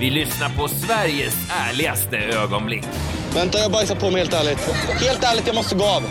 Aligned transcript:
vi 0.00 0.10
lyssnar 0.10 0.48
på 0.48 0.68
Sveriges 0.68 1.36
ärligaste 1.50 2.16
ögonblick. 2.16 2.84
Vänta, 3.34 3.58
jag 3.58 3.72
bajsar 3.72 3.94
på 3.94 4.10
mig 4.10 4.18
helt 4.20 4.34
ärligt. 4.34 4.58
Helt 5.00 5.24
ärligt, 5.24 5.46
jag 5.46 5.54
måste 5.56 5.74
gå 5.74 5.84
av. 5.84 6.02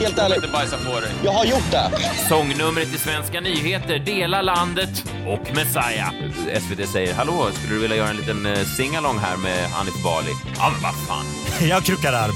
Helt 0.00 0.18
ärligt. 0.18 0.36
Inte 0.36 0.48
bajsa 0.48 0.76
på 0.76 1.00
dig. 1.00 1.10
Jag 1.24 1.32
har 1.32 1.44
gjort 1.44 1.70
det. 1.70 1.90
Sångnumret 2.28 2.94
i 2.94 2.98
Svenska 2.98 3.40
nyheter, 3.40 3.98
Dela 3.98 4.42
landet 4.42 5.04
och 5.26 5.56
Messiah. 5.56 6.10
SVT 6.60 6.88
säger, 6.88 7.14
hallå, 7.14 7.48
skulle 7.52 7.74
du 7.74 7.80
vilja 7.80 7.96
göra 7.96 8.08
en 8.08 8.16
liten 8.16 8.46
eh, 8.46 8.64
singalong 8.76 9.18
här 9.18 9.36
med 9.36 9.70
Hanif 9.70 10.02
Bali? 10.04 10.30
Ja, 10.56 10.70
men 10.72 10.82
vad 10.82 10.94
fan. 11.08 11.24
Jag 11.68 11.84
krokar 11.84 12.12
arm. 12.12 12.34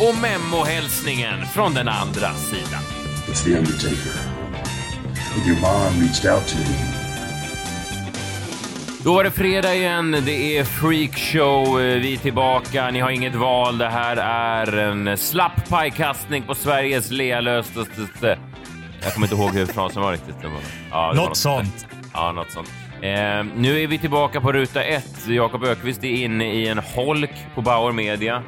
Och 0.00 0.14
memo-hälsningen 0.14 1.46
från 1.54 1.74
den 1.74 1.88
andra 1.88 2.30
sidan. 2.34 2.82
It's 3.28 3.44
the 3.44 3.58
Undertaker. 3.58 4.12
Your 5.46 5.60
mom 5.60 6.00
reached 6.00 6.32
out 6.32 6.48
to 6.48 6.56
me. 6.58 6.99
Då 9.04 9.14
var 9.14 9.24
det 9.24 9.30
fredag 9.30 9.74
igen, 9.74 10.10
det 10.10 10.58
är 10.58 10.64
freakshow, 10.64 11.76
vi 11.76 12.12
är 12.12 12.16
tillbaka, 12.16 12.90
ni 12.90 13.00
har 13.00 13.10
inget 13.10 13.34
val, 13.34 13.78
det 13.78 13.88
här 13.88 14.16
är 14.16 14.76
en 14.76 15.18
slapp 15.18 15.68
pajkastning 15.68 16.42
på 16.42 16.54
Sveriges 16.54 17.10
lealöstaste... 17.10 18.38
Jag 19.02 19.14
kommer 19.14 19.26
inte 19.26 19.36
ihåg 19.36 19.50
hur 19.54 19.66
frasen 19.66 20.02
var 20.02 20.12
riktigt. 20.12 20.34
Ja, 20.90 21.12
Något 21.16 21.36
sånt. 21.36 21.86
Ja, 22.12 22.32
något 22.32 22.50
sånt. 22.50 22.68
Eh, 23.02 23.44
nu 23.56 23.82
är 23.82 23.86
vi 23.86 23.98
tillbaka 23.98 24.40
på 24.40 24.52
ruta 24.52 24.82
ett. 24.82 25.28
Jakob 25.28 25.64
Ökvist 25.64 26.04
är 26.04 26.08
inne 26.24 26.52
i 26.52 26.68
en 26.68 26.78
holk 26.78 27.30
på 27.54 27.62
Bauer 27.62 27.92
Media 27.92 28.42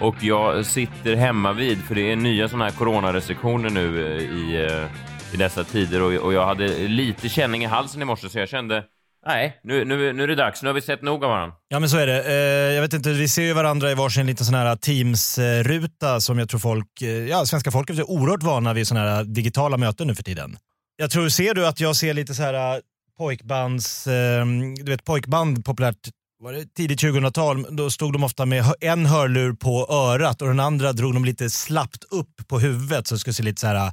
och 0.00 0.16
jag 0.20 0.66
sitter 0.66 1.16
hemma 1.16 1.52
vid 1.52 1.78
för 1.84 1.94
det 1.94 2.12
är 2.12 2.16
nya 2.16 2.48
sådana 2.48 2.64
här 2.64 2.72
coronarestriktioner 2.72 3.70
nu 3.70 4.06
eh, 4.06 4.22
i, 4.22 4.66
eh, 4.70 5.34
i 5.34 5.36
dessa 5.36 5.64
tider 5.64 6.02
och, 6.02 6.12
och 6.12 6.32
jag 6.32 6.46
hade 6.46 6.88
lite 6.88 7.28
känning 7.28 7.62
i 7.62 7.66
halsen 7.66 8.02
i 8.02 8.04
morse 8.04 8.28
så 8.28 8.38
jag 8.38 8.48
kände 8.48 8.84
nej, 9.26 9.60
nu, 9.62 9.84
nu, 9.84 10.12
nu 10.12 10.22
är 10.22 10.28
det 10.28 10.34
dags. 10.34 10.62
Nu 10.62 10.68
har 10.68 10.74
vi 10.74 10.80
sett 10.80 11.02
nog 11.02 11.24
av 11.24 11.30
varandra. 11.30 11.56
Ja 11.68 11.80
men 11.80 11.88
så 11.88 11.96
är 11.96 12.06
det. 12.06 12.24
Eh, 12.24 12.74
jag 12.74 12.82
vet 12.82 12.92
inte, 12.92 13.12
vi 13.12 13.28
ser 13.28 13.42
ju 13.42 13.52
varandra 13.52 13.90
i 13.90 13.94
varsin 13.94 14.26
liten 14.26 14.46
sån 14.46 14.54
här 14.54 14.76
Teams-ruta 14.76 16.20
som 16.20 16.38
jag 16.38 16.48
tror 16.48 16.60
folk, 16.60 17.02
eh, 17.02 17.08
ja 17.08 17.46
svenska 17.46 17.70
folket 17.70 17.98
är 17.98 18.10
oerhört 18.10 18.42
vana 18.42 18.72
vid 18.72 18.88
såna 18.88 19.00
här 19.00 19.24
digitala 19.24 19.76
möten 19.76 20.06
nu 20.06 20.14
för 20.14 20.22
tiden. 20.22 20.56
Jag 20.96 21.10
tror, 21.10 21.28
ser 21.28 21.54
du 21.54 21.66
att 21.66 21.80
jag 21.80 21.96
ser 21.96 22.14
lite 22.14 22.34
så 22.34 22.42
här 22.42 22.74
eh, 22.74 22.80
pojkbands, 23.18 24.06
eh, 24.06 24.46
du 24.84 24.90
vet 24.90 25.04
pojkband 25.04 25.64
populärt 25.64 26.08
var 26.38 26.52
det 26.52 26.74
tidigt 26.74 27.02
2000-tal, 27.02 27.76
då 27.76 27.90
stod 27.90 28.12
de 28.12 28.24
ofta 28.24 28.46
med 28.46 28.64
en 28.80 29.06
hörlur 29.06 29.52
på 29.52 29.86
örat 29.90 30.42
och 30.42 30.48
den 30.48 30.60
andra 30.60 30.92
drog 30.92 31.14
de 31.14 31.24
lite 31.24 31.50
slappt 31.50 32.04
upp 32.04 32.48
på 32.48 32.58
huvudet 32.58 33.06
så 33.06 33.14
det 33.14 33.18
skulle 33.18 33.34
se 33.34 33.42
lite 33.42 33.60
så 33.60 33.66
här 33.66 33.92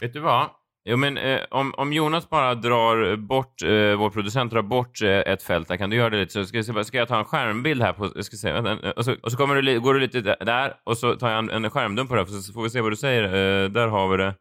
Vet 0.00 0.12
du 0.12 0.20
vad? 0.20 0.50
Jo, 0.84 0.96
men 0.96 1.18
eh, 1.18 1.40
om, 1.50 1.74
om 1.76 1.92
Jonas 1.92 2.30
bara 2.30 2.54
drar 2.54 3.16
bort, 3.16 3.62
eh, 3.62 3.98
vår 3.98 4.10
producent 4.10 4.52
drar 4.52 4.62
bort 4.62 5.02
eh, 5.02 5.10
ett 5.10 5.42
fält 5.42 5.68
där, 5.68 5.76
kan 5.76 5.90
du 5.90 5.96
göra 5.96 6.10
det 6.10 6.20
lite? 6.20 6.32
Så 6.32 6.44
ska, 6.44 6.56
jag 6.58 6.86
ska 6.86 6.98
jag 6.98 7.08
ta 7.08 7.18
en 7.18 7.24
skärmbild 7.24 7.82
här 7.82 7.92
på, 7.92 8.22
ska 8.22 8.36
se, 8.36 8.52
vänta, 8.52 8.88
eh, 8.88 8.90
och 8.90 9.04
så, 9.04 9.16
och 9.22 9.30
så 9.30 9.36
kommer 9.36 9.62
du, 9.62 9.80
går 9.80 9.94
du 9.94 10.00
lite 10.00 10.20
där 10.20 10.74
och 10.84 10.98
så 10.98 11.16
tar 11.16 11.30
jag 11.30 11.38
en, 11.38 11.50
en 11.64 11.70
skärmdump 11.70 12.08
på 12.08 12.16
det 12.16 12.20
här, 12.22 12.40
så 12.40 12.52
får 12.52 12.62
vi 12.62 12.70
se 12.70 12.80
vad 12.80 12.92
du 12.92 12.96
säger. 12.96 13.24
Eh, 13.24 13.70
där 13.70 13.88
har 13.88 14.08
vi 14.08 14.16
det. 14.16 14.34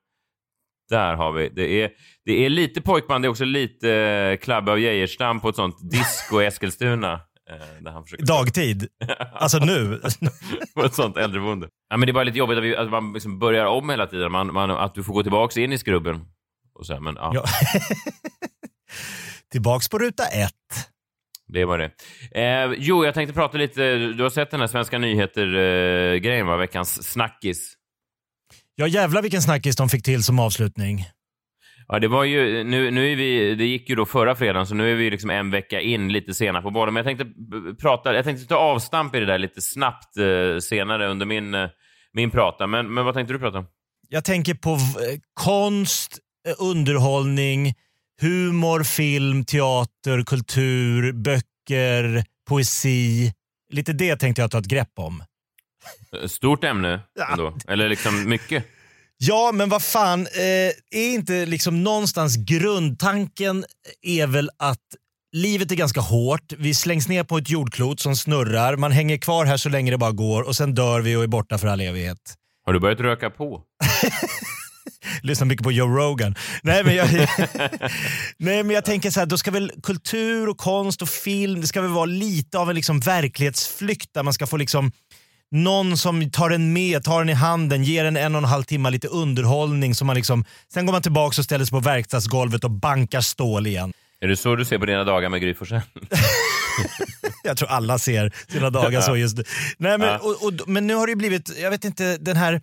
Där 0.90 1.14
har 1.16 1.32
vi. 1.32 1.50
Det 1.50 1.84
är, 1.84 1.92
det 2.26 2.46
är 2.46 2.50
lite 2.50 2.82
pojkband, 2.82 3.24
det 3.24 3.28
är 3.28 3.30
också 3.30 3.46
lite 3.46 3.92
eh, 3.92 4.38
Club 4.38 4.70
av 4.70 4.80
Geijerstam 4.80 5.40
på 5.40 5.50
ett 5.50 5.56
sånt 5.56 5.92
disco 5.92 6.42
i 6.42 6.46
Eskilstuna. 6.46 7.20
Eh, 7.50 7.94
han 7.94 8.04
försöker 8.04 8.26
dagtid. 8.26 8.88
Alltså 9.34 9.58
nu. 9.58 10.02
på 10.76 10.86
ett 10.86 10.96
sånt 10.96 11.18
äldreboende. 11.18 11.70
Ja, 11.90 11.98
men 11.98 12.08
det 12.08 12.12
är 12.12 12.14
bara 12.14 12.24
lite 12.24 12.38
jobbigt 12.38 12.58
att, 12.58 12.64
vi, 12.64 12.76
att 12.76 12.90
man 12.90 13.14
liksom 13.14 13.40
börjar 13.40 13.66
om 13.66 13.90
hela 13.90 14.08
tiden. 14.08 14.32
Man, 14.32 14.54
man, 14.54 14.72
att 14.72 14.96
du 14.96 15.04
får 15.04 15.14
gå 15.14 15.24
tillbaka 15.24 15.62
in 15.62 15.74
i 15.74 15.78
skrubben. 15.78 16.26
Och 16.74 16.86
så 16.86 17.00
men, 17.00 17.16
ja. 17.16 17.46
Tillbaks 19.52 19.90
på 19.90 20.00
ruta 20.00 20.26
ett. 20.26 20.54
Det 21.48 21.66
var 21.66 21.78
det. 21.78 21.92
Eh, 22.32 22.74
jo, 22.78 23.06
jag 23.06 23.14
tänkte 23.14 23.34
prata 23.34 23.58
lite. 23.58 23.96
Du 23.98 24.24
har 24.24 24.30
sett 24.30 24.52
den 24.52 24.60
här 24.60 24.68
Svenska 24.68 24.98
nyheter-grejen, 24.98 26.48
va? 26.48 26.58
Veckans 26.58 27.12
snackis. 27.12 27.74
Ja 28.76 28.88
jävlar 28.88 29.22
vilken 29.22 29.42
snackis 29.42 29.76
de 29.76 29.90
fick 29.90 30.04
till 30.04 30.24
som 30.24 30.40
avslutning. 30.40 31.06
Ja, 31.90 32.00
det 32.00 32.08
var 32.08 32.24
ju, 32.24 32.64
nu, 32.64 32.92
nu 32.92 33.12
är 33.12 33.16
vi, 33.16 33.56
det 33.56 33.66
gick 33.66 33.90
ju 33.90 33.96
då 33.96 34.06
förra 34.06 34.36
fredagen, 34.36 34.68
så 34.68 34.76
nu 34.76 34.92
är 34.92 34.96
vi 34.96 35.10
liksom 35.10 35.30
en 35.30 35.52
vecka 35.52 35.82
in, 35.82 36.12
lite 36.14 36.34
senare 36.34 36.62
på 36.62 36.72
bollen. 36.72 36.94
Men 36.94 37.06
jag 37.06 37.18
tänkte 37.18 37.34
prata, 37.82 38.14
jag 38.16 38.26
tänkte 38.26 38.46
ta 38.48 38.56
avstamp 38.56 39.16
i 39.16 39.20
det 39.20 39.26
där 39.26 39.38
lite 39.38 39.62
snabbt 39.62 40.18
eh, 40.18 40.60
senare 40.60 41.08
under 41.08 41.26
min, 41.26 41.54
eh, 41.54 41.70
min 42.14 42.32
prata. 42.32 42.68
Men, 42.68 42.94
men 42.94 43.06
vad 43.06 43.14
tänkte 43.14 43.34
du 43.34 43.40
prata 43.40 43.58
om? 43.58 43.68
Jag 44.10 44.24
tänker 44.26 44.54
på 44.54 44.76
v- 44.76 45.20
konst, 45.34 46.18
eh, 46.48 46.54
underhållning, 46.60 47.74
humor, 48.22 48.84
film, 48.84 49.46
teater, 49.46 50.24
kultur, 50.26 51.12
böcker, 51.14 52.24
poesi. 52.50 53.34
Lite 53.74 53.94
det 53.94 54.16
tänkte 54.16 54.42
jag 54.42 54.52
ta 54.52 54.60
ett 54.60 54.66
grepp 54.68 54.92
om. 55.00 55.24
Stort 56.28 56.64
ämne 56.64 57.00
ändå. 57.32 57.54
Eller 57.68 57.90
liksom 57.90 58.30
mycket. 58.30 58.66
Ja, 59.20 59.52
men 59.54 59.70
vad 59.70 59.84
fan, 59.84 60.22
eh, 60.22 61.00
är 61.00 61.14
inte 61.14 61.46
liksom 61.46 61.84
någonstans 61.84 62.36
grundtanken 62.38 63.66
är 64.02 64.28
väl 64.28 64.50
att 64.58 64.86
livet 65.32 65.72
är 65.72 65.76
ganska 65.76 66.02
hårt. 66.02 66.54
Vi 66.58 66.74
slängs 66.74 67.08
ner 67.08 67.24
på 67.24 67.38
ett 67.38 67.50
jordklot 67.50 68.00
som 68.00 68.16
snurrar. 68.16 68.76
Man 68.76 68.92
hänger 68.92 69.18
kvar 69.18 69.46
här 69.46 69.58
så 69.58 69.70
länge 69.70 69.92
det 69.92 69.98
bara 69.98 70.12
går 70.12 70.42
och 70.42 70.56
sen 70.56 70.74
dör 70.74 71.02
vi 71.02 71.16
och 71.16 71.24
är 71.24 71.28
borta 71.28 71.58
för 71.58 71.68
all 71.68 71.82
evighet. 71.82 72.36
Har 72.66 72.74
du 72.74 72.80
börjat 72.80 73.00
röka 73.00 73.30
på? 73.30 73.62
lyssnar 75.22 75.48
mycket 75.48 75.64
på 75.64 75.72
Joe 75.72 75.88
Rogan. 75.88 76.36
Nej 76.64 76.84
men 76.84 76.96
jag, 76.96 77.08
nej, 78.38 78.64
men 78.64 78.70
jag 78.70 78.86
tänker 78.86 79.12
så 79.12 79.20
här, 79.20 79.28
då 79.28 79.38
ska 79.38 79.52
väl 79.52 79.72
kultur 79.84 80.50
och 80.50 80.58
konst 80.58 81.02
och 81.02 81.10
film, 81.10 81.62
det 81.62 81.68
ska 81.68 81.82
väl 81.82 81.92
vara 81.92 82.06
lite 82.06 82.60
av 82.60 82.70
en 82.70 82.76
liksom 82.76 83.00
verklighetsflykt 83.00 84.14
där 84.14 84.24
man 84.24 84.34
ska 84.34 84.48
få 84.48 84.58
liksom 84.58 84.92
någon 85.52 85.98
som 85.98 86.32
tar 86.32 86.50
en 86.50 86.74
med, 86.74 87.04
tar 87.04 87.20
den 87.20 87.30
i 87.30 87.34
handen, 87.34 87.84
ger 87.84 88.06
en 88.06 88.18
en 88.18 88.36
och 88.36 88.40
en 88.40 88.46
halv 88.46 88.64
timme 88.64 88.90
lite 88.90 89.08
underhållning. 89.08 89.96
Så 89.96 90.06
man 90.06 90.16
liksom, 90.16 90.46
sen 90.74 90.86
går 90.86 90.94
man 90.94 91.02
tillbaka 91.02 91.42
och 91.42 91.46
ställer 91.46 91.66
sig 91.66 91.72
på 91.72 91.80
verkstadsgolvet 91.80 92.64
och 92.64 92.72
bankar 92.72 93.22
stål 93.22 93.68
igen. 93.68 93.94
Är 94.20 94.28
det 94.28 94.38
så 94.38 94.56
du 94.56 94.66
ser 94.66 94.80
på 94.80 94.86
dina 94.86 95.04
dagar 95.04 95.30
med 95.30 95.42
Gry? 95.42 95.56
Jag 97.44 97.58
tror 97.58 97.70
alla 97.70 98.00
ser 98.00 98.34
sina 98.48 98.70
dagar 98.70 99.02
så 99.02 99.16
just 99.16 99.38
nu. 99.38 99.44
Nej, 99.78 99.98
men, 99.98 100.20
och, 100.20 100.44
och, 100.44 100.54
men 100.68 100.88
nu 100.88 100.96
har 100.96 101.08
det 101.08 101.12
ju 101.12 101.16
blivit, 101.16 101.60
jag 101.60 101.72
vet 101.72 101.86
inte, 101.86 102.18
den 102.18 102.38
här 102.38 102.62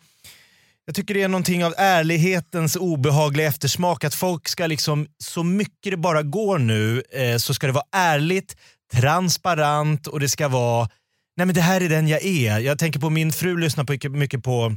jag 0.86 0.94
tycker 0.94 1.14
det 1.14 1.22
är 1.22 1.28
någonting 1.28 1.64
av 1.64 1.74
ärlighetens 1.76 2.76
obehagliga 2.76 3.46
eftersmak. 3.46 4.04
Att 4.04 4.14
folk 4.14 4.48
ska 4.48 4.66
liksom, 4.66 5.06
så 5.18 5.42
mycket 5.42 5.90
det 5.90 5.96
bara 5.96 6.22
går 6.22 6.58
nu, 6.58 7.02
eh, 7.12 7.36
så 7.36 7.54
ska 7.54 7.66
det 7.66 7.72
vara 7.72 7.84
ärligt, 7.92 8.56
transparent 8.92 10.06
och 10.06 10.20
det 10.20 10.28
ska 10.28 10.48
vara, 10.48 10.88
nej 11.36 11.46
men 11.46 11.54
det 11.54 11.60
här 11.60 11.80
är 11.80 11.88
den 11.88 12.08
jag 12.08 12.24
är. 12.24 12.58
Jag 12.58 12.78
tänker 12.78 13.00
på 13.00 13.10
min 13.10 13.32
fru 13.32 13.56
lyssnar 13.56 13.84
på 13.84 14.08
mycket, 14.10 14.42
på, 14.42 14.76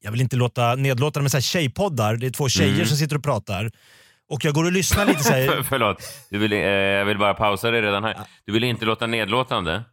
jag 0.00 0.10
vill 0.12 0.20
inte 0.20 0.36
låta 0.36 0.74
nedlåtande, 0.74 1.22
men 1.24 1.30
så 1.30 1.36
här 1.36 1.42
tjejpoddar. 1.42 2.16
Det 2.16 2.26
är 2.26 2.30
två 2.30 2.48
tjejer 2.48 2.74
Mm. 2.74 2.86
som 2.86 2.96
sitter 2.96 3.16
och 3.16 3.22
pratar. 3.24 3.70
Och 4.30 4.44
jag 4.44 4.54
går 4.54 4.64
och 4.64 4.72
lyssnar 4.72 5.06
lite 5.06 5.24
så 5.24 5.32
här, 5.32 5.46
För, 5.48 5.62
förlåt, 5.62 6.02
du 6.30 6.38
vill, 6.38 6.52
eh, 6.52 6.58
jag 6.58 7.04
vill 7.04 7.18
bara 7.18 7.34
pausa 7.34 7.70
dig 7.70 7.82
redan 7.82 8.04
här. 8.04 8.16
Du 8.46 8.52
vill 8.52 8.64
inte 8.64 8.84
låta 8.84 9.06
nedlåtande. 9.06 9.84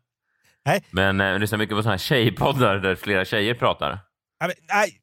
Nej. 0.65 0.83
Men 0.91 1.21
eh, 1.21 1.39
lyssna 1.39 1.57
mycket 1.57 1.75
på 1.75 1.81
såna 1.83 1.93
här 1.93 1.97
tjejpoddar 1.99 2.77
där 2.77 2.95
flera 2.95 3.25
tjejer 3.25 3.53
pratar. 3.53 3.99
Nej, 4.43 4.53
nej, 4.73 4.97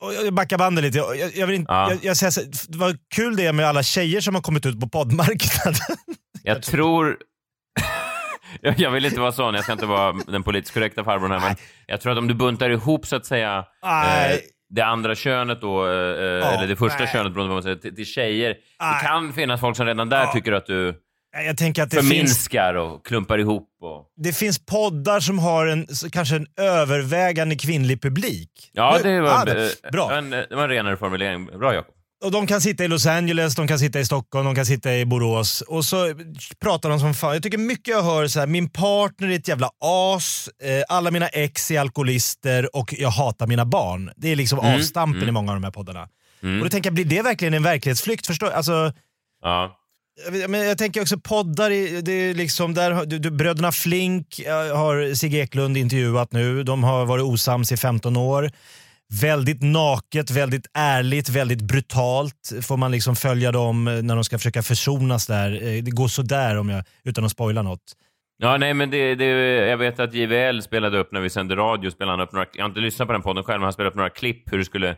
och 0.00 0.14
jag 0.14 0.34
backar 0.34 0.58
bandet 0.58 0.84
lite. 0.84 0.98
Jag, 0.98 1.36
jag, 1.36 1.46
vill 1.46 1.56
inte, 1.56 1.72
Ja. 1.72 1.90
jag, 1.90 1.98
jag 2.04 2.16
säger 2.16 2.48
vad 2.78 2.96
kul 3.14 3.36
det 3.36 3.46
är 3.46 3.52
med 3.52 3.66
alla 3.66 3.82
tjejer 3.82 4.20
som 4.20 4.34
har 4.34 4.42
kommit 4.42 4.66
ut 4.66 4.80
på 4.80 4.88
poddmarknaden. 4.88 5.96
Jag 6.42 6.62
tror... 6.72 7.16
Jag- 8.76 8.90
vill 8.90 9.04
inte 9.04 9.20
vara 9.20 9.32
sån, 9.32 9.54
jag 9.54 9.62
ska 9.64 9.72
inte 9.72 9.86
vara 9.86 10.12
den 10.26 10.42
politiskt 10.42 10.74
korrekta 10.74 11.04
farbrorn 11.04 11.30
här, 11.30 11.40
men 11.40 11.56
jag 11.86 12.00
tror 12.00 12.12
att 12.12 12.18
om 12.18 12.28
du 12.28 12.34
buntar 12.34 12.70
ihop 12.70 13.06
så 13.06 13.16
att 13.16 13.26
säga 13.26 13.64
eh, 13.84 14.36
det 14.70 14.82
andra 14.82 15.14
könet 15.14 15.60
då, 15.60 15.86
eh, 15.86 15.92
eller 15.92 16.66
det 16.66 16.76
första 16.76 16.98
nej. 16.98 17.08
könet 17.12 17.32
beroende 17.34 17.48
på 17.50 17.54
vad 17.54 17.54
man 17.54 17.62
säger, 17.62 17.76
till, 17.76 17.94
till 17.96 18.06
tjejer. 18.06 18.56
Nej. 18.80 18.94
Det 19.02 19.06
kan 19.08 19.32
finnas 19.32 19.60
folk 19.60 19.76
som 19.76 19.86
redan 19.86 20.08
där 20.08 20.20
Ja. 20.20 20.32
tycker 20.32 20.52
att 20.52 20.66
du 20.66 20.94
jag 21.46 21.56
tänker 21.56 21.82
att 21.82 21.90
det 21.90 21.96
finns, 21.96 22.08
förminskar 22.08 22.74
och 22.74 23.06
klumpar 23.06 23.38
ihop. 23.38 23.68
Och... 23.80 24.06
det 24.16 24.32
finns 24.32 24.66
poddar 24.66 25.20
som 25.20 25.38
har 25.38 25.66
en, 25.66 25.86
kanske 26.12 26.36
en 26.36 26.46
övervägande 26.56 27.56
kvinnlig 27.56 28.02
publik. 28.02 28.70
Ja, 28.72 28.98
det 29.02 29.20
var, 29.20 29.30
ah, 29.30 29.44
eh, 29.48 29.54
det- 29.54 29.90
bra. 29.92 30.12
en, 30.16 30.30
det 30.30 30.46
var 30.50 30.62
en 30.62 30.68
renare 30.68 30.96
formulering. 30.96 31.46
Bra 31.46 31.74
Jakob. 31.74 31.94
Och 32.24 32.30
de 32.30 32.46
kan 32.46 32.60
sitta 32.60 32.84
i 32.84 32.88
Los 32.88 33.06
Angeles, 33.06 33.54
de 33.54 33.68
kan 33.68 33.78
sitta 33.78 34.00
i 34.00 34.04
Stockholm, 34.04 34.44
de 34.46 34.54
kan 34.54 34.66
sitta 34.66 34.94
i 34.96 35.04
Borås 35.06 35.60
och 35.60 35.84
så 35.84 36.14
pratar 36.60 36.90
de 36.90 37.00
som 37.00 37.14
fan. 37.14 37.32
Jag 37.32 37.42
tycker 37.42 37.58
mycket 37.58 37.88
jag 37.88 38.02
hör 38.02 38.26
så 38.26 38.40
här, 38.40 38.46
min 38.46 38.68
partner 38.68 39.28
är 39.28 39.32
ett 39.32 39.48
jävla 39.48 39.70
as, 39.80 40.48
eh, 40.62 40.82
alla 40.88 41.10
mina 41.10 41.28
ex 41.28 41.70
är 41.70 41.80
alkoholister 41.80 42.76
och 42.76 42.94
jag 42.98 43.10
hatar 43.10 43.46
mina 43.46 43.64
barn. 43.64 44.10
Det 44.16 44.28
är 44.32 44.36
liksom 44.36 44.58
avstampen 44.58 45.28
i 45.28 45.32
många 45.32 45.52
av 45.52 45.56
de 45.56 45.64
här 45.64 45.70
poddarna. 45.70 46.02
Och 46.02 46.64
då 46.64 46.68
tänker 46.70 46.90
jag, 46.90 46.94
blir 46.94 47.04
det 47.04 47.22
verkligen 47.22 47.54
en 47.54 47.62
verklighetsflykt? 47.62 48.26
Förstår, 48.26 48.50
alltså, 48.50 48.92
Ja. 49.42 49.76
men 50.48 50.60
jag 50.60 50.78
tänker 50.78 51.00
också 51.02 51.18
poddar, 51.18 51.70
det 52.02 52.12
är 52.12 52.34
liksom 52.34 52.74
där, 52.74 53.06
du, 53.06 53.18
du, 53.18 53.30
bröderna 53.30 53.72
Flink 53.72 54.38
eh, 54.38 54.76
har 54.76 55.14
Sigge 55.14 55.38
Eklund 55.38 55.76
intervjuat 55.76 56.32
nu. 56.32 56.62
De 56.62 56.84
har 56.84 57.06
varit 57.06 57.24
osams 57.24 57.72
i 57.72 57.76
15 57.76 58.16
år. 58.16 58.50
Väldigt 59.22 59.62
naket, 59.62 60.30
väldigt 60.30 60.66
ärligt, 60.74 61.28
väldigt 61.28 61.60
brutalt 61.60 62.52
får 62.62 62.76
man 62.76 62.90
liksom 62.90 63.16
följa 63.16 63.52
dem 63.52 63.88
eh, 63.88 64.02
när 64.02 64.14
de 64.14 64.24
ska 64.24 64.38
försöka 64.38 64.62
försonas 64.62 65.26
där. 65.26 65.52
Eh, 65.52 65.82
det 65.82 65.90
går 65.90 66.08
sådär 66.08 66.58
om 66.58 66.68
jag, 66.68 66.84
utan 67.04 67.24
att 67.24 67.30
spoila 67.30 67.62
något. 67.62 67.96
Ja, 68.38 68.56
nej, 68.56 68.74
men 68.74 68.90
det, 68.90 69.14
det, 69.14 69.24
jag 69.68 69.76
vet 69.76 70.00
att 70.00 70.14
JVL 70.14 70.60
spelade 70.60 70.98
upp 70.98 71.12
när 71.12 71.20
vi 71.20 71.30
sände 71.30 71.56
radio, 71.56 71.90
spelade 71.90 72.12
han 72.18 72.26
upp 72.26 72.32
några, 72.32 72.46
jag 72.52 72.62
har 72.64 72.68
inte 72.68 72.80
lyssnat 72.80 73.08
på 73.08 73.12
den 73.12 73.22
podden 73.22 73.44
själv, 73.44 73.60
men 73.60 73.64
han 73.64 73.72
spelade 73.72 73.90
upp 73.90 73.96
några 73.96 74.10
klipp 74.10 74.52
hur 74.52 74.58
det 74.58 74.64
skulle, 74.64 74.96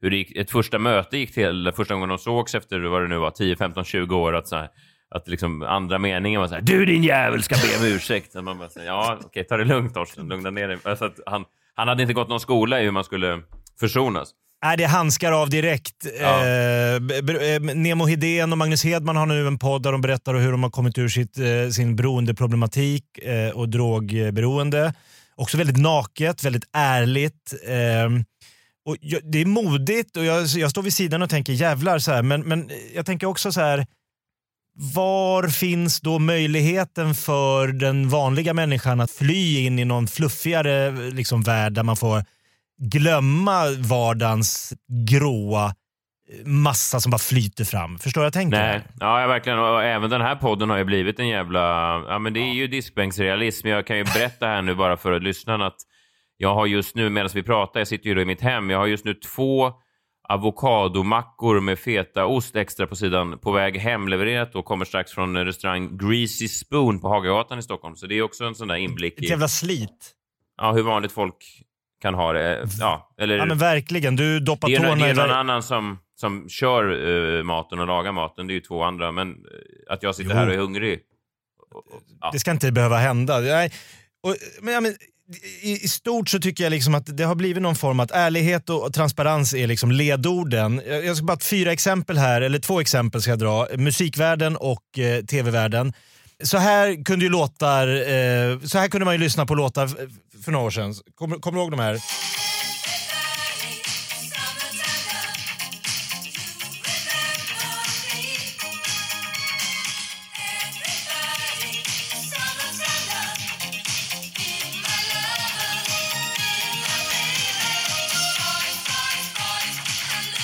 hur 0.00 0.10
det 0.10 0.16
gick, 0.16 0.36
ett 0.36 0.50
första 0.50 0.78
möte 0.78 1.18
gick 1.18 1.34
till, 1.34 1.72
första 1.76 1.94
gången 1.94 2.08
de 2.08 2.18
sågs 2.18 2.54
efter, 2.54 2.80
vad 2.80 3.02
det 3.02 3.08
nu 3.08 3.18
var, 3.18 3.30
10, 3.30 3.56
15, 3.56 3.84
20 3.84 4.16
år, 4.16 4.36
att 4.36 4.48
så 4.48 4.56
här, 4.56 4.68
att 5.10 5.28
liksom 5.28 5.62
andra 5.62 5.98
meningen 5.98 6.40
var 6.40 6.48
så 6.48 6.54
här, 6.54 6.62
du 6.62 6.84
din 6.84 7.02
jävel 7.02 7.42
ska 7.42 7.54
be 7.54 7.86
om 7.86 7.94
ursäkt. 7.94 8.34
Man 8.34 8.58
bara, 8.58 8.68
så 8.68 8.78
här, 8.78 8.86
ja, 8.86 9.18
okej, 9.24 9.44
ta 9.44 9.56
det 9.56 9.64
lugnt 9.64 9.94
Torsten, 9.94 10.28
lugna 10.28 10.50
ner 10.50 10.68
dig. 10.68 10.78
Alltså 10.84 11.04
att 11.04 11.20
han, 11.26 11.44
han 11.76 11.88
hade 11.88 12.02
inte 12.02 12.14
gått 12.14 12.28
någon 12.28 12.40
skola 12.40 12.80
i 12.80 12.84
hur 12.84 12.90
man 12.90 13.04
skulle 13.04 13.42
försonas. 13.80 14.30
Nej, 14.64 14.76
det 14.76 14.84
handskar 14.84 15.32
av 15.32 15.50
direkt. 15.50 16.06
Ja. 16.20 16.46
Eh, 16.46 16.94
eh, 16.94 17.60
Nemo 17.60 18.06
Hedén 18.06 18.52
och 18.52 18.58
Magnus 18.58 18.84
Hedman 18.84 19.16
har 19.16 19.26
nu 19.26 19.46
en 19.46 19.58
podd 19.58 19.82
där 19.82 19.92
de 19.92 20.00
berättar 20.00 20.34
hur 20.34 20.52
de 20.52 20.62
har 20.62 20.70
kommit 20.70 20.98
ur 20.98 21.08
sitt, 21.08 21.38
eh, 21.38 21.68
sin 21.72 21.96
beroendeproblematik 21.96 23.18
eh, 23.18 23.50
och 23.50 23.68
drogberoende. 23.68 24.94
Också 25.34 25.58
väldigt 25.58 25.76
naket, 25.76 26.44
väldigt 26.44 26.64
ärligt. 26.72 27.54
Eh, 27.66 28.22
och 28.86 28.96
jag, 29.00 29.20
det 29.32 29.40
är 29.40 29.46
modigt 29.46 30.16
och 30.16 30.24
jag, 30.24 30.46
jag 30.46 30.70
står 30.70 30.82
vid 30.82 30.94
sidan 30.94 31.22
och 31.22 31.30
tänker 31.30 31.52
jävlar 31.52 31.98
så 31.98 32.12
här, 32.12 32.22
men, 32.22 32.40
men 32.40 32.70
jag 32.94 33.06
tänker 33.06 33.26
också 33.26 33.52
så 33.52 33.60
här. 33.60 33.86
Var 34.78 35.48
finns 35.48 36.00
då 36.00 36.18
möjligheten 36.18 37.14
för 37.14 37.68
den 37.68 38.08
vanliga 38.08 38.54
människan 38.54 39.00
att 39.00 39.10
fly 39.10 39.66
in 39.66 39.78
i 39.78 39.84
någon 39.84 40.06
fluffigare 40.06 40.90
liksom, 40.90 41.42
värld 41.42 41.72
där 41.72 41.82
man 41.82 41.96
får 41.96 42.24
glömma 42.78 43.62
vardagens 43.78 44.72
gråa 45.10 45.64
eh, 45.66 46.46
massa 46.46 47.00
som 47.00 47.10
bara 47.10 47.18
flyter 47.18 47.64
fram. 47.64 47.98
Förstår 47.98 48.24
jag 48.24 48.32
tänker? 48.32 48.58
Nej, 48.58 48.82
ja, 49.00 49.26
verkligen. 49.26 49.58
Och 49.58 49.84
även 49.84 50.10
den 50.10 50.20
här 50.20 50.36
podden 50.36 50.70
har 50.70 50.78
ju 50.78 50.84
blivit 50.84 51.18
en 51.18 51.28
jävla... 51.28 51.60
Ja, 52.08 52.18
men 52.18 52.32
det 52.32 52.40
är 52.40 52.54
ju 52.54 52.66
diskbänksrealism. 52.66 53.68
Jag 53.68 53.86
kan 53.86 53.98
ju 53.98 54.04
berätta 54.04 54.46
här 54.46 54.62
nu 54.62 54.74
bara 54.74 54.96
för 54.96 55.20
lyssnarna 55.20 55.66
att 55.66 55.78
jag 56.36 56.54
har 56.54 56.66
just 56.66 56.96
nu, 56.96 57.10
medan 57.10 57.30
vi 57.34 57.42
pratar, 57.42 57.80
jag 57.80 57.88
sitter 57.88 58.08
ju 58.08 58.14
då 58.14 58.20
i 58.20 58.24
mitt 58.24 58.40
hem, 58.40 58.70
jag 58.70 58.78
har 58.78 58.86
just 58.86 59.04
nu 59.04 59.14
två 59.14 59.72
avokadomackor 60.28 61.60
med 61.60 61.78
fetaost 61.78 62.56
extra 62.56 62.86
på 62.86 62.96
sidan 62.96 63.38
på 63.38 63.52
väg 63.52 63.76
hem 63.76 64.08
levererat 64.08 64.54
och 64.54 64.64
kommer 64.64 64.84
strax 64.84 65.12
från 65.12 65.44
restaurang 65.44 65.98
Greasy 65.98 66.48
Spoon 66.48 67.00
på 67.00 67.08
Hagagatan 67.08 67.58
i 67.58 67.62
Stockholm. 67.62 67.96
Så 67.96 68.06
det 68.06 68.14
är 68.18 68.22
också 68.22 68.44
en 68.44 68.54
sån 68.54 68.68
där 68.68 68.76
inblick 68.76 69.14
Ett 69.18 69.24
i 69.24 69.28
jävla 69.28 69.48
slit. 69.48 70.12
ja, 70.56 70.72
hur 70.72 70.82
vanligt 70.82 71.12
folk 71.12 71.36
kan 72.02 72.14
ha 72.14 72.32
det. 72.32 72.66
Ja, 72.80 73.14
eller... 73.18 73.36
Ja 73.36 73.44
men 73.46 73.58
verkligen, 73.58 74.16
du 74.16 74.40
doppar 74.40 74.68
Det 74.68 74.76
tårna 74.76 74.94
det 74.94 75.06
i... 75.06 75.10
är 75.10 75.14
någon 75.14 75.30
annan 75.30 75.62
som, 75.62 75.98
som 76.20 76.48
kör 76.48 77.08
eh, 77.38 77.42
maten 77.42 77.78
och 77.80 77.86
lagar 77.86 78.12
maten. 78.12 78.46
Det 78.46 78.52
är 78.52 78.54
ju 78.54 78.60
två 78.60 78.82
andra. 78.82 79.12
Men 79.12 79.28
eh, 79.30 79.92
att 79.92 80.02
jag 80.02 80.14
sitter 80.14 80.30
Jo. 80.30 80.36
här 80.36 80.46
och 80.48 80.54
är 80.54 80.58
hungrig. 80.58 81.00
och- 81.70 81.76
och- 81.94 82.02
Ja. 82.20 82.30
Det 82.32 82.38
ska 82.38 82.50
inte 82.50 82.72
behöva 82.72 82.96
hända. 82.96 83.38
Nej. 83.40 83.72
Och, 84.22 84.36
men, 84.62 84.74
ja, 84.74 84.80
men, 84.80 84.94
i, 85.62 85.84
I 85.84 85.88
stort 85.88 86.28
så 86.28 86.38
tycker 86.38 86.64
jag 86.64 86.70
liksom 86.70 86.94
att 86.94 87.16
det 87.16 87.24
har 87.24 87.34
blivit 87.34 87.62
någon 87.62 87.76
form 87.76 88.00
att 88.00 88.10
ärlighet 88.10 88.70
och 88.70 88.92
transparens 88.92 89.54
är 89.54 89.66
liksom 89.66 89.90
ledorden. 89.90 90.82
Jag 90.86 91.04
jag 91.04 91.16
ska 91.16 91.26
bara 91.26 91.38
fyra 91.38 91.72
exempel 91.72 92.18
här, 92.18 92.40
eller 92.40 92.58
två 92.58 92.80
exempel 92.80 93.22
ska 93.22 93.30
jag 93.30 93.38
dra. 93.38 93.68
Musikvärlden 93.76 94.56
och 94.56 94.98
eh, 94.98 95.24
tv-världen. 95.24 95.92
Så 96.44 96.58
här 96.58 97.04
kunde 97.04 97.24
ju 97.24 97.30
låtar, 97.30 97.88
eh, 97.88 98.60
så 98.60 98.78
här 98.78 98.88
kunde 98.88 99.04
man 99.04 99.14
ju 99.14 99.20
lyssna 99.20 99.46
på 99.46 99.54
låtar 99.54 99.86
för 100.44 100.52
några 100.52 100.66
år 100.66 100.70
sedan. 100.70 100.94
Kommer, 101.14 101.36
kommer 101.36 101.58
du 101.58 101.62
ihåg 101.62 101.70
de 101.70 101.80
här? 101.80 102.00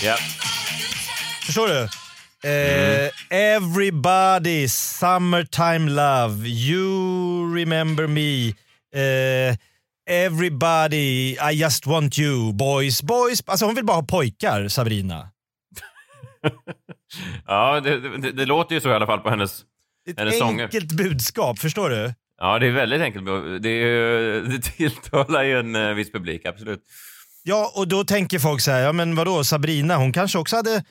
Ja. 0.04 0.16
Förstår 1.46 1.66
du? 1.66 1.88
Eh, 2.48 3.10
everybody, 3.30 4.68
summertime 4.68 5.90
love, 5.90 6.48
you 6.48 7.54
remember 7.56 8.06
me. 8.06 8.48
Eh, 8.94 9.56
everybody, 10.10 11.36
I 11.50 11.52
just 11.52 11.86
want 11.86 12.18
you, 12.18 12.52
boys, 12.52 13.02
boys. 13.02 13.42
Alltså 13.46 13.66
hon 13.66 13.74
vill 13.74 13.84
bara 13.84 13.96
ha 13.96 14.02
pojkar, 14.06 14.68
Sabrina. 14.68 15.28
Ja, 17.46 17.80
det, 17.80 18.00
det, 18.18 18.32
det 18.32 18.46
låter 18.46 18.74
ju 18.74 18.80
så 18.80 18.88
i 18.90 18.94
alla 18.94 19.06
fall 19.06 19.20
på 19.20 19.30
hennes... 19.30 19.64
Ett 20.08 20.18
Hennes 20.18 20.38
sånger. 20.38 20.64
enkelt 20.64 20.92
budskap, 20.92 21.58
förstår 21.58 21.90
du? 21.90 22.14
Ja, 22.40 22.58
det 22.58 22.66
är 22.66 22.70
väldigt 22.70 23.00
enkelt. 23.00 23.26
Det, 23.62 23.68
är, 23.70 24.40
det 24.50 24.58
tilltalar 24.58 25.42
ju 25.42 25.58
en 25.58 25.76
eh, 25.76 25.92
viss 25.94 26.12
publik, 26.12 26.46
absolut. 26.46 26.80
Ja, 27.42 27.72
och 27.74 27.88
då 27.88 28.04
tänker 28.04 28.38
folk 28.38 28.60
så 28.60 28.70
här, 28.70 28.80
ja 28.80 28.92
men 28.92 29.14
vadå, 29.16 29.44
Sabrina, 29.44 29.96
hon 29.96 30.12
kanske 30.12 30.38
också 30.38 30.56
hade 30.56 30.84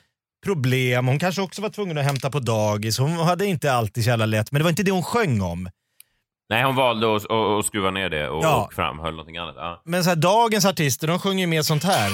problem, 0.44 1.06
hon 1.06 1.18
kanske 1.18 1.42
också 1.42 1.62
var 1.62 1.68
tvungen 1.68 1.98
att 1.98 2.04
hämta 2.04 2.30
på 2.30 2.38
dagis, 2.40 2.98
hon 2.98 3.12
hade 3.16 3.46
inte 3.46 3.72
alltid 3.72 4.04
så 4.04 4.10
jävla 4.10 4.26
lätt, 4.26 4.52
men 4.52 4.58
det 4.58 4.62
var 4.62 4.70
inte 4.70 4.82
det 4.82 4.90
hon 4.90 5.02
sjöng 5.02 5.40
om. 5.42 5.68
Nej, 6.48 6.64
hon 6.64 6.76
valde 6.76 7.16
att, 7.16 7.24
att, 7.24 7.30
att 7.30 7.66
skruva 7.66 7.90
ner 7.90 8.10
det 8.10 8.28
och, 8.28 8.44
Ja. 8.44 8.64
och 8.64 8.72
framhöll 8.72 9.10
någonting 9.10 9.36
annat. 9.36 9.54
Ja. 9.58 9.82
Men 9.84 10.04
så 10.04 10.10
här, 10.10 10.16
dagens 10.16 10.64
artister, 10.64 11.06
de 11.08 11.18
sjunger 11.18 11.40
ju 11.40 11.46
mer 11.46 11.62
sånt 11.62 11.84
här. 11.84 12.10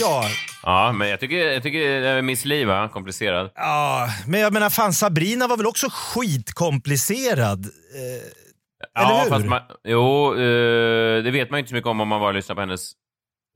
Ja, 0.00 0.24
ja, 0.62 0.92
men 0.92 1.08
jag 1.08 1.20
tycker, 1.20 1.36
jag 1.36 1.62
tycker 1.62 2.22
Miss 2.22 2.44
Li, 2.44 2.64
va? 2.64 2.88
Komplicerad. 2.88 3.50
ja, 3.54 4.08
men 4.26 4.40
jag 4.40 4.52
menar 4.52 4.70
fan 4.70 4.92
Sabrina 4.92 5.46
var 5.46 5.56
väl 5.56 5.66
också 5.66 5.86
skitkomplicerad? 5.90 7.64
Eh, 7.64 7.70
Ja, 8.94 9.26
fast 9.28 9.46
man, 9.46 9.60
jo, 9.88 10.32
eh, 10.34 11.22
det 11.22 11.30
vet 11.30 11.50
man 11.50 11.58
ju 11.58 11.60
inte 11.60 11.68
så 11.68 11.74
mycket 11.74 11.88
om 11.88 12.00
om 12.00 12.08
man 12.08 12.20
bara 12.20 12.32
lyssnar 12.32 12.54
på 12.54 12.60
hennes 12.60 12.92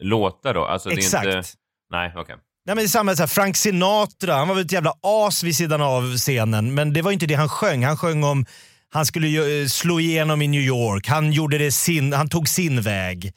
låtar 0.02 0.54
då. 0.54 0.64
Alltså, 0.64 0.88
Det 0.88 0.94
är 0.94 0.98
Exakt. 0.98 1.26
inte, 1.26 1.42
nej, 1.90 2.12
okej. 2.16 2.34
Nej, 2.66 2.74
men 2.74 2.76
det 2.76 2.82
är 2.82 2.88
samma, 2.88 3.16
så 3.16 3.22
här, 3.22 3.26
Frank 3.28 3.56
Sinatra, 3.56 4.34
han 4.34 4.48
var 4.48 4.54
väl 4.54 4.64
ett 4.64 4.72
jävla 4.72 4.92
as 5.02 5.42
vid 5.42 5.56
sidan 5.56 5.82
av 5.82 6.16
scenen, 6.16 6.74
men 6.74 6.92
det 6.92 7.02
var 7.02 7.12
inte 7.12 7.26
det 7.26 7.34
han 7.34 7.48
sjöng. 7.48 7.84
Han 7.84 7.96
sjöng 7.96 8.24
om 8.24 8.46
han 8.90 9.06
skulle 9.06 9.28
ju, 9.28 9.62
eh, 9.62 9.66
slå 9.68 10.00
igenom 10.00 10.42
i 10.42 10.48
New 10.48 10.60
York, 10.60 11.08
han, 11.08 11.32
gjorde 11.32 11.58
det 11.58 11.72
sin, 11.72 12.12
han 12.12 12.28
tog 12.28 12.48
sin 12.48 12.82
väg. 12.82 13.32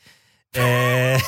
Eh, 0.56 1.22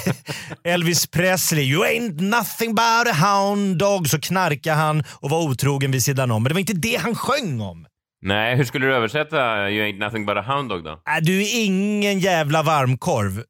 Elvis 0.74 1.08
Presley, 1.08 1.64
you 1.64 1.84
ain't 1.86 2.22
nothing 2.22 2.76
but 2.76 3.08
a 3.08 3.14
hound 3.14 3.78
dog, 3.78 4.10
så 4.10 4.20
knarkade 4.22 4.76
han 4.76 5.04
och 5.12 5.30
var 5.30 5.40
otrogen 5.42 5.92
vid 5.92 6.04
sidan 6.04 6.32
om. 6.32 6.44
Men 6.44 6.50
det 6.50 6.54
var 6.54 6.60
inte 6.60 6.74
det 6.74 6.96
han 6.96 7.16
sjöng 7.16 7.62
om. 7.62 7.86
Nej, 8.22 8.56
hur 8.56 8.64
skulle 8.64 8.86
du 8.88 8.96
översätta 8.96 9.70
You 9.70 9.86
ain't 9.88 10.00
nothing 10.06 10.26
but 10.26 10.38
a 10.38 10.42
hound 10.42 10.70
dog 10.70 10.84
då? 10.84 10.90
Äh, 10.92 10.98
du 11.22 11.42
är 11.42 11.66
ingen 11.66 12.20
jävla 12.20 12.64
varmkorv. 12.64 13.44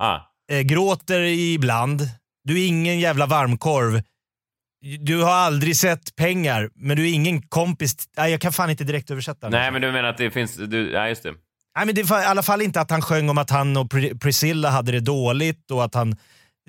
Ah, 0.00 0.20
Eh, 0.52 0.60
gråter 0.60 1.20
ibland. 1.20 2.00
Du 2.44 2.62
är 2.62 2.66
ingen 2.66 3.00
jävla 3.00 3.26
varmkorv. 3.26 4.02
Du 5.00 5.22
har 5.22 5.32
aldrig 5.32 5.76
sett 5.76 6.16
pengar, 6.16 6.70
men 6.74 6.96
du 6.96 7.08
är 7.08 7.12
ingen 7.12 7.42
kompis. 7.42 7.94
Nej, 8.16 8.30
jag 8.30 8.40
kan 8.40 8.52
fan 8.52 8.70
inte 8.70 8.84
direkt 8.84 9.10
översätta. 9.10 9.48
nej, 9.48 9.70
men 9.70 9.82
du 9.82 9.92
menar 9.92 10.08
att 10.08 10.18
det 10.18 10.30
finns... 10.30 10.56
Du, 10.56 10.92
nej, 10.92 11.08
just 11.08 11.22
det. 11.22 11.34
Nej, 11.76 11.86
men 11.86 11.94
det 11.94 12.02
var 12.02 12.20
i 12.20 12.24
alla 12.24 12.42
fall 12.42 12.62
inte 12.62 12.80
att 12.80 12.90
han 12.90 13.02
sjöng 13.02 13.28
om 13.28 13.38
att 13.38 13.50
han 13.50 13.76
och 13.76 13.86
Pri- 13.86 14.18
Priscilla 14.18 14.70
hade 14.70 14.92
det 14.92 15.00
dåligt 15.00 15.70
och 15.70 15.84
att 15.84 15.94
han 15.94 16.16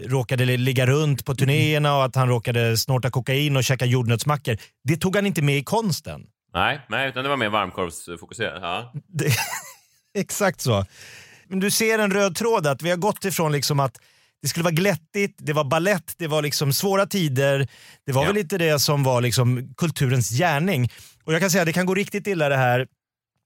råkade 0.01 0.45
li- 0.45 0.57
ligga 0.57 0.85
runt 0.85 1.25
på 1.25 1.35
turnéerna 1.35 1.97
och 1.97 2.05
att 2.05 2.15
han 2.15 2.27
råkade 2.27 2.77
snorta 2.77 3.09
kokain 3.09 3.57
och 3.57 3.63
käka 3.63 3.85
jordnötsmackor. 3.85 4.57
Det 4.83 4.97
tog 4.97 5.15
han 5.15 5.25
inte 5.25 5.41
med 5.41 5.57
i 5.57 5.63
konsten. 5.63 6.21
Nej, 6.53 6.81
nej, 6.89 7.09
utan 7.09 7.23
det 7.23 7.29
var 7.29 7.37
mer 7.37 7.49
varmkorvsfokuserat. 7.49 8.59
Ja. 8.61 8.91
Det, 9.07 9.31
exakt 10.17 10.61
så. 10.61 10.85
men 11.47 11.59
du 11.59 11.71
ser 11.71 11.99
en 11.99 12.11
röd 12.11 12.35
tråd 12.35 12.67
att 12.67 12.81
vi 12.81 12.89
har 12.89 12.97
gått 12.97 13.25
ifrån 13.25 13.51
liksom 13.51 13.79
att 13.79 13.97
det 14.41 14.47
skulle 14.47 14.63
vara 14.63 14.73
glättigt, 14.73 15.35
det 15.37 15.53
var 15.53 15.63
ballett, 15.63 16.13
det 16.17 16.27
var 16.27 16.41
liksom 16.41 16.73
svåra 16.73 17.05
tider. 17.05 17.67
Det 18.05 18.11
var 18.11 18.21
Ja. 18.23 18.27
väl 18.27 18.35
lite 18.35 18.57
det 18.57 18.79
som 18.79 19.03
var 19.03 19.21
liksom 19.21 19.73
kulturens 19.77 20.29
gärning. 20.29 20.89
Och 21.23 21.33
jag 21.33 21.41
kan 21.41 21.51
säga 21.51 21.61
att 21.61 21.65
det 21.67 21.73
kan 21.73 21.85
gå 21.85 21.95
riktigt 21.95 22.27
illa 22.27 22.49
det 22.49 22.57
här. 22.57 22.87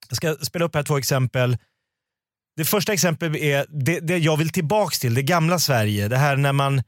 Jag 0.10 0.18
ska 0.18 0.46
spela 0.46 0.66
upp 0.66 0.76
här 0.76 0.84
två 0.84 0.98
exempel. 0.98 1.58
Det 2.56 2.66
första 2.66 2.94
exemplet 2.94 3.36
är 3.36 3.66
det, 3.70 4.00
det 4.00 4.18
jag 4.18 4.38
vill 4.38 4.50
tillbaks 4.50 5.00
till, 5.00 5.14
det 5.14 5.24
gamla 5.24 5.60
Sverige. 5.60 6.08
Det 6.08 6.18
här 6.18 6.36
när 6.36 6.54
man 6.54 6.84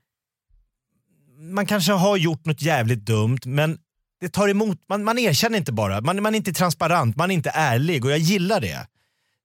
man 1.43 1.65
kanske 1.65 1.91
har 1.91 2.17
gjort 2.17 2.45
något 2.45 2.61
jävligt 2.61 3.05
dumt, 3.05 3.39
men 3.45 3.77
det 4.21 4.29
tar 4.29 4.47
emot. 4.47 4.79
Man, 4.89 5.03
man 5.03 5.19
erkänner 5.19 5.57
inte 5.57 5.71
bara. 5.71 6.01
Man, 6.01 6.21
man 6.21 6.33
är 6.33 6.37
inte 6.37 6.53
transparent, 6.53 7.15
man 7.15 7.31
är 7.31 7.35
inte 7.35 7.51
ärlig 7.53 8.05
och 8.05 8.11
jag 8.11 8.17
gillar 8.17 8.61
det. 8.61 8.87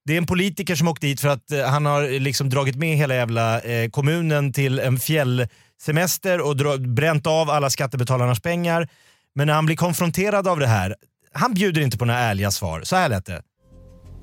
Det 0.04 0.12
är 0.12 0.18
en 0.18 0.26
politiker 0.26 0.74
som 0.74 0.88
åkt 0.88 1.00
dit 1.00 1.20
för 1.20 1.28
att 1.28 1.50
eh, 1.50 1.64
han 1.64 1.86
har 1.86 2.20
liksom 2.20 2.50
dragit 2.50 2.76
med 2.76 2.96
hela 2.96 3.14
jävla 3.14 3.60
eh, 3.60 3.90
kommunen 3.90 4.52
till 4.52 4.78
en 4.78 4.98
fjällsemester 4.98 6.40
och 6.40 6.56
dra, 6.56 6.76
bränt 6.76 7.26
av 7.26 7.50
alla 7.50 7.70
skattebetalarnas 7.70 8.40
pengar. 8.40 8.88
Men 9.34 9.46
när 9.46 9.54
han 9.54 9.66
blir 9.66 9.76
konfronterad 9.76 10.48
av 10.48 10.58
det 10.58 10.66
här, 10.66 10.96
han 11.32 11.54
bjuder 11.54 11.80
inte 11.80 11.98
på 11.98 12.04
några 12.04 12.20
ärliga 12.20 12.50
svar. 12.50 12.82
Så 12.84 12.96
här 12.96 13.08
lät 13.08 13.26
det. 13.26 13.42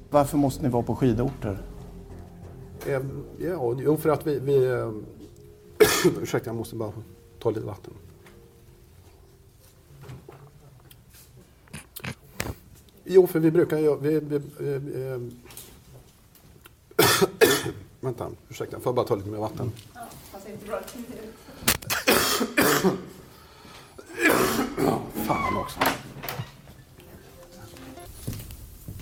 Varför 0.09 0.37
måste 0.37 0.63
ni 0.63 0.69
vara 0.69 0.83
på 0.83 0.95
skidorter? 0.95 1.57
Eh, 2.87 3.01
Ja, 3.39 3.75
jo, 3.79 3.97
för 3.97 4.09
att 4.09 4.27
vi... 4.27 4.39
vi 4.39 4.65
eh, 4.65 4.91
ursäkta, 6.21 6.49
jag 6.49 6.55
måste 6.55 6.75
bara 6.75 6.91
ta 7.39 7.49
lite 7.49 7.65
vatten. 7.65 7.93
Jo, 13.03 13.27
för 13.27 13.39
vi 13.39 13.51
brukar 13.51 13.77
ju... 13.77 13.97
Vi, 13.97 14.19
vi, 14.19 14.35
eh, 14.35 15.21
vänta, 17.99 18.29
ursäkta, 18.49 18.79
får 18.79 18.89
jag 18.89 18.95
bara 18.95 19.05
ta 19.05 19.15
lite 19.15 19.29
mer 19.29 19.37
vatten? 19.37 19.71
Ja, 24.77 25.01
fan 25.27 25.57
också. 25.57 25.79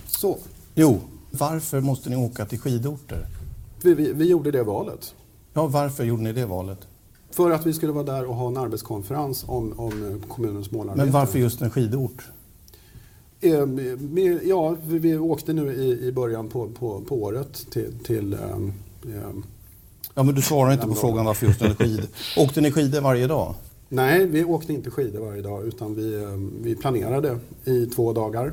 Så, 0.06 0.38
Jo, 0.74 1.00
varför 1.30 1.80
måste 1.80 2.10
ni 2.10 2.16
åka 2.16 2.46
till 2.46 2.58
skidorter? 2.58 3.26
vi, 3.84 3.94
vi, 3.94 4.12
vi 4.12 4.24
gjorde 4.24 4.50
det 4.50 4.62
valet. 4.62 5.14
Ja, 5.52 5.66
varför 5.66 6.04
gjorde 6.04 6.22
ni 6.22 6.32
det 6.32 6.46
valet? 6.46 6.78
För 7.30 7.50
att 7.50 7.66
vi 7.66 7.72
skulle 7.72 7.92
vara 7.92 8.04
där 8.04 8.24
och 8.24 8.34
ha 8.34 8.48
en 8.48 8.56
arbetskonferens 8.56 9.44
om, 9.48 9.72
om 9.76 10.22
kommunens 10.28 10.70
målarbete. 10.70 11.04
Men 11.04 11.12
varför 11.12 11.38
just 11.38 11.62
en 11.62 11.70
skidort? 11.70 12.28
Eh, 13.40 13.66
med, 13.66 14.40
ja, 14.44 14.76
vi, 14.86 15.16
åkte 15.16 15.52
nu 15.52 15.74
i, 15.74 16.12
början 16.12 16.48
på, 16.48 16.68
på, 16.68 17.00
på 17.00 17.22
året 17.22 17.66
till... 17.70 17.98
till 18.04 18.34
ehm, 18.34 18.72
ehm, 19.04 19.44
Ja, 20.14 20.22
men 20.22 20.34
du 20.34 20.42
svarar 20.42 20.72
inte 20.72 20.86
på 20.86 20.94
frågan 20.94 21.24
varför 21.24 21.46
just 21.46 21.62
en 21.62 21.74
skid. 21.74 22.08
Åkte 22.36 22.60
ni 22.60 22.72
skidor 22.72 23.00
varje 23.00 23.26
dag? 23.26 23.54
nej, 23.88 24.26
vi 24.26 24.44
åkte 24.44 24.72
inte 24.72 24.90
skidor 24.90 25.20
varje 25.20 25.42
dag 25.42 25.66
utan 25.66 25.94
vi, 25.94 26.24
ehm, 26.24 26.52
vi 26.62 26.76
planerade 26.76 27.38
i 27.64 27.86
två 27.86 28.12
dagar. 28.12 28.52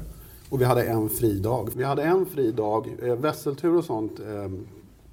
Och 0.52 0.62
vi 0.62 0.66
hade 0.66 0.84
en 0.84 1.10
fri 1.10 1.40
dag. 1.40 1.70
Vi 1.76 1.84
hade 1.84 2.04
en 2.04 2.26
fri 2.26 2.52
dag. 2.52 2.96
Eh, 3.04 3.16
vässeltur 3.16 3.78
och 3.78 3.84
sånt. 3.86 4.20
ehm, 4.20 4.68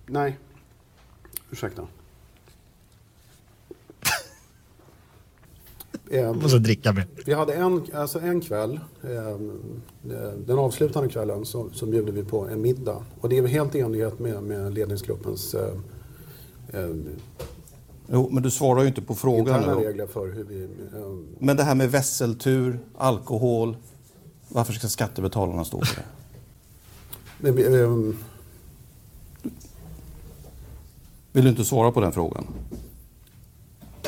nej. 0.07 0.39
Ursäkta. 1.51 1.83
Ehm, 6.11 6.39
Och 6.45 6.51
så 6.51 6.59
dricka 6.59 6.93
med. 6.93 7.05
Vi 7.27 7.33
hade 7.35 7.55
en, 7.55 7.83
alltså 7.95 8.21
en 8.21 8.41
kväll, 8.41 8.81
eh, 9.03 9.39
den 10.47 10.59
avslutande 10.59 11.09
kvällen, 11.09 11.45
så, 11.45 11.71
så 11.73 11.87
bjuder 11.87 12.13
vi 12.13 12.25
på 12.25 12.47
en 12.49 12.61
middag. 12.63 13.05
Och 13.21 13.29
det 13.29 13.39
är 13.39 13.47
helt 13.47 13.75
i 13.75 13.81
enlighet 13.81 14.19
med, 14.19 14.43
med 14.43 14.75
ledningsgruppens 14.75 15.55
eh, 15.55 15.75
eh, 16.73 16.91
Jo, 18.11 18.29
men 18.33 18.43
du 18.43 18.51
svarar 18.51 18.83
ju 18.83 18.89
inte 18.89 19.03
på 19.03 19.15
frågan. 19.15 19.39
interna 19.57 19.75
nu. 19.75 19.85
regler 19.87 20.07
för 20.07 20.33
hur 20.33 20.45
vi... 20.45 20.63
Eh, 20.65 21.17
Men 21.39 21.57
det 21.57 21.63
här 21.63 21.75
med 21.75 21.91
vässeltur, 21.91 22.79
alkohol. 22.97 23.77
Varför 24.49 24.73
ska 24.73 24.89
skattebetalarna 24.89 25.65
stå 25.65 25.85
för 25.85 25.97
det? 25.97 26.07
men 27.39 27.57
vi, 27.57 27.81
eh, 27.81 28.15
Vill 31.33 31.45
du 31.45 31.51
inte 31.51 31.65
svara 31.65 31.93
på 31.93 32.01
den 32.01 32.13
frågan? 32.13 32.47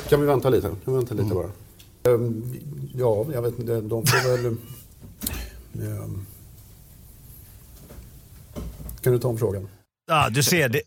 kan 0.09 0.21
vi 0.21 0.27
vänta 0.27 0.51
lite? 0.51 0.69
Kan 0.69 0.79
vi 0.85 0.93
vänta 0.93 1.15
lite 1.15 1.35
bara? 1.35 1.47
Eh, 1.47 2.21
ja, 2.95 3.27
jag 3.33 3.43
vet 3.43 3.59
inte. 3.59 3.81
De 3.81 4.07
får 4.07 4.37
väl... 4.37 4.57
Eh, 5.75 6.07
kan 9.03 9.13
du 9.13 9.19
ta 9.19 9.29
om 9.29 9.39
frågan? 9.39 9.69
Ja, 10.07 10.29
du 10.31 10.43
ser, 10.43 10.69
det, 10.69 10.83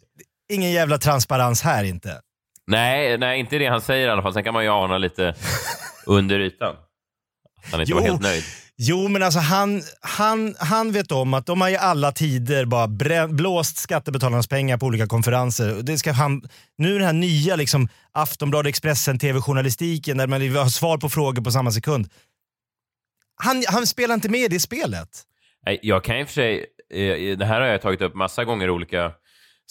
ingen 0.54 0.72
jävla 0.72 0.98
transparens 0.98 1.62
här 1.62 1.84
inte. 1.84 2.22
Nej, 2.68 3.18
nej, 3.18 3.40
inte 3.40 3.58
det 3.58 3.68
han 3.68 3.82
säger 3.82 4.08
i 4.08 4.10
alla 4.10 4.22
fall. 4.22 4.34
Sen 4.34 4.44
kan 4.44 4.54
man 4.54 4.64
ju 4.64 4.70
ana 4.70 4.98
lite 4.98 5.36
under 6.06 6.40
ytan. 6.40 6.76
Att 7.66 7.72
han 7.72 7.82
inte 7.82 7.94
var 7.94 8.02
helt 8.02 8.22
nöjd. 8.22 8.44
Jo, 8.78 9.08
men 9.08 9.24
alltså 9.24 9.40
han, 9.40 9.82
han, 10.02 10.56
han 10.60 10.92
vet 10.92 11.12
om 11.12 11.34
att 11.34 11.46
de 11.46 11.62
har 11.62 11.70
i 11.70 11.78
alla 11.78 12.12
tider 12.12 12.66
bara 12.66 12.88
brä, 12.88 13.28
blåst 13.28 13.78
skattebetalarnas 13.78 14.48
pengar 14.48 14.78
på 14.78 14.86
olika 14.86 15.08
konferenser. 15.08 15.82
Det 15.84 15.98
ska 15.98 16.12
han, 16.12 16.42
nu 16.78 16.94
den 16.94 17.06
här 17.06 17.14
nya 17.14 17.56
liksom, 17.56 17.88
Aftonbladet, 18.12 18.70
Expressen, 18.70 19.20
TV-journalistiken 19.20 20.18
där 20.18 20.28
man 20.28 20.40
vill 20.40 20.56
ha 20.56 20.70
svar 20.70 20.98
på 20.98 21.10
frågor 21.10 21.42
på 21.42 21.52
samma 21.52 21.72
sekund. 21.72 22.08
Han, 23.36 23.64
han 23.68 23.88
spelar 23.88 24.16
inte 24.16 24.30
med 24.30 24.42
i 24.42 24.48
det 24.48 24.60
spelet. 24.60 25.10
Jag 25.82 26.04
kan 26.04 26.18
i 26.18 26.24
och 26.24 26.28
för 26.28 26.34
sig, 26.34 26.66
eh, 26.94 27.38
det 27.38 27.46
här 27.46 27.62
har 27.62 27.68
jag 27.68 27.82
tagit 27.82 28.02
upp 28.02 28.16
massa 28.16 28.44
gånger 28.44 28.68
i 28.68 28.70
olika 28.70 29.12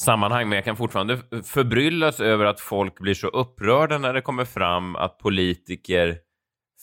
sammanhang, 0.01 0.49
men 0.49 0.57
jag 0.57 0.65
kan 0.65 0.77
fortfarande 0.77 1.21
förbryllas 1.45 2.21
över 2.21 2.45
att 2.45 2.61
folk 2.61 2.99
blir 2.99 3.15
så 3.15 3.27
upprörda 3.27 3.99
när 3.99 4.15
det 4.15 4.21
kommer 4.21 4.45
fram 4.45 4.97
att 4.97 5.19
politiker 5.19 6.19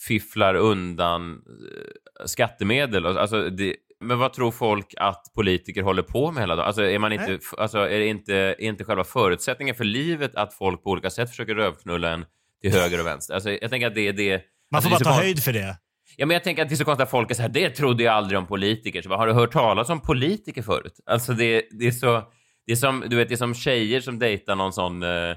fifflar 0.08 0.56
undan 0.56 1.32
eh, 1.32 2.26
skattemedel. 2.26 3.06
Alltså 3.06 3.50
det, 3.50 3.76
men 4.00 4.20
vad 4.20 4.34
tror 4.34 4.52
folk 4.52 4.94
att 4.98 5.24
politiker 5.36 5.82
håller 5.82 6.04
på 6.04 6.32
med 6.32 6.44
hela 6.44 6.56
dagen? 6.56 6.68
Alltså 6.68 6.84
är, 6.84 7.00
man 7.00 7.12
inte, 7.12 7.28
Nej. 7.28 7.40
alltså 7.58 7.78
är 7.78 8.00
det 8.00 8.08
inte, 8.08 8.36
är 8.36 8.62
inte 8.62 8.84
själva 8.84 9.04
förutsättningen 9.04 9.76
för 9.76 9.84
livet 9.84 10.36
att 10.36 10.54
folk 10.54 10.84
på 10.84 10.90
olika 10.90 11.10
sätt 11.10 11.30
försöker 11.30 11.56
rövknulla 11.56 12.10
en 12.10 12.26
till 12.62 12.72
höger 12.72 13.00
och 13.00 13.06
vänster? 13.06 13.34
Alltså 13.34 13.52
jag 13.52 13.70
tänker 13.70 13.88
att 13.88 13.96
det 13.96 14.08
är 14.08 14.14
det... 14.14 14.42
Man 14.72 14.78
alltså 14.78 14.90
får 14.90 15.06
bara 15.06 15.16
ta 15.16 15.22
höjd 15.22 15.44
för 15.44 15.54
det. 15.54 15.78
Ja, 16.18 16.26
men 16.26 16.34
jag 16.34 16.44
tänker 16.44 16.64
att 16.64 16.70
det 16.70 16.76
är 16.76 16.78
så 16.78 16.86
konstigt 16.86 17.04
att 17.04 17.12
folk 17.12 17.32
är 17.32 17.36
så 17.36 17.42
här, 17.42 17.50
det 17.50 17.70
trodde 17.70 18.04
jag 18.04 18.14
aldrig 18.14 18.40
om 18.40 18.48
politiker. 18.48 19.02
Så 19.02 19.10
bara, 19.10 19.20
har 19.20 19.28
du 19.28 19.34
hört 19.34 19.52
talas 19.52 19.90
om 19.90 20.02
politiker 20.02 20.62
förut? 20.62 21.00
Alltså 21.06 21.34
det, 21.34 21.66
det 21.72 21.88
är 21.88 21.92
så, 21.92 22.24
det 22.66 22.72
är 22.72 22.76
som, 22.76 23.04
du 23.08 23.16
vet, 23.16 23.28
det 23.28 23.36
är 23.36 23.38
som 23.38 23.54
tjejer 23.54 24.02
som 24.02 24.20
dejtar 24.20 24.56
någon 24.56 24.74
sån, 24.74 25.04
eh, 25.04 25.36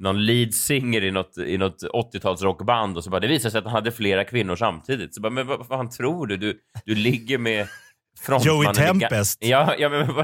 någon 0.00 0.26
lead 0.26 0.54
singer 0.54 1.04
i 1.04 1.10
något, 1.10 1.38
i 1.38 1.58
något 1.58 1.82
80-talsrockband 1.82 2.96
och 2.96 3.04
så 3.04 3.10
bara, 3.10 3.20
det 3.20 3.28
visar 3.28 3.50
sig 3.50 3.58
att 3.58 3.64
han 3.64 3.72
hade 3.72 3.92
flera 3.92 4.24
kvinnor 4.24 4.56
samtidigt. 4.56 5.14
Så 5.14 5.20
bara, 5.20 5.30
men 5.30 5.46
vad, 5.46 5.66
fan 5.66 5.90
tror 5.90 6.26
du? 6.26 6.36
Du, 6.36 6.58
du 6.84 6.94
ligger 6.94 7.38
med 7.38 7.68
Joey 8.44 8.74
Tempest. 8.74 9.38
Ja, 9.40 9.74
ja 9.78 9.88
men 9.88 10.10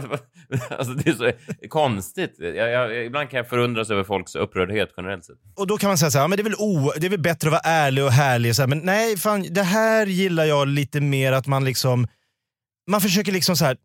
alltså 0.79 0.95
det 0.95 1.11
är 1.11 1.15
så 1.15 1.33
konstigt. 1.69 2.35
Jag, 2.39 2.55
jag, 2.55 3.05
ibland 3.07 3.31
kan 3.31 3.37
jag 3.37 3.49
förundras 3.49 3.91
över 3.91 4.05
folks 4.05 4.35
upprördhet 4.35 4.91
generellt 4.97 5.25
sett. 5.25 5.37
Och 5.57 5.67
då 5.67 5.77
kan 5.77 5.89
man 5.89 5.99
säga 5.99 6.11
så 6.11 6.19
här, 6.19 6.25
ja, 6.25 6.29
men 6.29 6.37
det 6.37 6.43
är 6.43 6.45
väl, 6.45 6.55
o, 6.59 6.93
det 6.97 7.07
är 7.07 7.11
väl 7.11 7.21
bättre 7.21 7.49
att 7.49 7.53
vara 7.53 7.63
ärlig 7.65 8.05
och 8.05 8.13
härlig. 8.13 8.51
Och 8.51 8.57
så 8.57 8.63
här, 8.63 8.67
men 8.69 8.79
nej, 8.79 9.17
fan, 9.17 9.47
det 9.51 9.63
här 9.63 10.07
gillar 10.07 10.45
jag 10.45 10.69
lite 10.69 11.01
mer 11.01 11.33
att 11.33 11.47
man 11.47 11.65
liksom, 11.65 12.07
man 12.91 13.01
försöker 13.01 13.33
liksom 13.33 13.57
så 13.57 13.65
här, 13.65 13.77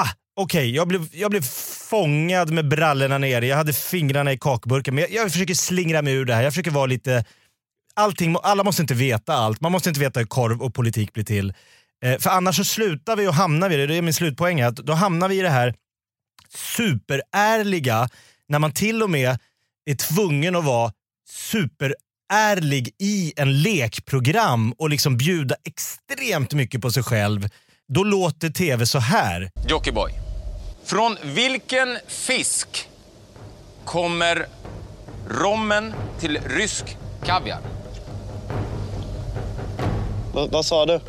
ah, 0.00 0.08
okej, 0.36 0.74
jag, 0.74 0.88
blev, 0.88 1.08
jag 1.12 1.30
blev 1.30 1.42
fångad 1.90 2.50
med 2.50 2.68
brallorna 2.68 3.18
nere, 3.18 3.46
jag 3.46 3.56
hade 3.56 3.72
fingrarna 3.72 4.32
i 4.32 4.38
kakburken, 4.38 4.94
men 4.94 5.02
jag, 5.02 5.12
jag 5.12 5.32
försöker 5.32 5.54
slingra 5.54 6.02
mig 6.02 6.14
ur 6.14 6.24
det 6.24 6.34
här. 6.34 6.42
Jag 6.42 6.52
försöker 6.52 6.70
vara 6.70 6.86
lite, 6.86 7.24
allting, 7.94 8.36
alla 8.42 8.64
måste 8.64 8.82
inte 8.82 8.94
veta 8.94 9.34
allt. 9.34 9.60
Man 9.60 9.72
måste 9.72 9.88
inte 9.88 10.00
veta 10.00 10.20
hur 10.20 10.26
korv 10.26 10.62
och 10.62 10.74
politik 10.74 11.12
blir 11.12 11.24
till. 11.24 11.54
Eh, 12.04 12.18
för 12.18 12.30
annars 12.30 12.56
så 12.56 12.64
slutar 12.64 13.16
vi 13.16 13.28
och 13.28 13.34
hamnar 13.34 13.68
vi, 13.68 13.86
det 13.86 13.96
är 13.96 14.02
min 14.02 14.14
slutpoäng, 14.14 14.60
att 14.60 14.76
då 14.76 14.92
hamnar 14.92 15.28
vi 15.28 15.38
i 15.38 15.42
det 15.42 15.50
här 15.50 15.74
superärliga, 16.54 18.08
när 18.48 18.58
man 18.58 18.72
till 18.72 19.02
och 19.02 19.10
med 19.10 19.38
är 19.90 19.94
tvungen 19.94 20.56
att 20.56 20.64
vara 20.64 20.92
superärlig 21.30 22.90
i 22.98 23.32
en 23.36 23.62
lekprogram 23.62 24.72
och 24.72 24.90
liksom 24.90 25.16
bjuda 25.16 25.54
extremt 25.64 26.52
mycket 26.52 26.82
på 26.82 26.90
sig 26.90 27.02
själv. 27.02 27.48
Då 27.90 28.04
låter 28.04 28.50
tv 28.50 28.86
så 28.86 28.98
här. 28.98 29.50
Jockiboi. 29.68 30.12
Från 30.84 31.16
vilken 31.22 31.98
fisk 32.06 32.88
kommer 33.84 34.46
rommen 35.28 35.94
till 36.20 36.38
rysk 36.46 36.96
kaviar? 37.24 37.60
Va, 40.34 40.48
vad 40.52 40.64
sa 40.66 40.86
du? 40.86 41.00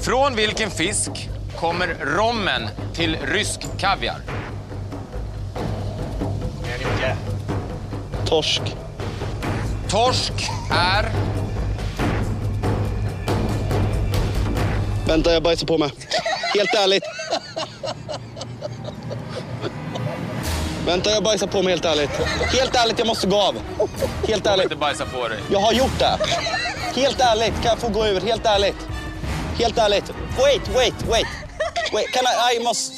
Från 0.00 0.36
vilken 0.36 0.70
fisk 0.70 1.10
kommer 1.56 1.96
rommen 2.16 2.68
till 2.94 3.16
rysk 3.16 3.60
kaviar? 3.78 4.20
Torsk. 8.26 8.62
Torsk 9.88 10.32
är... 10.70 11.12
Vänta, 15.06 15.32
jag 15.32 15.42
bajsar 15.42 15.66
på 15.66 15.78
mig. 15.78 15.90
Helt 16.54 16.74
ärligt. 16.74 17.04
Vänta, 20.86 21.10
jag 21.10 21.22
bajsar 21.22 21.46
på 21.46 21.62
mig 21.62 21.72
helt 21.72 21.84
ärligt. 21.84 22.10
Helt 22.58 22.76
ärligt, 22.76 22.98
jag 22.98 23.06
måste 23.06 23.26
gå 23.26 23.36
av. 23.36 23.54
Helt 24.28 24.46
ärligt. 24.46 24.64
Inte 24.64 24.76
bajsa 24.76 25.06
på 25.06 25.28
dig. 25.28 25.38
Jag 25.50 25.58
har 25.58 25.72
gjort 25.72 25.98
det. 25.98 26.18
Helt 27.00 27.20
ärligt, 27.20 27.54
kan 27.54 27.64
jag 27.64 27.78
få 27.78 27.88
gå 27.88 28.06
ur? 28.06 28.20
Helt 28.20 28.46
ärligt. 28.46 28.76
Helt 29.58 29.78
ärligt. 29.78 30.04
Wait, 30.38 30.68
wait, 30.74 30.94
wait. 31.08 31.26
Wait, 31.92 32.12
can 32.12 32.24
I, 32.24 32.56
I 32.56 32.64
must... 32.64 32.92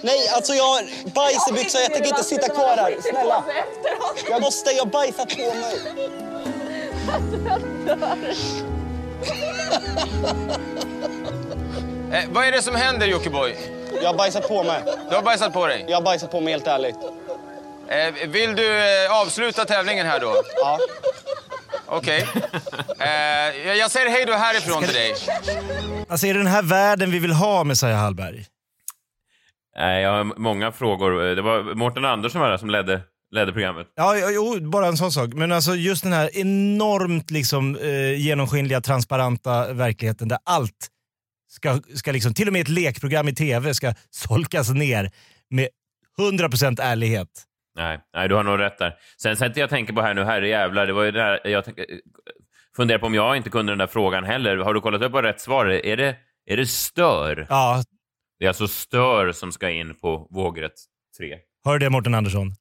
Nej, 0.00 0.28
alltså 0.34 0.54
jag 0.54 0.64
har 0.64 0.82
bajs 1.14 1.48
i 1.50 1.52
byxorna. 1.52 1.82
Jag 1.82 1.92
tänker 1.92 2.08
inte 2.08 2.24
sitta 2.24 2.48
kvar 2.48 2.76
här. 2.76 2.96
Snälla. 3.10 3.44
Jag 4.30 4.40
måste, 4.40 4.70
jag 4.70 4.84
har 4.84 4.90
bajsat 4.90 5.28
på 5.28 5.54
mig. 5.54 5.76
Eh, 12.12 12.24
vad 12.30 12.44
är 12.44 12.52
det 12.52 12.62
som 12.62 12.74
händer 12.74 13.06
Jockiboi? 13.06 13.54
Jag 14.02 14.08
har 14.08 14.14
bajsat 14.18 14.48
på 14.48 14.62
mig. 14.62 14.82
Du 15.10 15.14
har 15.16 15.22
bajsat 15.22 15.52
på 15.52 15.66
dig. 15.66 15.84
Jag 15.88 15.96
har 15.96 16.02
bajsat 16.02 16.30
på 16.30 16.40
mig 16.40 16.52
helt 16.52 16.66
ärligt. 16.66 16.96
Eh, 17.88 18.28
vill 18.28 18.56
du 18.56 18.78
eh, 18.78 19.20
avsluta 19.22 19.64
tävlingen 19.64 20.06
här 20.06 20.20
då? 20.20 20.34
Ja. 20.56 20.78
Okej. 21.86 22.26
Eh, 22.98 23.08
jag- 23.66 23.76
jag 23.76 23.90
säger 23.90 24.10
hej 24.10 24.24
då 24.26 24.32
härifrån 24.32 24.82
till 24.82 24.94
dig. 24.94 25.14
Alltså 26.08 26.26
är 26.26 26.34
det 26.34 26.40
den 26.40 26.46
här 26.46 26.62
världen 26.62 27.10
vi 27.10 27.18
vill 27.18 27.32
ha, 27.32 27.64
Messiah 27.64 27.98
Hallberg? 27.98 28.44
Nej, 29.78 30.02
jag 30.02 30.10
har 30.12 30.24
många 30.24 30.72
frågor. 30.72 31.34
Det 31.34 31.42
var 31.42 31.74
Mårten 31.74 32.04
Andersson 32.04 32.40
var 32.40 32.50
det 32.50 32.58
som 32.58 32.70
ledde, 32.70 33.00
ledde 33.32 33.52
programmet. 33.52 33.86
Ja, 33.94 34.30
jo, 34.30 34.60
bara 34.70 34.86
en 34.86 34.96
sån 34.96 35.12
sak. 35.12 35.32
Men 35.34 35.52
alltså 35.52 35.74
just 35.74 36.02
den 36.02 36.12
här 36.12 36.30
enormt 36.38 37.30
liksom, 37.30 37.76
eh, 37.76 38.20
genomskinliga, 38.20 38.80
transparenta 38.80 39.72
verkligheten 39.72 40.28
där 40.28 40.38
allt 40.44 40.88
ska, 41.50 41.80
ska 41.94 42.12
liksom, 42.12 42.34
till 42.34 42.46
och 42.46 42.52
med 42.52 42.62
ett 42.62 42.68
lekprogram 42.68 43.28
i 43.28 43.34
tv 43.34 43.74
ska 43.74 43.94
solkas 44.10 44.70
ner 44.70 45.10
med 45.50 45.68
100% 46.18 46.80
ärlighet. 46.82 47.28
Nej, 47.76 48.00
nej, 48.14 48.28
du 48.28 48.34
har 48.34 48.42
nog 48.42 48.58
rätt 48.60 48.78
där. 48.78 48.94
Sen 49.22 49.36
sätter 49.36 49.60
jag 49.60 49.70
tänker 49.70 49.92
på 49.92 50.02
här 50.02 50.14
nu, 50.14 50.24
herre 50.24 50.48
jävlar, 50.48 50.86
det 50.86 50.92
var 50.92 51.02
ju 51.02 51.10
det 51.10 51.22
här, 51.22 51.40
jag 51.44 51.64
tänk, 51.64 51.78
funderar 52.76 52.98
på 52.98 53.06
om 53.06 53.14
jag 53.14 53.36
inte 53.36 53.50
kunde 53.50 53.72
den 53.72 53.78
där 53.78 53.86
frågan 53.86 54.24
heller. 54.24 54.56
Har 54.56 54.74
du 54.74 54.80
kollat 54.80 55.02
upp 55.02 55.12
vad 55.12 55.24
rätt 55.24 55.40
svar 55.40 55.66
är? 55.66 55.86
Är 55.86 55.96
det, 55.96 56.16
är 56.46 56.56
det 56.56 56.66
stör? 56.66 57.46
Ja, 57.48 57.82
Det 58.38 58.44
är 58.44 58.48
alltså 58.48 58.68
stör 58.68 59.32
som 59.32 59.52
ska 59.52 59.70
in 59.70 59.94
på 59.94 60.26
vågrätt 60.30 60.72
3. 61.18 61.36
hör 61.64 61.78
det 61.78 61.90
Mårten 61.90 62.14
Andersson? 62.14 62.54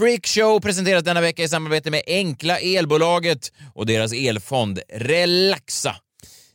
Freakshow 0.00 0.60
presenteras 0.60 1.04
denna 1.04 1.20
vecka 1.20 1.42
i 1.42 1.48
samarbete 1.48 1.90
med 1.90 2.02
Enkla 2.06 2.58
Elbolaget 2.58 3.52
och 3.74 3.86
deras 3.86 4.12
elfond 4.12 4.80
Relaxa. 4.88 5.96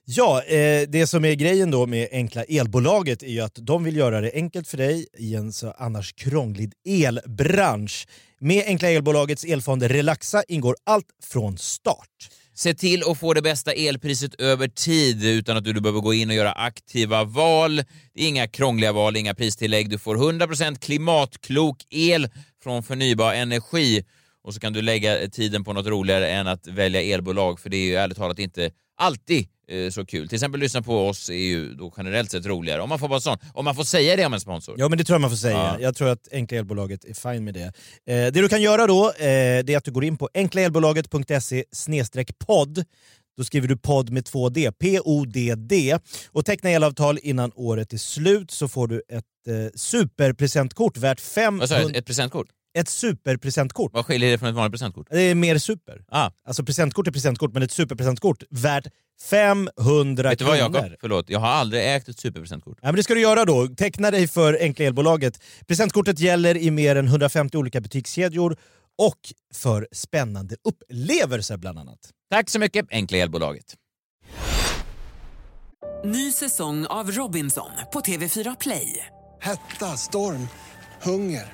Ja, 0.06 0.44
eh, 0.44 0.82
det 0.88 1.08
som 1.08 1.26
är 1.26 1.34
grejen 1.34 1.72
då 1.72 1.86
med 1.86 2.08
Enkla 2.12 2.44
Elbolaget 2.44 3.24
är 3.24 3.28
ju 3.28 3.42
att 3.42 3.56
de 3.56 3.84
vill 3.84 3.96
göra 3.96 4.22
det 4.22 4.32
enkelt 4.34 4.68
för 4.68 4.78
dig 4.78 5.08
i 5.18 5.36
en 5.36 5.54
så 5.54 5.74
annars 5.78 6.14
krånglig 6.14 6.72
elbransch. 6.88 8.08
Med 8.40 8.64
Enkla 8.68 8.90
Elbolagets 8.90 9.44
elfond 9.44 9.84
Relaxa 9.84 10.44
ingår 10.48 10.76
allt 10.86 11.08
från 11.24 11.58
start. 11.58 12.30
Se 12.54 12.74
till 12.74 13.04
att 13.08 13.20
få 13.20 13.34
det 13.34 13.42
bästa 13.42 13.72
elpriset 13.72 14.42
över 14.42 14.68
tid 14.68 15.26
utan 15.26 15.58
att 15.58 15.64
du 15.64 15.74
behöver 15.74 16.02
gå 16.02 16.14
in 16.14 16.30
och 16.30 16.36
göra 16.36 16.52
aktiva 16.52 17.24
val. 17.24 17.76
Det 18.14 18.24
är 18.24 18.28
inga 18.28 18.48
krångliga 18.48 18.92
val, 18.92 19.18
inga 19.18 19.36
pristillägg. 19.36 19.90
Du 19.90 19.98
får 19.98 20.16
100% 20.16 20.80
klimatklok 20.80 21.78
el 21.90 22.30
från 22.66 22.84
förnybar 22.84 23.34
energi 23.34 24.06
och 24.44 24.54
så 24.54 24.60
kan 24.60 24.74
du 24.74 24.82
lägga 24.82 25.30
tiden 25.30 25.64
på 25.64 25.74
något 25.74 25.88
roligare 25.88 26.32
än 26.32 26.48
att 26.48 26.68
välja 26.68 27.02
elbolag 27.02 27.60
för 27.60 27.70
det 27.70 27.78
är 27.78 27.86
ju 27.86 27.96
ärligt 27.96 28.18
talat 28.18 28.40
inte 28.40 28.72
alltid 28.98 29.48
eh, 29.68 29.90
så 29.90 30.06
kul. 30.06 30.28
Till 30.28 30.36
exempel 30.36 30.60
lyssna 30.60 30.82
på 30.82 31.08
oss 31.08 31.30
är 31.30 31.34
ju 31.34 31.74
då 31.74 31.94
generellt 31.98 32.32
sett 32.32 32.46
roligare. 32.46 32.82
Om 32.82 32.90
man 32.90 33.00
får 33.00 33.08
vara 33.08 33.20
sån. 33.20 33.38
Om 33.54 33.66
man 33.66 33.76
får 33.76 33.84
säga 33.84 34.16
det 34.16 34.26
om 34.26 34.34
en 34.34 34.40
sponsor. 34.40 34.76
Ja, 34.78 34.90
men 34.90 34.98
det 34.98 35.04
tror 35.04 35.14
jag 35.14 35.22
man 35.22 35.30
får 35.30 35.38
säga. 35.38 35.58
Ja. 35.58 35.78
Jag 35.80 35.96
tror 35.96 36.10
att 36.10 36.28
Enkla 36.32 36.58
Elbolaget 36.58 37.06
är 37.06 37.14
fine 37.14 37.44
med 37.44 37.54
det. 37.54 37.66
Eh, 37.66 37.72
det 38.06 38.32
du 38.32 38.50
kan 38.50 38.62
göra 38.62 38.88
då, 38.88 39.08
eh, 39.10 39.14
det 39.64 39.70
är 39.70 39.78
att 39.78 39.86
du 39.86 39.92
går 39.92 40.04
in 40.04 40.18
på 40.18 40.30
enklaelbolaget.se 40.34 41.64
podd. 42.48 42.86
Då 43.38 43.44
skriver 43.44 43.68
du 43.68 43.78
podd 43.78 44.10
med 44.10 44.26
två 44.26 44.50
D, 44.50 44.72
P-O-D-D. 44.80 46.00
Och 46.32 46.46
teckna 46.46 46.70
elavtal 46.70 47.20
innan 47.22 47.52
året 47.56 47.94
är 47.94 47.98
slut 47.98 48.52
så 48.52 48.68
får 48.68 48.88
du 48.88 49.02
ett 49.10 49.24
eh, 49.48 49.54
superpresentkort 49.76 50.98
värt 50.98 51.20
500... 51.20 51.60
Vad 51.60 51.70
sa 51.70 51.88
du? 51.88 51.98
Ett 51.98 52.06
presentkort? 52.06 52.48
Ett 52.78 52.90
superpresentkort. 52.90 53.94
Vad 53.94 54.06
skiljer 54.06 54.32
det 54.32 54.38
från 54.38 54.50
ett 54.50 54.56
vanligt 54.56 54.72
presentkort? 54.72 55.08
Det 55.10 55.22
är 55.22 55.36
mer 55.36 55.58
super. 55.58 56.04
Ah. 56.10 56.32
Alltså 56.48 56.64
presentkort 56.64 57.08
är 57.08 57.12
presentkort, 57.12 57.54
men 57.54 57.64
ett 57.64 57.72
superpresentkort 57.72 58.44
värt 58.50 58.88
500 59.30 60.30
Vet 60.30 60.40
du 60.40 60.46
vad 60.46 60.58
kronor. 60.58 60.78
Jakob? 60.78 60.98
Förlåt, 61.02 61.30
jag 61.30 61.40
har 61.40 61.48
aldrig 61.48 61.96
ägt 61.96 62.10
ett 62.10 62.20
superpresentkort. 62.20 62.78
Ja, 62.82 62.88
men 62.88 62.96
det 62.96 63.04
ska 63.04 63.14
du 63.14 63.22
göra 63.22 63.46
då. 63.46 63.68
Teckna 63.68 64.12
dig 64.12 64.28
för 64.28 64.58
Enkla 64.62 64.86
Elbolaget. 64.86 65.44
Presentkortet 65.68 66.20
gäller 66.20 66.58
i 66.58 66.72
mer 66.72 66.96
än 66.96 67.08
150 67.08 67.58
olika 67.58 67.82
butikskedjor 67.82 68.58
och 68.98 69.20
för 69.54 69.88
spännande 69.92 70.56
upplevelser 70.64 71.58
bland 71.58 71.80
annat. 71.80 72.00
Tack 72.32 72.50
så 72.50 72.60
mycket, 72.60 72.86
Enkla 72.90 73.18
Elbolaget. 73.18 73.74
Ny 76.06 76.32
säsong 76.32 76.86
av 76.86 77.12
Robinson 77.12 77.72
på 77.94 78.00
TV4 78.00 78.58
Play. 78.60 79.06
Hetta, 79.42 79.86
storm, 79.98 80.48
hunger. 81.02 81.54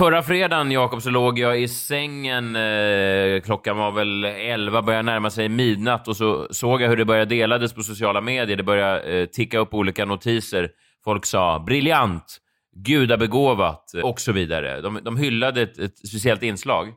Förra 0.00 0.22
fredagen, 0.22 0.70
Jakob, 0.70 1.02
så 1.02 1.10
låg 1.10 1.38
jag 1.38 1.62
i 1.62 1.68
sängen. 1.68 2.56
Eh, 2.56 3.40
klockan 3.40 3.76
var 3.76 3.92
väl 3.92 4.24
11, 4.24 4.82
började 4.82 5.02
närma 5.02 5.30
sig 5.30 5.48
midnatt 5.48 6.08
och 6.08 6.16
så 6.16 6.46
såg 6.50 6.82
jag 6.82 6.88
hur 6.88 6.96
det 6.96 7.04
började 7.04 7.34
delades 7.34 7.72
på 7.72 7.82
sociala 7.82 8.20
medier. 8.20 8.56
Det 8.56 8.62
började 8.62 9.00
eh, 9.00 9.26
ticka 9.26 9.58
upp 9.58 9.74
olika 9.74 10.04
notiser. 10.04 10.70
Folk 11.04 11.26
sa 11.26 11.62
briljant, 11.66 12.38
gudabegåvat 12.76 13.92
och 14.02 14.20
så 14.20 14.32
vidare. 14.32 14.80
De, 14.80 14.98
de 15.02 15.16
hyllade 15.16 15.62
ett, 15.62 15.78
ett 15.78 15.98
speciellt 15.98 16.42
inslag. 16.42 16.88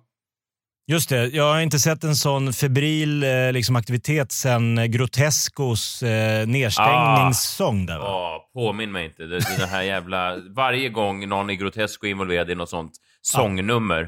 Just 0.88 1.10
det, 1.10 1.28
jag 1.28 1.54
har 1.54 1.62
inte 1.62 1.80
sett 1.80 2.04
en 2.04 2.15
sån 2.15 2.54
febril 2.54 3.24
eh, 3.24 3.52
liksom, 3.52 3.76
aktivitet 3.76 4.32
sen 4.32 4.91
Grotescos 4.91 6.04
eh, 6.04 6.48
nedstängningssång. 6.48 7.86
Där, 7.86 8.00
va? 8.00 8.06
Ah, 8.06 8.36
ah, 8.36 8.50
påminn 8.54 8.91
mig 8.91 9.06
inte. 9.06 9.24
Det, 9.24 9.39
det 9.58 9.65
här 9.65 9.82
jävla... 9.82 10.38
Varje 10.56 10.89
gång 10.89 11.30
någon 11.30 11.50
i 11.50 11.56
Grotesco 11.56 12.08
är 12.08 12.12
involverad 12.12 12.50
i 12.50 12.56
något 12.56 12.69
sånt 12.69 12.91
sångnummer 13.22 14.02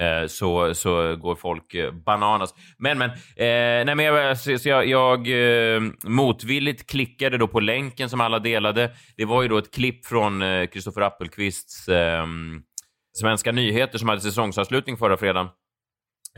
eh, 0.00 0.26
så, 0.28 0.74
så 0.74 1.16
går 1.16 1.34
folk 1.34 1.74
eh, 1.74 1.92
bananas. 1.92 2.54
Men, 2.78 2.98
men, 2.98 3.10
eh, 3.10 3.84
nej, 3.84 3.94
men 3.94 4.04
jag, 4.04 4.38
så, 4.38 4.58
så 4.58 4.68
jag, 4.68 4.86
jag 4.88 5.28
eh, 5.28 5.82
motvilligt 6.04 6.90
klickade 6.90 7.38
då 7.38 7.48
på 7.48 7.60
länken 7.60 8.10
som 8.10 8.20
alla 8.20 8.38
delade. 8.38 8.90
Det 9.16 9.24
var 9.24 9.42
ju 9.42 9.48
då 9.48 9.58
ett 9.58 9.74
klipp 9.74 10.06
från 10.06 10.42
eh, 10.42 10.66
Kristoffer 10.66 11.00
Appelqvists 11.00 11.88
eh, 11.88 12.26
Svenska 13.18 13.52
nyheter 13.52 13.98
som 13.98 14.08
hade 14.08 14.20
säsongsavslutning 14.20 14.96
förra 14.96 15.16
fredagen. 15.16 15.48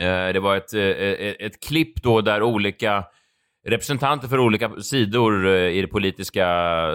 Eh, 0.01 0.33
det 0.33 0.41
var 0.41 0.57
ett, 0.57 0.75
ett, 0.75 1.37
ett 1.41 1.63
klipp 1.63 2.03
då 2.03 2.21
där 2.21 2.43
olika 2.43 3.05
representanter 3.69 4.29
för 4.29 4.39
olika 4.39 4.71
sidor 4.81 5.49
i 5.49 5.81
det 5.81 5.87
politiska 5.87 6.47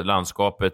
landskapet 0.03 0.73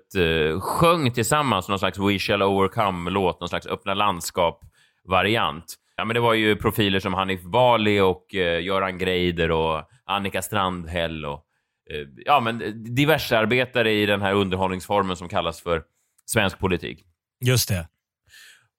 sjöng 0.60 1.12
tillsammans 1.12 1.70
någon 1.70 1.80
slags 1.80 2.00
We 2.00 2.20
shall 2.20 2.42
overcome-låt, 2.42 3.40
någon 3.40 3.50
slags 3.50 3.68
öppna 3.68 3.94
landskap-variant. 3.94 5.78
Ja, 5.96 6.06
men 6.06 6.14
det 6.14 6.20
var 6.20 6.34
ju 6.34 6.56
profiler 6.56 7.00
som 7.00 7.14
Hanif 7.14 7.42
Bali 7.42 8.00
och 8.00 8.36
eh, 8.36 8.64
Göran 8.64 8.98
Greider 8.98 9.52
och 9.52 9.82
Annika 10.06 10.42
Strandhäll 10.42 11.26
och 11.26 11.46
eh, 11.90 12.08
ja, 12.26 12.40
men 12.40 12.84
diverse 12.96 13.38
arbetare 13.38 13.92
i 13.92 14.06
den 14.06 14.22
här 14.22 14.34
underhållningsformen 14.34 15.16
som 15.16 15.30
kallas 15.30 15.62
för 15.62 15.84
svensk 16.26 16.60
politik. 16.60 17.06
Just 17.46 17.70
det. 17.70 17.88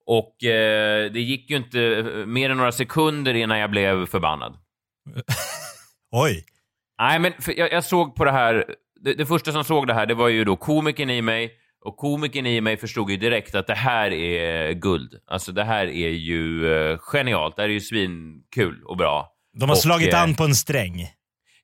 Och 0.07 0.45
eh, 0.45 1.13
det 1.13 1.21
gick 1.21 1.51
ju 1.51 1.57
inte 1.57 1.81
eh, 1.81 2.27
mer 2.27 2.51
än 2.51 2.57
några 2.57 2.73
sekunder 2.73 3.35
innan 3.35 3.59
jag 3.59 3.71
blev 3.71 4.07
förbannad. 4.07 4.57
Oj. 6.13 6.45
Nej, 6.99 7.19
men 7.19 7.33
jag, 7.57 7.73
jag 7.73 7.85
såg 7.85 8.15
på 8.15 8.25
det 8.25 8.33
här, 8.33 8.65
det, 9.01 9.15
det 9.15 9.27
första 9.27 9.53
som 9.53 9.65
såg 9.65 9.87
det 9.87 9.95
här, 9.95 10.07
det 10.07 10.15
var 10.15 10.29
ju 10.29 10.45
då 10.45 10.57
komikern 10.57 11.11
i 11.11 11.23
mig, 11.23 11.53
och 11.85 11.97
komikern 11.97 12.47
i 12.47 12.61
mig 12.61 12.77
förstod 12.77 13.11
ju 13.11 13.17
direkt 13.17 13.55
att 13.55 13.67
det 13.67 13.75
här 13.75 14.13
är 14.13 14.73
guld. 14.73 15.15
Alltså 15.27 15.53
det 15.53 15.65
här 15.65 15.87
är 15.87 16.09
ju 16.09 16.73
eh, 16.75 16.99
genialt, 16.99 17.57
det 17.57 17.63
här 17.63 17.69
är 17.69 17.73
ju 17.73 17.81
svinkul 17.81 18.83
och 18.85 18.97
bra. 18.97 19.29
De 19.59 19.69
har 19.69 19.77
och, 19.77 19.79
slagit 19.79 20.15
eh, 20.15 20.23
an 20.23 20.35
på 20.35 20.45
en 20.45 20.55
sträng. 20.55 21.09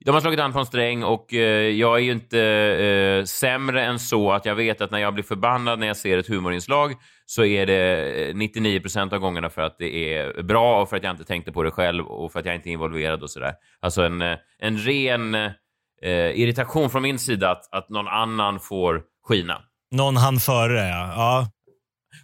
De 0.05 0.11
har 0.11 0.21
slagit 0.21 0.41
an 0.41 0.53
på 0.53 0.59
en 0.59 0.67
sträng 0.67 1.03
och 1.03 1.35
eh, 1.35 1.69
jag 1.69 1.97
är 1.97 2.03
ju 2.03 2.13
inte 2.13 2.41
eh, 2.41 3.25
sämre 3.25 3.85
än 3.85 3.99
så 3.99 4.33
att 4.33 4.47
jag 4.47 4.55
vet 4.55 4.81
att 4.81 4.91
när 4.91 4.99
jag 4.99 5.15
blir 5.15 5.25
förbannad 5.25 5.79
när 5.79 5.87
jag 5.87 5.97
ser 5.97 6.19
ett 6.19 6.29
humorinslag 6.29 6.95
så 7.27 7.45
är 7.45 7.67
det 7.67 8.13
eh, 8.29 8.35
99 8.35 8.81
procent 8.81 9.13
av 9.13 9.19
gångerna 9.19 9.51
för 9.51 9.63
att 9.63 9.79
det 9.79 10.15
är 10.15 10.43
bra 10.43 10.83
och 10.83 10.89
för 10.89 10.97
att 10.97 11.03
jag 11.03 11.13
inte 11.13 11.25
tänkte 11.25 11.53
på 11.53 11.63
det 11.63 11.71
själv 11.71 12.07
och 12.07 12.33
för 12.33 12.41
att 12.41 12.47
jag 12.47 12.55
inte 12.55 12.69
är 12.69 12.73
involverad 12.73 13.23
och 13.23 13.31
sådär. 13.31 13.53
Alltså 13.81 14.03
en, 14.03 14.23
eh, 14.23 14.39
en 14.59 14.79
ren 14.79 15.35
eh, 15.35 16.41
irritation 16.41 16.91
från 16.91 17.03
min 17.03 17.19
sida 17.19 17.51
att, 17.51 17.75
att 17.75 17.89
någon 17.89 18.09
annan 18.09 18.61
får 18.61 19.03
skina. 19.29 19.63
Någon 19.91 20.17
hann 20.17 20.39
före, 20.39 20.89
ja. 20.89 21.13
ja. 21.17 21.51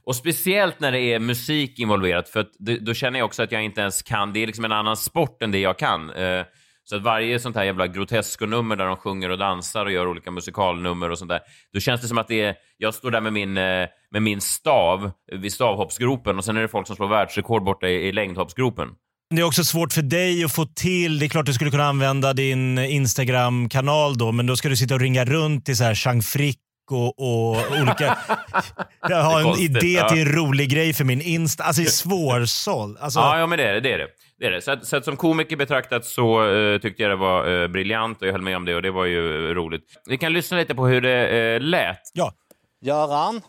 Och 0.05 0.17
speciellt 0.17 0.81
när 0.81 0.93
det 0.93 1.01
är 1.01 1.19
musik 1.19 1.79
involverat, 1.79 2.29
för 2.29 2.47
det, 2.59 2.79
då 2.79 2.95
känner 2.95 3.19
jag 3.19 3.27
också 3.27 3.43
att 3.43 3.53
jag 3.53 3.65
inte 3.65 3.81
ens 3.81 4.03
kan. 4.03 4.33
Det 4.33 4.43
är 4.43 4.47
liksom 4.47 4.65
en 4.65 4.73
annan 4.73 4.97
sport 4.97 5.43
än 5.43 5.51
det 5.51 5.59
jag 5.59 5.79
kan. 5.79 6.11
Eh, 6.11 6.45
så 6.89 6.97
att 6.97 7.03
varje 7.03 7.39
sånt 7.39 7.57
här 7.57 7.65
jävla 7.65 7.87
grotesco-nummer 7.87 8.77
där 8.77 8.87
de 8.87 8.97
sjunger 8.97 9.31
och 9.31 9.39
dansar 9.39 9.87
och 9.87 9.93
gör 9.93 10.07
olika 10.07 10.31
musikalnummer 10.31 11.11
och 11.11 11.19
sånt 11.19 11.29
där, 11.29 11.41
då 11.73 11.81
känns 11.81 12.01
det 12.01 12.09
som 12.09 12.19
att 12.19 12.29
det 12.29 12.41
är, 12.41 12.55
jag 12.77 12.95
står 12.95 13.11
där 13.11 13.21
med 13.21 13.33
min, 13.33 13.57
eh, 13.57 13.89
med 14.11 14.23
min 14.23 14.41
stav 14.41 15.11
vid 15.33 15.53
stavhoppsgropen 15.53 16.39
och 16.39 16.45
sen 16.45 16.57
är 16.57 16.63
det 16.63 16.69
folk 16.69 16.87
som 16.87 16.97
slår 16.97 17.09
världsrekord 17.09 17.65
borta 17.65 17.89
i, 17.89 18.09
i 18.09 18.13
längdhoppsgropen. 18.13 18.89
Det 19.35 19.41
är 19.41 19.45
också 19.45 19.65
svårt 19.65 19.93
för 19.93 20.03
dig 20.03 20.45
att 20.45 20.55
få 20.55 20.67
till, 20.67 21.19
det 21.19 21.27
är 21.27 21.29
klart 21.29 21.47
du 21.47 21.53
skulle 21.53 21.71
kunna 21.71 21.85
använda 21.85 22.33
din 22.33 22.79
Instagram-kanal 22.79 24.19
då, 24.19 24.33
men 24.33 24.47
då 24.47 24.57
ska 24.57 24.69
du 24.69 24.77
sitta 24.77 24.95
och 24.95 25.01
ringa 25.01 25.25
runt 25.25 25.65
till 25.65 25.77
så 25.77 25.85
här 25.85 26.07
Jean 26.07 26.23
Frick 26.23 26.59
och, 26.91 27.19
och 27.19 27.57
olika... 27.81 28.19
Jag 29.09 29.23
har 29.23 29.41
en 29.41 29.59
idé 29.59 30.09
till 30.09 30.19
en 30.19 30.33
rolig 30.33 30.71
grej 30.71 30.93
för 30.95 31.05
min 31.05 31.21
Insta. 31.21 31.65
Alltså 31.65 31.83
det 31.83 31.89
är 31.89 31.91
svårsåld. 31.91 32.99
Alltså, 33.01 33.21
Ja, 33.21 33.39
ja, 33.39 33.47
men 33.47 33.59
det 33.59 33.65
är 33.65 33.75
det. 33.75 33.81
det, 33.81 33.93
är 33.93 33.99
det. 33.99 34.07
Det, 34.39 34.47
är 34.47 34.51
det. 34.51 34.61
Så, 34.61 34.71
att, 34.71 34.87
så 34.87 34.97
att 34.97 35.05
som 35.05 35.17
komiker 35.17 35.57
betraktat 35.57 36.05
så 36.05 36.55
eh, 36.55 36.79
tyckte 36.79 37.03
jag 37.03 37.13
det 37.13 37.17
var 37.17 37.63
eh, 37.63 37.69
briljant 37.69 38.23
och 38.23 38.29
jag 38.29 38.33
höll 38.33 38.43
med 38.43 38.57
om 38.57 38.65
det 38.65 38.75
och 38.75 38.83
det 38.83 38.91
var 38.91 39.05
ju 39.05 39.49
eh, 39.49 39.55
roligt. 39.55 40.03
Vi 40.07 40.19
kan 40.19 40.33
lyssna 40.33 40.57
lite 40.57 40.75
på 40.75 40.87
hur 40.87 41.01
det 41.01 41.29
eh, 41.29 41.61
lät. 41.61 42.01
Ja. 42.13 42.33
Göran, 42.81 43.41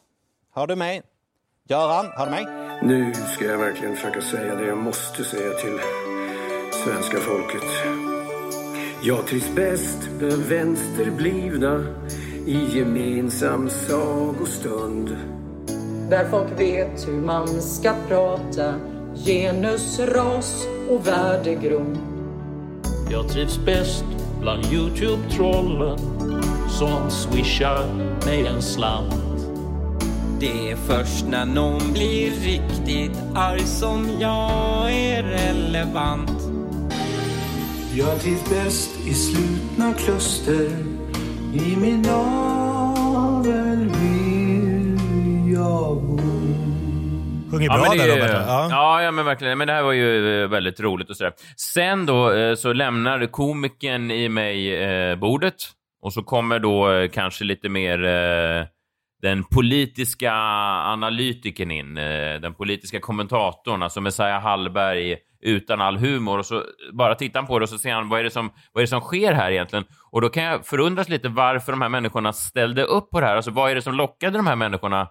hör 0.55 0.67
du 0.67 0.75
mig? 0.75 1.01
Göran, 1.69 2.05
hör 2.17 2.25
du 2.25 2.31
mig? 2.31 2.45
Nu 2.83 3.13
ska 3.13 3.45
jag 3.45 3.57
verkligen 3.57 3.95
försöka 3.95 4.21
säga 4.21 4.55
det 4.55 4.67
jag 4.67 4.77
måste 4.77 5.23
säga 5.23 5.53
till 5.53 5.79
svenska 6.71 7.17
folket. 7.17 7.63
Jag 9.03 9.27
trivs 9.27 9.55
bäst 9.55 10.09
med 10.21 10.33
vänsterblivna 10.33 11.85
i 12.47 12.77
gemensam 12.77 13.69
sagostund. 13.69 15.17
Där 16.09 16.29
folk 16.29 16.59
vet 16.59 17.07
hur 17.07 17.21
man 17.21 17.47
ska 17.47 17.93
prata 18.07 18.73
genus, 19.25 19.99
ras 19.99 20.76
och 20.89 21.07
värdegrund. 21.07 21.97
Jag 23.11 23.29
trivs 23.29 23.59
bäst 23.65 24.05
bland 24.41 24.65
Youtube-trollen 24.65 25.97
som 26.69 27.09
swishar 27.09 27.85
mig 28.25 28.47
en 28.47 28.61
slant. 28.61 29.13
Det 30.39 30.71
är 30.71 30.75
först 30.75 31.25
när 31.29 31.45
någon 31.45 31.93
blir 31.93 32.31
riktigt 32.31 33.17
arg 33.35 33.65
som 33.65 34.09
jag 34.19 34.91
är 34.93 35.23
relevant. 35.23 36.31
Jag 37.93 38.19
trivs 38.19 38.49
bäst 38.49 38.89
i 39.07 39.13
slutna 39.13 39.93
kluster 39.93 40.69
i 41.53 41.75
min 41.77 42.01
navel 42.01 43.91
vill 44.01 44.99
jag 45.53 46.03
bo. 46.03 46.36
Sjunger 47.57 47.69
bra 47.69 47.85
men 47.89 47.97
det 47.97 48.03
där 48.05 48.11
är- 48.11 48.15
Robert. 48.17 48.45
Ja. 48.47 48.67
Ja. 48.69 49.01
Ja, 49.03 49.11
men 49.11 49.25
verkligen. 49.25 49.57
Men 49.57 49.67
det 49.67 49.73
här 49.73 49.83
var 49.83 49.91
ju 49.91 50.41
eh, 50.43 50.47
väldigt 50.49 50.79
roligt 50.79 51.09
och 51.09 51.17
sådär. 51.17 51.33
Sen 51.75 52.05
då 52.05 52.31
eh, 52.33 52.55
så 52.55 52.73
lämnar 52.73 53.25
komikern 53.25 54.11
i 54.11 54.29
mig 54.29 54.83
eh, 54.83 55.15
bordet 55.15 55.55
och 56.01 56.13
så 56.13 56.23
kommer 56.23 56.59
då 56.59 57.07
kanske 57.13 57.43
lite 57.43 57.69
mer 57.69 57.97
den 59.21 59.43
politiska 59.43 60.33
analytikern 60.85 61.71
in, 61.71 61.95
den 62.41 62.53
politiska 62.53 62.99
kommentatorn, 62.99 63.83
alltså 63.83 64.01
Messiah 64.01 64.41
Hallberg 64.41 65.17
utan 65.41 65.81
all 65.81 65.97
humor 65.97 66.37
och 66.39 66.45
så 66.45 66.63
bara 66.93 67.15
tittar 67.15 67.39
han 67.39 67.47
på 67.47 67.59
det 67.59 67.63
och 67.63 67.69
så 67.69 67.77
ser 67.77 67.93
han 67.93 68.09
vad 68.09 68.19
är 68.19 68.23
det 68.23 68.29
som, 68.29 68.49
vad 68.73 68.81
är 68.81 68.83
det 68.83 68.87
som 68.89 69.01
sker 69.01 69.33
här 69.33 69.51
egentligen? 69.51 69.85
Och 70.11 70.21
då 70.21 70.29
kan 70.29 70.43
jag 70.43 70.65
förundras 70.65 71.09
lite 71.09 71.29
varför 71.29 71.71
de 71.71 71.81
här 71.81 71.89
människorna 71.89 72.33
ställde 72.33 72.83
upp 72.83 73.09
på 73.09 73.19
det 73.19 73.25
här. 73.27 73.35
Alltså 73.35 73.51
vad 73.51 73.71
är 73.71 73.75
det 73.75 73.81
som 73.81 73.93
lockade 73.95 74.37
de 74.37 74.47
här 74.47 74.55
människorna 74.55 75.07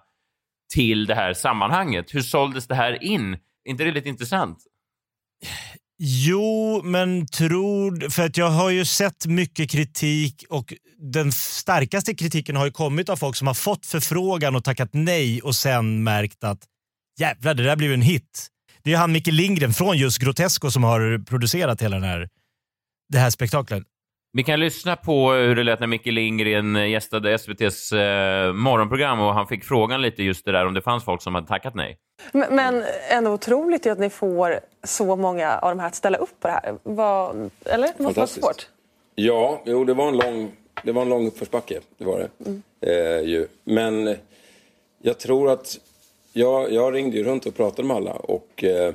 till 0.73 1.05
det 1.05 1.15
här 1.15 1.33
sammanhanget? 1.33 2.15
Hur 2.15 2.21
såldes 2.21 2.67
det 2.67 2.75
här 2.75 3.03
in? 3.03 3.33
Är 3.33 3.39
inte 3.65 3.83
det 3.83 3.91
lite 3.91 4.09
intressant? 4.09 4.57
Jo, 5.99 6.81
men 6.83 7.27
tror... 7.27 8.09
För 8.09 8.25
att 8.25 8.37
jag 8.37 8.49
har 8.49 8.69
ju 8.69 8.85
sett 8.85 9.25
mycket 9.25 9.71
kritik 9.71 10.43
och 10.49 10.73
den 10.97 11.31
starkaste 11.31 12.15
kritiken 12.15 12.55
har 12.55 12.65
ju 12.65 12.71
kommit 12.71 13.09
av 13.09 13.15
folk 13.15 13.35
som 13.35 13.47
har 13.47 13.53
fått 13.53 13.85
förfrågan 13.85 14.55
och 14.55 14.63
tackat 14.63 14.89
nej 14.93 15.41
och 15.41 15.55
sen 15.55 16.03
märkt 16.03 16.43
att 16.43 16.59
jävlar, 17.19 17.53
det 17.53 17.63
där 17.63 17.75
blev 17.75 17.93
en 17.93 18.01
hit. 18.01 18.47
Det 18.83 18.93
är 18.93 18.97
han 18.97 19.11
Micke 19.11 19.27
Lindgren 19.27 19.73
från 19.73 19.97
just 19.97 20.17
Grotesco 20.17 20.71
som 20.71 20.83
har 20.83 21.25
producerat 21.25 21.81
hela 21.81 21.95
den 21.95 22.09
här, 22.09 22.29
det 23.09 23.19
här 23.19 23.29
spektaklet. 23.29 23.83
Vi 24.37 24.43
kan 24.43 24.59
lyssna 24.59 24.95
på 24.95 25.31
hur 25.31 25.55
det 25.55 25.63
lät 25.63 25.79
när 25.79 25.87
Micke 25.87 26.05
Lindgren 26.05 26.91
gästade 26.91 27.33
SVTs 27.33 27.91
eh, 27.91 28.53
morgonprogram 28.53 29.19
och 29.19 29.33
han 29.33 29.47
fick 29.47 29.63
frågan 29.63 30.01
lite 30.01 30.23
just 30.23 30.45
det 30.45 30.51
där 30.51 30.65
om 30.65 30.73
det 30.73 30.81
fanns 30.81 31.03
folk 31.03 31.21
som 31.21 31.35
hade 31.35 31.47
tackat 31.47 31.75
nej. 31.75 31.97
Men, 32.31 32.55
men 32.55 32.83
ändå 33.09 33.31
otroligt 33.31 33.85
att 33.87 33.99
ni 33.99 34.09
får 34.09 34.59
så 34.83 35.15
många 35.15 35.57
av 35.57 35.69
de 35.69 35.79
här 35.79 35.87
att 35.87 35.95
ställa 35.95 36.17
upp 36.17 36.39
på 36.39 36.47
det 36.47 36.53
här. 36.53 36.75
Vad, 36.83 37.49
eller? 37.65 37.87
Det 37.87 37.87
måste 37.87 38.03
vara 38.03 38.13
Fantastiskt. 38.13 38.45
svårt. 38.45 38.67
Ja, 39.15 39.61
jo, 39.65 39.83
det 39.83 39.93
var 39.93 40.07
en 40.07 40.17
lång, 40.17 40.51
det 40.83 40.91
var 40.91 41.01
en 41.01 41.09
lång 41.09 41.27
uppförsbacke. 41.27 41.79
Det 41.97 42.05
var 42.05 42.19
det. 42.19 42.61
Eh, 42.91 43.21
ju. 43.21 43.47
Men 43.63 44.15
jag 45.01 45.17
tror 45.19 45.49
att 45.49 45.79
jag, 46.33 46.71
jag 46.71 46.93
ringde 46.93 47.17
ju 47.17 47.23
runt 47.23 47.45
och 47.45 47.55
pratade 47.55 47.87
med 47.87 47.97
alla 47.97 48.11
och 48.13 48.63
eh, 48.63 48.93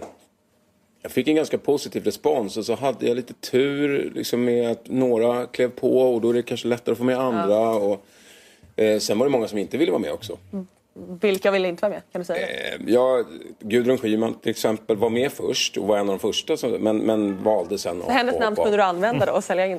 jag 1.03 1.12
fick 1.12 1.29
en 1.29 1.35
ganska 1.37 1.59
positiv 1.59 2.05
respons 2.05 2.57
och 2.57 2.65
så 2.67 2.75
hade 2.75 3.07
jag 3.07 3.17
lite 3.17 3.35
tur 3.35 4.12
liksom, 4.15 4.45
med 4.45 4.71
att 4.71 4.88
några 4.88 5.47
klev 5.47 5.69
på 5.69 6.15
och 6.15 6.21
då 6.21 6.31
är 6.31 6.35
det 6.35 6.43
kanske 6.43 6.69
lättare 6.69 6.93
att 6.93 6.99
få 6.99 7.05
med 7.05 7.19
andra. 7.19 7.71
Och, 7.71 8.05
eh, 8.77 8.99
sen 8.99 9.19
var 9.19 9.27
det 9.27 9.31
många 9.31 9.49
som 9.49 9.59
inte 9.59 9.77
ville 9.79 9.91
vara 9.93 10.01
med 10.03 10.12
också. 10.12 10.38
Vilka 11.21 11.51
vill 11.51 11.65
inte 11.65 11.83
vara 11.83 11.91
med? 11.93 12.03
Kan 12.12 12.21
du 12.21 12.25
säga? 12.25 12.49
Eh, 12.49 12.81
Ja, 12.87 13.25
Gudrun 13.61 13.99
Schyman 13.99 14.35
till 14.35 14.51
exempel 14.51 14.97
var 14.97 15.11
med 15.11 15.33
först 15.33 15.77
och 15.77 15.87
var 15.87 15.99
en 15.99 16.09
av 16.09 16.17
de 16.17 16.19
första 16.19 16.57
som, 16.57 16.71
men, 16.71 16.99
men 16.99 17.43
valde 17.43 17.79
sen 17.79 18.03
Så 18.07 18.11
hennes 18.11 18.38
namn 18.38 18.57
kunde 18.57 18.77
du 18.77 18.83
använda 18.83 19.27
då 19.27 19.33
och 19.33 19.45
sälja 19.45 19.67
in? 19.67 19.79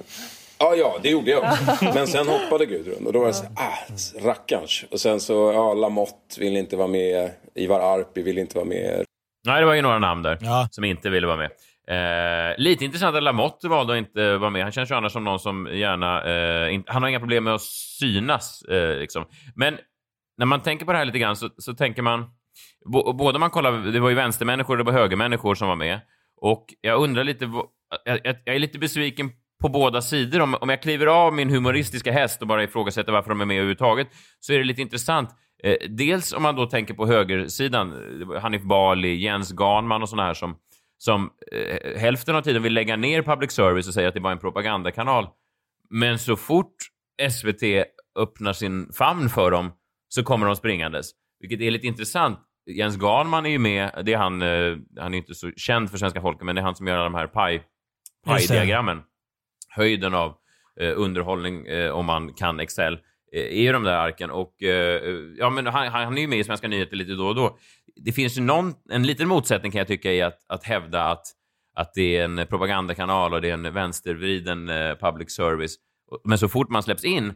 Ja, 0.57 0.75
ja, 0.75 0.95
det 1.03 1.09
gjorde 1.09 1.31
jag. 1.31 1.43
Men 1.95 2.07
sen 2.07 2.27
hoppade 2.27 2.65
Gudrun 2.65 3.07
och 3.07 3.13
då 3.13 3.19
var 3.19 3.27
det 3.27 3.33
så 3.33 3.45
ah, 3.55 4.27
rackarns. 4.27 4.85
Och 4.91 5.01
sen 5.01 5.19
så, 5.19 5.33
ja, 5.33 5.73
Lamotte 5.73 6.39
vill 6.39 6.57
inte 6.57 6.75
vara 6.75 6.87
med. 6.87 7.29
Ivar 7.53 7.79
Arpi 7.79 8.21
vill 8.21 8.37
inte 8.37 8.55
vara 8.55 8.65
med. 8.65 9.05
Nej, 9.45 9.59
det 9.59 9.65
var 9.65 9.73
ju 9.73 9.81
några 9.81 9.99
namn 9.99 10.23
där 10.23 10.67
som 10.71 10.83
inte 10.83 11.09
ville 11.09 11.27
vara 11.27 11.37
med. 11.37 11.51
Eh, 11.87 12.57
lite 12.57 12.85
intressant 12.85 13.15
att 13.15 13.23
Lamotte 13.23 13.67
valde 13.67 13.93
att 13.93 13.97
inte 13.97 14.37
vara 14.37 14.49
med. 14.49 14.63
Han 14.63 14.71
känns 14.71 14.91
ju 14.91 14.95
annars 14.95 15.11
som 15.11 15.23
någon 15.23 15.39
som 15.39 15.69
gärna... 15.73 16.23
Eh, 16.23 16.73
in, 16.73 16.83
han 16.87 17.01
har 17.01 17.09
inga 17.09 17.19
problem 17.19 17.43
med 17.43 17.53
att 17.53 17.61
synas. 17.61 18.61
Eh, 18.61 18.97
liksom. 18.99 19.25
Men 19.55 19.77
när 20.37 20.45
man 20.45 20.61
tänker 20.61 20.85
på 20.85 20.91
det 20.91 20.97
här 20.97 21.05
lite 21.05 21.19
grann 21.19 21.35
så, 21.35 21.49
så 21.57 21.73
tänker 21.73 22.01
man... 22.01 22.25
Bo, 22.85 23.13
både 23.13 23.39
man 23.39 23.49
kollar, 23.49 23.71
det 23.71 23.99
var 23.99 24.09
ju 24.09 24.15
vänstermänniskor 24.15 24.73
och 24.73 24.85
det 24.85 24.91
var 24.91 24.99
högermänniskor 24.99 25.55
som 25.55 25.67
var 25.67 25.75
med. 25.75 25.99
Och 26.41 26.65
jag 26.81 27.01
undrar 27.01 27.23
lite... 27.23 27.51
Jag, 28.05 28.19
jag, 28.23 28.35
jag 28.45 28.55
är 28.55 28.59
lite 28.59 28.79
besviken 28.79 29.31
på 29.61 29.69
båda 29.69 30.01
sidor. 30.01 30.39
Om, 30.39 30.55
om 30.61 30.69
jag 30.69 30.81
kliver 30.81 31.07
av 31.07 31.33
min 31.33 31.49
humoristiska 31.49 32.11
häst 32.11 32.41
och 32.41 32.47
bara 32.47 32.63
ifrågasätter 32.63 33.11
varför 33.11 33.29
de 33.29 33.41
är 33.41 33.45
med 33.45 33.55
överhuvudtaget 33.55 34.07
så 34.39 34.53
är 34.53 34.57
det 34.57 34.63
lite 34.63 34.81
intressant. 34.81 35.29
Eh, 35.63 35.89
dels 35.89 36.33
om 36.33 36.43
man 36.43 36.55
då 36.55 36.65
tänker 36.65 36.93
på 36.93 37.07
högersidan, 37.07 37.93
eh, 38.21 38.41
Hanif 38.41 38.61
Bali, 38.61 39.15
Jens 39.15 39.51
Ganman 39.51 40.01
och 40.01 40.09
såna 40.09 40.23
här 40.23 40.33
som, 40.33 40.55
som 40.97 41.29
eh, 41.51 41.99
hälften 41.99 42.35
av 42.35 42.41
tiden 42.41 42.63
vill 42.63 42.73
lägga 42.73 42.95
ner 42.95 43.21
public 43.21 43.51
service 43.51 43.87
och 43.87 43.93
säga 43.93 44.07
att 44.07 44.13
det 44.13 44.19
är 44.19 44.31
en 44.31 44.39
propagandakanal. 44.39 45.27
Men 45.89 46.19
så 46.19 46.35
fort 46.35 46.75
SVT 47.31 47.63
öppnar 48.19 48.53
sin 48.53 48.93
famn 48.93 49.29
för 49.29 49.51
dem 49.51 49.71
så 50.07 50.23
kommer 50.23 50.45
de 50.45 50.55
springandes. 50.55 51.11
Vilket 51.39 51.61
är 51.61 51.71
lite 51.71 51.87
intressant. 51.87 52.39
Jens 52.65 52.97
Ganman 52.97 53.45
är 53.45 53.49
ju 53.49 53.59
med, 53.59 54.01
det 54.05 54.13
är 54.13 54.17
han, 54.17 54.41
eh, 54.41 54.77
han 54.99 55.13
är 55.13 55.17
inte 55.17 55.35
så 55.35 55.51
känd 55.55 55.91
för 55.91 55.97
svenska 55.97 56.21
folket, 56.21 56.45
men 56.45 56.55
det 56.55 56.61
är 56.61 56.63
han 56.63 56.75
som 56.75 56.87
gör 56.87 56.95
alla 56.95 57.03
de 57.03 57.15
här 57.15 57.27
paj-diagrammen. 57.27 59.01
Höjden 59.69 60.13
av 60.13 60.35
eh, 60.79 60.93
underhållning 60.95 61.67
eh, 61.67 61.91
om 61.91 62.05
man 62.05 62.33
kan 62.33 62.59
Excel 62.59 62.99
Eh, 63.33 63.41
är 63.41 63.61
ju 63.61 63.71
de 63.71 63.83
där 63.83 63.93
arken 63.93 64.31
och 64.31 64.63
eh, 64.63 65.03
eh, 65.03 65.19
ja, 65.37 65.49
men 65.49 65.67
han, 65.67 65.87
han 65.87 66.17
är 66.17 66.21
ju 66.21 66.27
med 66.27 66.39
i 66.39 66.43
Svenska 66.43 66.67
nyheter 66.67 66.95
lite 66.95 67.11
då 67.11 67.27
och 67.27 67.35
då. 67.35 67.57
Det 67.95 68.11
finns 68.11 68.37
ju 68.37 68.41
någon, 68.41 68.73
en 68.89 69.03
liten 69.03 69.27
motsättning 69.27 69.71
kan 69.71 69.79
jag 69.79 69.87
tycka 69.87 70.11
i 70.11 70.21
att, 70.21 70.39
att 70.47 70.63
hävda 70.63 71.03
att, 71.03 71.25
att 71.75 71.93
det 71.93 72.17
är 72.17 72.23
en 72.23 72.47
propagandakanal 72.47 73.33
och 73.33 73.41
det 73.41 73.49
är 73.49 73.53
en 73.53 73.73
vänstervriden 73.73 74.67
public 74.99 75.35
service. 75.35 75.75
Men 76.23 76.37
så 76.37 76.47
fort 76.47 76.69
man 76.69 76.83
släpps 76.83 77.03
in 77.03 77.33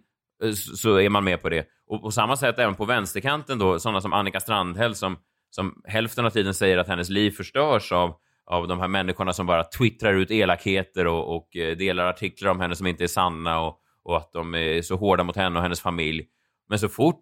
så 0.75 0.99
är 0.99 1.10
man 1.10 1.23
med 1.23 1.41
på 1.41 1.49
det. 1.49 1.67
Och 1.88 2.01
på 2.01 2.12
samma 2.12 2.38
sätt 2.38 2.60
även 2.60 2.75
på 2.75 2.86
vänsterkanten 2.86 3.60
då, 3.60 3.79
sådana 3.79 4.01
som 4.01 4.13
Annika 4.13 4.39
Strandhäll 4.39 4.95
som, 4.95 5.17
som 5.49 5.81
hälften 5.86 6.25
av 6.25 6.29
tiden 6.29 6.53
säger 6.53 6.77
att 6.77 6.88
hennes 6.88 7.10
liv 7.10 7.31
förstörs 7.31 7.91
av, 7.91 8.15
av 8.45 8.67
de 8.67 8.79
här 8.79 8.88
människorna 8.88 9.33
som 9.33 9.45
bara 9.45 9.63
twittrar 9.63 10.13
ut 10.13 10.31
elakheter 10.31 11.07
och, 11.07 11.36
och 11.36 11.47
delar 11.53 12.05
artiklar 12.05 12.51
om 12.51 12.60
henne 12.60 12.75
som 12.75 12.88
inte 12.88 13.03
är 13.03 13.07
sanna 13.07 13.60
och, 13.60 13.81
och 14.08 14.17
att 14.17 14.30
de 14.34 14.56
är 14.56 14.82
så 14.82 14.96
hårda 14.96 15.24
mot 15.24 15.36
henne 15.36 15.56
och 15.60 15.63
hennes 15.63 15.82
familj. 15.82 16.26
Men 16.70 16.80
så 16.80 16.89
fort 16.89 17.20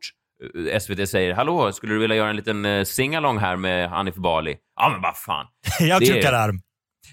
eh, 0.72 0.80
SVT 0.80 1.10
säger 1.10 1.34
“Hallå, 1.34 1.72
skulle 1.72 1.94
du 1.94 2.00
vilja 2.00 2.16
göra 2.16 2.30
en 2.30 2.36
liten 2.36 2.66
eh, 2.66 2.84
singalong 2.84 3.38
här 3.38 3.56
med 3.56 3.90
Hanif 3.90 4.16
Bali?” 4.16 4.58
Ja, 4.76 4.90
men 4.90 5.02
vad 5.02 5.18
fan. 5.18 5.46
Jag 5.80 6.04
är- 6.04 6.14
krokar 6.14 6.34
arm. 6.34 6.62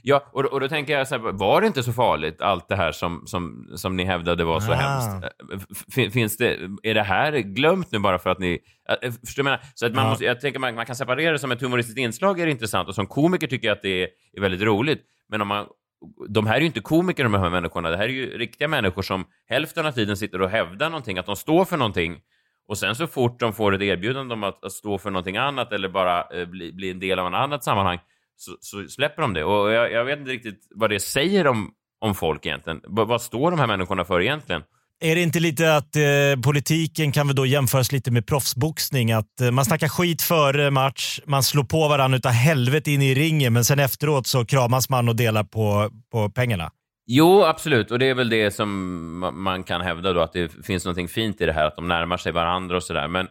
Ja, 0.03 0.29
och, 0.33 0.45
och 0.45 0.61
då 0.61 0.69
tänker 0.69 0.99
jag 0.99 1.09
så 1.09 1.15
här, 1.19 1.33
var 1.33 1.61
det 1.61 1.67
inte 1.67 1.83
så 1.83 1.93
farligt, 1.93 2.41
allt 2.43 2.69
det 2.69 2.77
här 2.77 2.93
som, 2.93 3.23
som, 3.27 3.69
som 3.77 3.97
ni 3.97 4.05
hävdade 4.05 4.45
var 4.45 4.61
så 4.61 4.73
Ah. 4.73 4.75
hemskt? 4.75 5.25
Eh, 5.53 5.59
f- 5.97 6.13
Finns 6.13 6.37
det, 6.37 6.59
är 6.83 6.95
det 6.95 7.03
här 7.03 7.33
glömt 7.33 7.93
nu 7.93 7.99
bara 7.99 8.19
för 8.19 8.31
att 8.31 8.39
ni... 8.39 8.59
eh, 9.03 9.11
Förstår 9.27 9.43
du 9.43 9.45
menar? 9.45 9.61
Så 9.75 9.87
att 9.87 9.95
man 9.95 10.05
Ja. 10.05 10.11
måste, 10.11 10.25
jag 10.25 10.41
tänker 10.41 10.59
man, 10.61 10.75
man 10.75 10.87
kan 10.87 10.97
separera 10.97 11.33
det 11.33 11.39
som 11.39 11.53
ett 11.53 11.61
humoristiskt 11.61 11.99
inslag 11.99 12.41
är 12.41 12.47
det 12.47 12.53
intressant 12.53 12.89
och 12.89 12.95
som 12.95 13.07
komiker 13.07 13.47
tycker 13.47 13.69
jag 13.69 13.77
att 13.77 13.83
det 13.83 14.03
är, 14.03 14.09
är 14.37 14.41
väldigt 14.41 14.63
roligt. 14.63 15.03
Men 15.29 15.41
om 15.41 15.49
man, 15.49 15.67
de 16.29 16.47
här 16.47 16.57
är 16.57 16.61
ju 16.61 16.67
inte 16.67 16.81
komiker 16.81 17.25
de 17.25 17.35
här 17.35 17.51
människorna, 17.51 17.91
det 17.91 17.97
här 17.97 18.05
är 18.05 18.09
ju 18.09 18.38
riktiga 18.38 18.69
människor 18.69 19.03
som 19.03 19.25
hälften 19.47 19.87
av 19.87 19.93
tiden 19.93 20.17
sitter 20.17 20.43
och 20.43 20.51
hävdar 20.51 20.91
någonting, 20.91 21.19
att 21.19 21.27
de 21.27 21.37
står 21.37 21.65
för 21.65 21.77
någonting. 21.77 22.21
Och 22.69 22.79
sen 22.79 22.95
så 22.95 23.07
fort 23.07 23.41
de 23.41 23.53
får 23.53 23.75
ett 23.75 23.83
erbjudande 23.83 24.35
om 24.35 24.45
att, 24.45 24.65
att 24.65 24.73
stå 24.73 24.99
för 24.99 25.11
någonting 25.11 25.37
annat 25.37 25.73
eller 25.73 25.88
bara 25.88 26.23
eh, 26.23 26.49
bli, 26.49 26.73
bli 26.73 26.91
en 26.91 27.01
del 27.01 27.19
av 27.19 27.27
ett 27.27 27.35
annat 27.35 27.65
sammanhang 27.65 27.99
så, 28.37 28.57
så 28.61 28.88
släpper 28.88 29.23
de 29.23 29.35
det. 29.35 29.45
Och 29.45 29.71
jag, 29.71 29.93
jag 29.93 30.05
vet 30.05 30.19
inte 30.19 30.31
riktigt 30.31 30.69
vad 30.75 30.91
det 30.91 31.01
säger 31.01 31.47
om, 31.47 31.75
om 32.01 32.15
folk 32.15 32.47
egentligen. 32.47 32.81
B 32.88 33.05
vad 33.05 33.23
står 33.23 33.51
de 33.51 33.61
här 33.61 33.67
människorna 33.67 34.05
för 34.05 34.21
egentligen? 34.21 34.62
Är 35.05 35.15
det 35.15 35.23
inte 35.23 35.41
lite 35.41 35.77
att 35.77 35.97
eh, 35.97 36.43
politiken 36.45 37.12
kan 37.12 37.27
väl 37.27 37.37
då 37.37 37.47
jämföras 37.47 37.93
lite 37.93 38.11
med 38.11 38.27
proffsboxning? 38.27 39.12
Att 39.12 39.41
eh, 39.41 39.51
man 39.51 39.65
snackar 39.65 39.88
skit 39.88 40.23
före 40.23 40.71
match, 40.71 41.21
man 41.27 41.43
slår 41.43 41.65
på 41.65 41.88
varandra 41.88 42.17
utav 42.19 42.33
helvete 42.33 42.91
in 42.91 43.03
i 43.03 43.15
ringen, 43.15 43.53
men 43.53 43.65
sen 43.65 43.79
efteråt 43.79 44.27
så 44.27 44.45
kramas 44.45 44.88
man 44.88 45.09
och 45.09 45.17
delar 45.17 45.45
på, 45.45 45.91
på 46.12 46.31
pengarna. 46.31 46.71
Jo, 47.07 47.45
absolut. 47.45 47.91
Och 47.91 47.99
det 47.99 48.09
är 48.09 48.15
väl 48.15 48.29
det 48.29 48.51
som 48.51 49.33
man 49.35 49.65
kan 49.65 49.81
hävda 49.81 50.12
då, 50.12 50.21
att 50.21 50.33
det 50.33 50.53
finns 50.67 50.85
någonting 50.85 51.09
fint 51.09 51.41
i 51.41 51.47
det 51.47 51.53
här, 51.53 51.65
att 51.65 51.77
de 51.77 51.88
närmar 51.88 52.17
sig 52.17 52.33
varandra 52.33 52.77
och 52.77 52.83
sådär. 52.83 53.09
Men 53.09 53.29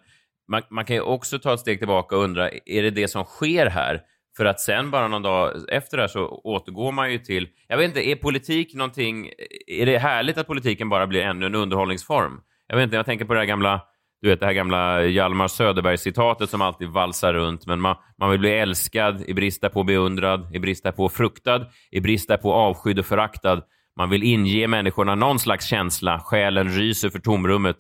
man, 0.51 0.62
man 0.69 0.86
kan 0.86 0.95
ju 0.95 1.01
också 1.01 1.39
ta 1.39 1.53
ett 1.53 1.60
steg 1.60 1.79
tillbaka 1.79 2.15
och 2.15 2.23
undra, 2.23 2.49
är 2.49 2.84
det 2.84 2.91
det 2.91 3.07
som 3.07 3.23
sker 3.23 3.65
här? 3.65 4.01
För 4.37 4.45
att 4.45 4.59
sen 4.59 4.91
bara 4.91 5.07
någon 5.07 5.21
dag 5.21 5.53
efter 5.69 5.97
det 5.97 6.03
här 6.03 6.07
så 6.07 6.27
återgår 6.27 6.91
man 6.91 7.11
ju 7.11 7.17
till, 7.17 7.47
jag 7.67 7.77
vet 7.77 7.87
inte, 7.87 8.09
är 8.09 8.15
politik 8.15 8.73
någonting, 8.73 9.29
är 9.67 9.85
det 9.85 9.97
härligt 9.97 10.37
att 10.37 10.47
politiken 10.47 10.89
bara 10.89 11.07
blir 11.07 11.21
ännu 11.21 11.45
en 11.45 11.55
underhållningsform? 11.55 12.39
Jag 12.67 12.75
vet 12.75 12.83
inte, 12.83 12.95
jag 12.95 13.05
tänker 13.05 13.25
på 13.25 13.33
det 13.33 13.39
här 13.39 13.47
gamla, 13.47 13.81
du 14.21 14.29
vet 14.29 14.39
det 14.39 14.45
här 14.45 14.53
gamla 14.53 15.03
Hjalmar 15.03 15.47
Söderberg-citatet 15.47 16.49
som 16.49 16.61
alltid 16.61 16.87
valsar 16.87 17.33
runt, 17.33 17.67
men 17.67 17.81
man, 17.81 17.95
man 18.17 18.31
vill 18.31 18.39
bli 18.39 18.49
älskad 18.49 19.23
i 19.27 19.33
brist 19.33 19.71
på 19.73 19.83
beundrad, 19.83 20.55
i 20.55 20.59
brist 20.59 20.95
på 20.95 21.09
fruktad, 21.09 21.65
i 21.91 21.99
brist 21.99 22.41
på 22.41 22.53
avskydd 22.53 22.99
och 22.99 23.05
föraktad. 23.05 23.61
Man 23.97 24.09
vill 24.09 24.23
inge 24.23 24.67
människorna 24.67 25.15
någon 25.15 25.39
slags 25.39 25.65
känsla, 25.65 26.19
själen 26.19 26.69
ryser 26.69 27.09
för 27.09 27.19
tomrummet 27.19 27.77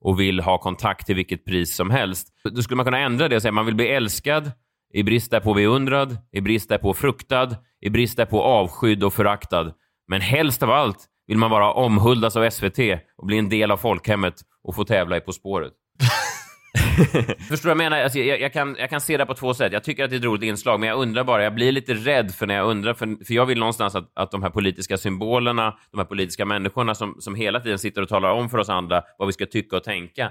och 0.00 0.20
vill 0.20 0.40
ha 0.40 0.58
kontakt 0.58 1.06
till 1.06 1.16
vilket 1.16 1.44
pris 1.44 1.76
som 1.76 1.90
helst. 1.90 2.28
Då 2.44 2.62
skulle 2.62 2.76
man 2.76 2.84
kunna 2.84 2.98
ändra 2.98 3.28
det 3.28 3.36
och 3.36 3.42
säga 3.42 3.52
man 3.52 3.66
vill 3.66 3.74
bli 3.74 3.88
älskad 3.88 4.52
i 4.92 5.02
brist 5.02 5.30
därpå 5.30 5.54
beundrad, 5.54 6.16
i 6.32 6.40
brist 6.40 6.68
därpå 6.68 6.94
fruktad, 6.94 7.56
i 7.80 7.90
brist 7.90 8.16
därpå 8.16 8.42
avskydd 8.42 9.04
och 9.04 9.12
föraktad. 9.12 9.72
Men 10.08 10.20
helst 10.20 10.62
av 10.62 10.70
allt 10.70 11.06
vill 11.26 11.38
man 11.38 11.50
bara 11.50 11.72
omhuldas 11.72 12.36
av 12.36 12.50
SVT 12.50 12.78
och 13.16 13.26
bli 13.26 13.38
en 13.38 13.48
del 13.48 13.70
av 13.70 13.76
folkhemmet 13.76 14.34
och 14.62 14.74
få 14.74 14.84
tävla 14.84 15.16
i 15.16 15.20
På 15.20 15.32
spåret. 15.32 15.72
Förstår 17.48 17.56
du 17.56 17.56
vad 17.62 17.70
jag 17.70 17.76
menar? 17.76 18.02
Alltså, 18.02 18.18
jag, 18.18 18.40
jag, 18.40 18.52
kan, 18.52 18.76
jag 18.78 18.90
kan 18.90 19.00
se 19.00 19.16
det 19.16 19.26
på 19.26 19.34
två 19.34 19.54
sätt. 19.54 19.72
Jag 19.72 19.84
tycker 19.84 20.04
att 20.04 20.10
det 20.10 20.16
är 20.16 20.18
ett 20.18 20.24
roligt 20.24 20.42
inslag, 20.42 20.80
men 20.80 20.88
jag 20.88 20.98
undrar 20.98 21.24
bara, 21.24 21.44
jag 21.44 21.54
blir 21.54 21.72
lite 21.72 21.94
rädd 21.94 22.34
för 22.34 22.46
när 22.46 22.54
jag 22.54 22.66
undrar, 22.66 22.94
för, 22.94 23.24
för 23.24 23.34
jag 23.34 23.46
vill 23.46 23.58
någonstans 23.58 23.94
att, 23.94 24.12
att 24.14 24.30
de 24.30 24.42
här 24.42 24.50
politiska 24.50 24.96
symbolerna, 24.96 25.74
de 25.90 25.98
här 25.98 26.04
politiska 26.04 26.44
människorna 26.44 26.94
som, 26.94 27.16
som 27.18 27.34
hela 27.34 27.60
tiden 27.60 27.78
sitter 27.78 28.02
och 28.02 28.08
talar 28.08 28.30
om 28.30 28.50
för 28.50 28.58
oss 28.58 28.68
andra 28.68 29.02
vad 29.18 29.26
vi 29.26 29.32
ska 29.32 29.46
tycka 29.46 29.76
och 29.76 29.84
tänka, 29.84 30.30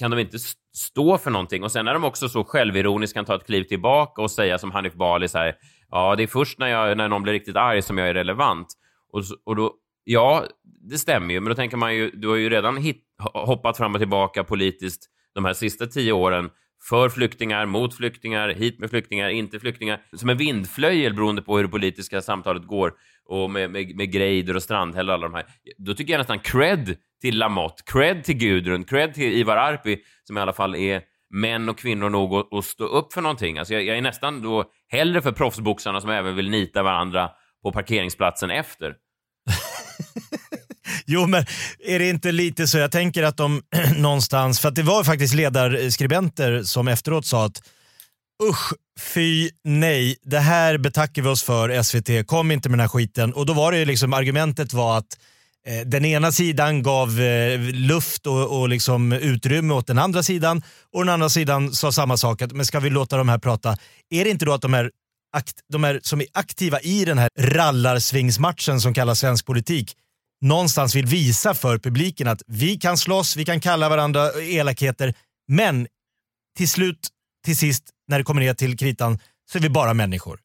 kan 0.00 0.10
de 0.10 0.20
inte 0.20 0.38
stå 0.76 1.18
för 1.18 1.30
någonting? 1.30 1.62
Och 1.62 1.72
sen 1.72 1.88
är 1.88 1.94
de 1.94 2.04
också 2.04 2.28
så 2.28 2.44
självironiska, 2.44 3.18
kan 3.18 3.24
ta 3.24 3.34
ett 3.34 3.46
kliv 3.46 3.64
tillbaka 3.64 4.22
och 4.22 4.30
säga 4.30 4.58
som 4.58 4.70
Hanif 4.70 4.94
Bali 4.94 5.28
så 5.28 5.38
här, 5.38 5.54
ja, 5.90 6.16
det 6.16 6.22
är 6.22 6.26
först 6.26 6.58
när, 6.58 6.66
jag, 6.66 6.96
när 6.96 7.08
någon 7.08 7.22
blir 7.22 7.32
riktigt 7.32 7.56
arg 7.56 7.82
som 7.82 7.98
jag 7.98 8.08
är 8.08 8.14
relevant. 8.14 8.66
Och, 9.12 9.22
och 9.44 9.56
då, 9.56 9.72
ja, 10.04 10.44
det 10.90 10.98
stämmer 10.98 11.34
ju, 11.34 11.40
men 11.40 11.48
då 11.48 11.54
tänker 11.54 11.76
man 11.76 11.94
ju, 11.94 12.10
du 12.10 12.28
har 12.28 12.36
ju 12.36 12.50
redan 12.50 12.76
hit, 12.76 13.04
hoppat 13.34 13.76
fram 13.76 13.94
och 13.94 14.00
tillbaka 14.00 14.44
politiskt 14.44 15.06
de 15.34 15.44
här 15.44 15.52
sista 15.52 15.86
tio 15.86 16.12
åren 16.12 16.50
för 16.88 17.08
flyktingar, 17.08 17.66
mot 17.66 17.94
flyktingar, 17.94 18.48
hit 18.48 18.78
med 18.78 18.90
flyktingar, 18.90 19.28
inte 19.28 19.60
flyktingar, 19.60 20.00
som 20.16 20.28
en 20.28 20.36
vindflöjel 20.36 21.14
beroende 21.14 21.42
på 21.42 21.56
hur 21.56 21.64
det 21.64 21.70
politiska 21.70 22.22
samtalet 22.22 22.66
går 22.66 22.92
och 23.24 23.50
med, 23.50 23.70
med, 23.70 23.96
med 23.96 24.12
Greider 24.12 24.56
och 24.56 24.62
Strandhäll 24.62 25.08
och 25.08 25.14
alla 25.14 25.28
de 25.28 25.34
här. 25.34 25.46
Då 25.78 25.94
tycker 25.94 26.12
jag 26.12 26.18
nästan 26.18 26.38
cred 26.38 26.96
till 27.20 27.38
Lamotte, 27.38 27.82
cred 27.86 28.24
till 28.24 28.36
Gudrun, 28.36 28.84
cred 28.84 29.14
till 29.14 29.32
Ivar 29.32 29.56
Arpi 29.56 29.98
som 30.24 30.38
i 30.38 30.40
alla 30.40 30.52
fall 30.52 30.74
är 30.74 31.02
män 31.30 31.68
och 31.68 31.78
kvinnor 31.78 32.08
nog 32.08 32.34
att, 32.34 32.52
att 32.52 32.64
stå 32.64 32.84
upp 32.84 33.12
för 33.12 33.20
någonting. 33.20 33.58
Alltså 33.58 33.74
jag, 33.74 33.84
jag 33.84 33.96
är 33.96 34.02
nästan 34.02 34.42
då 34.42 34.64
hellre 34.88 35.22
för 35.22 35.32
proffsboxarna 35.32 36.00
som 36.00 36.10
även 36.10 36.36
vill 36.36 36.50
nita 36.50 36.82
varandra 36.82 37.30
på 37.62 37.72
parkeringsplatsen 37.72 38.50
efter. 38.50 38.94
Jo, 41.06 41.26
men 41.26 41.44
är 41.86 41.98
det 41.98 42.08
inte 42.08 42.32
lite 42.32 42.66
så? 42.66 42.78
Jag 42.78 42.92
tänker 42.92 43.22
att 43.22 43.36
de 43.36 43.62
någonstans, 43.96 44.60
för 44.60 44.68
att 44.68 44.74
det 44.74 44.82
var 44.82 45.04
faktiskt 45.04 45.34
ledarskribenter 45.34 46.62
som 46.62 46.88
efteråt 46.88 47.26
sa 47.26 47.44
att 47.44 47.62
usch, 48.42 48.72
fy, 49.00 49.50
nej, 49.64 50.16
det 50.22 50.38
här 50.38 50.78
betackar 50.78 51.22
vi 51.22 51.28
oss 51.28 51.42
för 51.42 51.82
SVT, 51.82 52.26
kom 52.26 52.50
inte 52.50 52.68
med 52.68 52.78
den 52.78 52.80
här 52.80 52.88
skiten. 52.88 53.32
Och 53.32 53.46
då 53.46 53.52
var 53.52 53.72
det 53.72 53.78
ju 53.78 53.84
liksom, 53.84 54.12
argumentet 54.12 54.72
var 54.72 54.98
att 54.98 55.18
eh, 55.66 55.86
den 55.86 56.04
ena 56.04 56.32
sidan 56.32 56.82
gav 56.82 57.20
eh, 57.20 57.60
luft 57.60 58.26
och, 58.26 58.60
och 58.60 58.68
liksom 58.68 59.12
utrymme 59.12 59.74
åt 59.74 59.86
den 59.86 59.98
andra 59.98 60.22
sidan 60.22 60.62
och 60.92 61.04
den 61.04 61.14
andra 61.14 61.28
sidan 61.28 61.72
sa 61.72 61.92
samma 61.92 62.16
sak, 62.16 62.42
att 62.42 62.52
men 62.52 62.66
ska 62.66 62.80
vi 62.80 62.90
låta 62.90 63.16
de 63.16 63.28
här 63.28 63.38
prata? 63.38 63.76
Är 64.10 64.24
det 64.24 64.30
inte 64.30 64.44
då 64.44 64.52
att 64.52 64.62
de 64.62 64.74
här, 64.74 64.90
akt, 65.32 65.54
de 65.72 65.84
här 65.84 66.00
som 66.02 66.20
är 66.20 66.26
aktiva 66.32 66.80
i 66.80 67.04
den 67.04 67.18
här 67.18 67.28
rallarsvingsmatchen 67.38 68.80
som 68.80 68.94
kallas 68.94 69.20
svensk 69.20 69.46
politik 69.46 69.96
någonstans 70.40 70.94
vill 70.96 71.06
visa 71.06 71.54
för 71.54 71.78
publiken 71.78 72.28
att 72.28 72.42
vi 72.46 72.76
kan 72.76 72.96
slåss, 72.96 73.36
vi 73.36 73.44
kan 73.44 73.60
kalla 73.60 73.88
varandra 73.88 74.30
elakheter, 74.42 75.14
men 75.48 75.86
till 76.56 76.68
slut, 76.68 77.08
till 77.44 77.56
sist, 77.56 77.84
när 78.08 78.18
det 78.18 78.24
kommer 78.24 78.40
ner 78.40 78.54
till 78.54 78.76
kritan, 78.76 79.18
så 79.52 79.58
är 79.58 79.62
vi 79.62 79.68
bara 79.68 79.94
människor. 79.94 80.38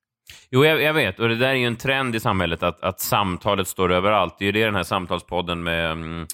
Jo, 0.52 0.66
jag, 0.66 0.82
jag 0.82 0.94
vet. 0.94 1.20
Och 1.20 1.30
det 1.30 1.36
där 1.36 1.50
är 1.50 1.54
ju 1.54 1.68
en 1.68 1.76
trend 1.76 2.16
i 2.16 2.20
samhället, 2.20 2.64
att, 2.64 2.82
att 2.82 3.00
samtalet 3.00 3.68
står 3.68 3.92
överallt. 3.92 4.36
Det 4.40 4.44
är 4.44 4.46
ju 4.46 4.52
det 4.52 4.66
den 4.66 4.76
här 4.76 4.84
samtalspodden 4.84 5.64
med 5.64 5.92
um, 5.92 6.28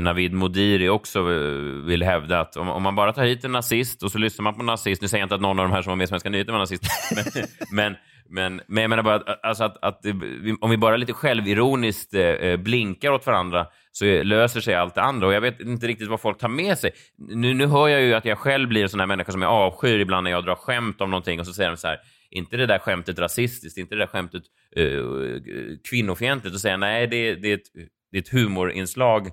Navid 0.00 0.32
Modiri 0.32 0.88
också 0.88 1.18
eh, 1.18 1.86
vill 1.86 2.02
hävda, 2.02 2.40
att 2.40 2.56
om, 2.56 2.68
om 2.68 2.82
man 2.82 2.94
bara 2.94 3.12
tar 3.12 3.24
hit 3.24 3.44
en 3.44 3.52
nazist 3.52 4.02
och 4.02 4.12
så 4.12 4.18
lyssnar 4.18 4.42
man 4.42 4.54
på 4.54 4.60
en 4.60 4.66
nazist, 4.66 5.02
nu 5.02 5.08
säger 5.08 5.22
jag 5.22 5.26
inte 5.26 5.34
att 5.34 5.40
någon 5.40 5.58
av 5.58 5.68
de 5.68 5.72
här 5.72 5.82
som 5.82 5.90
var 5.90 5.96
med 5.96 6.04
i 6.04 6.08
Svenska 6.08 6.30
nyheter 6.30 6.52
var 6.52 6.58
nazist, 6.58 6.82
men, 7.14 7.46
men, 7.70 7.96
men, 8.32 8.60
men 8.66 8.82
jag 8.82 8.88
menar 8.90 9.02
bara 9.02 9.14
att, 9.14 9.44
alltså 9.44 9.64
att, 9.64 9.84
att 9.84 10.06
om 10.60 10.70
vi 10.70 10.76
bara 10.76 10.96
lite 10.96 11.12
självironiskt 11.12 12.14
eh, 12.14 12.22
eh, 12.22 12.56
blinkar 12.56 13.10
åt 13.10 13.26
varandra 13.26 13.66
så 13.92 14.04
löser 14.22 14.60
sig 14.60 14.74
allt 14.74 14.94
det 14.94 15.02
andra. 15.02 15.26
Och 15.26 15.32
jag 15.32 15.40
vet 15.40 15.60
inte 15.60 15.86
riktigt 15.86 16.08
vad 16.08 16.20
folk 16.20 16.38
tar 16.38 16.48
med 16.48 16.78
sig. 16.78 16.90
Nu, 17.18 17.54
nu 17.54 17.66
hör 17.66 17.88
jag 17.88 18.02
ju 18.02 18.14
att 18.14 18.24
jag 18.24 18.38
själv 18.38 18.68
blir 18.68 18.82
en 18.82 18.88
sån 18.88 19.00
här 19.00 19.06
människa 19.06 19.32
som 19.32 19.42
jag 19.42 19.50
avskyr 19.50 19.98
ibland 19.98 20.24
när 20.24 20.30
jag 20.30 20.44
drar 20.44 20.54
skämt 20.54 21.00
om 21.00 21.10
någonting 21.10 21.40
och 21.40 21.46
så 21.46 21.52
säger 21.52 21.70
de 21.70 21.76
så 21.76 21.88
här, 21.88 21.98
inte 22.30 22.56
det 22.56 22.66
där 22.66 22.78
skämtet 22.78 23.18
rasistiskt, 23.18 23.78
inte 23.78 23.94
det 23.94 23.98
där 23.98 24.06
skämtet 24.06 24.42
uh, 24.78 25.38
kvinnofientligt. 25.90 26.54
Och 26.54 26.60
säger 26.60 26.76
nej, 26.76 27.06
det, 27.06 27.34
det, 27.34 27.50
är 27.50 27.54
ett, 27.54 27.68
det 28.12 28.18
är 28.18 28.22
ett 28.22 28.28
humorinslag 28.28 29.30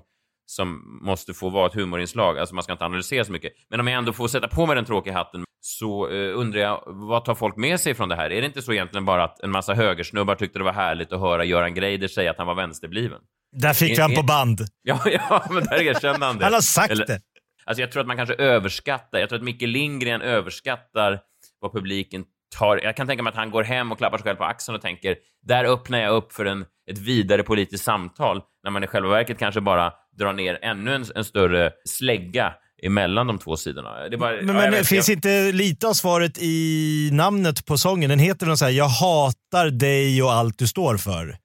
som 0.50 0.98
måste 1.02 1.34
få 1.34 1.48
vara 1.48 1.66
ett 1.66 1.74
humorinslag. 1.74 2.38
Alltså 2.38 2.54
man 2.54 2.64
ska 2.64 2.72
inte 2.72 2.84
analysera 2.84 3.24
så 3.24 3.32
mycket. 3.32 3.52
Men 3.70 3.80
om 3.80 3.86
jag 3.86 3.98
ändå 3.98 4.12
får 4.12 4.28
sätta 4.28 4.48
på 4.48 4.66
mig 4.66 4.76
den 4.76 4.84
tråkiga 4.84 5.14
hatten 5.14 5.44
så 5.60 6.08
eh, 6.08 6.38
undrar 6.38 6.60
jag, 6.60 6.82
vad 6.86 7.24
tar 7.24 7.34
folk 7.34 7.56
med 7.56 7.80
sig 7.80 7.94
från 7.94 8.08
det 8.08 8.16
här? 8.16 8.32
Är 8.32 8.40
det 8.40 8.46
inte 8.46 8.62
så 8.62 8.72
egentligen 8.72 9.04
bara 9.04 9.24
att 9.24 9.40
en 9.40 9.50
massa 9.50 9.74
högersnubbar 9.74 10.34
tyckte 10.34 10.58
det 10.58 10.64
var 10.64 10.72
härligt 10.72 11.12
att 11.12 11.20
höra 11.20 11.44
Göran 11.44 11.74
Greider 11.74 12.08
säga 12.08 12.30
att 12.30 12.38
han 12.38 12.46
var 12.46 12.54
vänsterbliven? 12.54 13.20
Där 13.56 13.72
fick 13.72 13.98
vi 13.98 14.02
han 14.02 14.14
på 14.14 14.22
band. 14.22 14.60
Ja, 14.82 15.00
ja 15.04 15.44
men 15.50 15.64
där 15.64 15.82
erkände 15.82 16.26
han 16.26 16.38
det. 16.38 16.44
Han 16.44 16.52
har 16.52 16.60
sagt 16.60 17.06
det. 17.06 17.20
Alltså 17.64 17.80
jag 17.80 17.92
tror 17.92 18.00
att 18.00 18.06
man 18.06 18.16
kanske 18.16 18.34
överskattar, 18.34 19.18
jag 19.18 19.28
tror 19.28 19.38
att 19.38 19.44
Micke 19.44 19.62
Lindgren 19.62 20.22
överskattar 20.22 21.20
vad 21.60 21.72
publiken 21.72 22.24
tar. 22.58 22.80
Jag 22.82 22.96
kan 22.96 23.06
tänka 23.06 23.22
mig 23.22 23.30
att 23.30 23.36
han 23.36 23.50
går 23.50 23.62
hem 23.62 23.92
och 23.92 23.98
klappar 23.98 24.18
sig 24.18 24.24
själv 24.24 24.36
på 24.36 24.44
axeln 24.44 24.76
och 24.76 24.82
tänker, 24.82 25.16
där 25.42 25.64
öppnar 25.64 25.98
jag 25.98 26.14
upp 26.14 26.32
för 26.32 26.44
en, 26.44 26.64
ett 26.90 26.98
vidare 26.98 27.42
politiskt 27.42 27.84
samtal, 27.84 28.42
när 28.64 28.70
man 28.70 28.84
i 28.84 28.86
själva 28.86 29.08
verket 29.08 29.38
kanske 29.38 29.60
bara 29.60 29.92
drar 30.20 30.32
ner 30.32 30.58
ännu 30.62 30.94
en, 30.94 31.04
en 31.14 31.24
större 31.24 31.70
slägga 31.84 32.52
emellan 32.82 33.26
de 33.26 33.38
två 33.38 33.56
sidorna. 33.56 34.08
Det 34.08 34.16
bara, 34.16 34.32
Men, 34.32 34.48
ja, 34.48 34.52
men 34.52 34.70
vet, 34.70 34.86
finns 34.86 35.08
jag, 35.08 35.16
inte 35.16 35.52
lite 35.52 35.88
av 35.88 35.92
svaret 35.92 36.38
i 36.38 37.10
namnet 37.12 37.66
på 37.66 37.78
sången? 37.78 38.10
Den 38.10 38.18
heter 38.18 38.46
väl 38.46 38.56
så 38.56 38.64
här, 38.64 38.72
jag 38.72 38.88
hatar 38.88 39.70
dig 39.70 40.22
och 40.22 40.32
allt 40.32 40.58
du 40.58 40.66
står 40.66 40.96
för. 40.96 41.36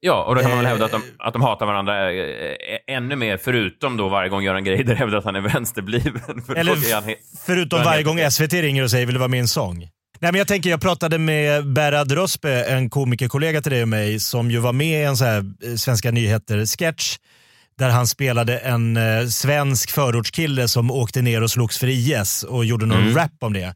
Ja, 0.00 0.24
och 0.24 0.34
då 0.34 0.40
kan 0.40 0.50
man 0.50 0.58
väl 0.58 0.66
Eh, 0.66 0.70
hävda 0.70 0.84
att 0.84 0.90
de, 0.90 1.02
att 1.18 1.32
de 1.32 1.42
hatar 1.42 1.66
varandra 1.66 2.12
eh, 2.12 2.18
eh, 2.18 2.96
ännu 2.96 3.16
mer, 3.16 3.36
förutom 3.36 3.96
då 3.96 4.08
varje 4.08 4.28
gång 4.28 4.42
Göran 4.42 4.64
Greider 4.64 4.94
hävdar 5.02 5.18
att 5.18 5.24
han 5.24 5.36
är 5.36 5.40
vänsterbliven. 5.40 6.42
För 6.46 6.54
Eller 6.54 6.94
han 6.94 7.14
förutom 7.46 7.82
varje 7.84 8.02
gång 8.02 8.30
SVT 8.30 8.52
ringer 8.52 8.82
och 8.82 8.90
säger 8.90 9.06
vill 9.06 9.14
du 9.14 9.18
vara 9.18 9.28
med 9.28 9.38
i 9.38 9.40
en 9.40 9.48
sång? 9.48 9.78
Nej, 10.20 10.32
men 10.32 10.38
jag 10.38 10.48
tänker, 10.48 10.70
jag 10.70 10.80
pratade 10.80 11.18
med 11.18 11.66
Berad 11.66 12.12
Rospe, 12.12 12.64
en 12.64 12.90
komikerkollega 12.90 13.60
till 13.60 13.72
dig 13.72 13.82
och 13.82 13.88
mig, 13.88 14.20
som 14.20 14.50
ju 14.50 14.58
var 14.58 14.72
med 14.72 15.00
i 15.00 15.04
en 15.04 15.16
så 15.16 15.24
här 15.24 15.44
eh, 15.64 15.74
Svenska 15.74 16.10
nyheter-sketch 16.10 17.18
där 17.78 17.90
han 17.90 18.06
spelade 18.06 18.58
en 18.58 18.96
eh, 18.96 19.26
svensk 19.26 19.90
förortskille 19.90 20.68
som 20.68 20.90
åkte 20.90 21.22
ner 21.22 21.42
och 21.42 21.50
slogs 21.50 21.78
för 21.78 21.86
IS 21.86 22.42
och 22.42 22.64
gjorde 22.64 22.86
någon 22.86 23.02
Mm. 23.02 23.16
rap 23.16 23.32
om 23.40 23.52
det. 23.52 23.74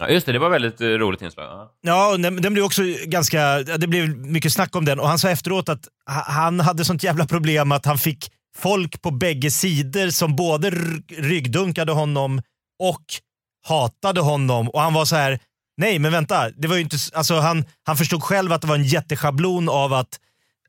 Ja, 0.00 0.08
just 0.08 0.26
det, 0.26 0.32
det 0.32 0.38
var 0.38 0.50
väldigt 0.50 0.80
eh, 0.80 0.86
roligt 0.86 1.22
inslag. 1.22 1.44
Ja. 1.44 1.72
Ja, 1.82 2.16
den, 2.16 2.42
den 2.42 2.52
blev 2.52 2.64
också 2.64 2.82
ganska, 3.04 3.58
det 3.62 3.86
blev 3.86 4.08
mycket 4.18 4.52
snack 4.52 4.76
om 4.76 4.84
den 4.84 5.00
och 5.00 5.08
han 5.08 5.18
sa 5.18 5.30
efteråt 5.30 5.68
att 5.68 5.88
ha- 6.10 6.24
han 6.32 6.60
hade 6.60 6.84
sånt 6.84 7.02
jävla 7.02 7.26
problem 7.26 7.72
att 7.72 7.84
han 7.86 7.98
fick 7.98 8.30
folk 8.56 9.02
på 9.02 9.10
bägge 9.10 9.50
sidor 9.50 10.10
som 10.10 10.36
både 10.36 10.70
ryggdunkade 11.16 11.92
honom 11.92 12.42
och 12.82 13.04
hatade 13.68 14.20
honom 14.20 14.68
och 14.68 14.80
han 14.80 14.94
var 14.94 15.04
så 15.04 15.16
här. 15.16 15.38
nej 15.76 15.98
men 15.98 16.12
vänta, 16.12 16.50
det 16.50 16.68
var 16.68 16.76
ju 16.76 16.82
inte, 16.82 16.96
alltså 17.14 17.34
han, 17.40 17.64
han 17.86 17.96
förstod 17.96 18.22
själv 18.22 18.52
att 18.52 18.60
det 18.60 18.66
var 18.68 18.74
en 18.74 18.84
jätteschablon 18.84 19.68
av 19.68 19.92
att 19.92 20.08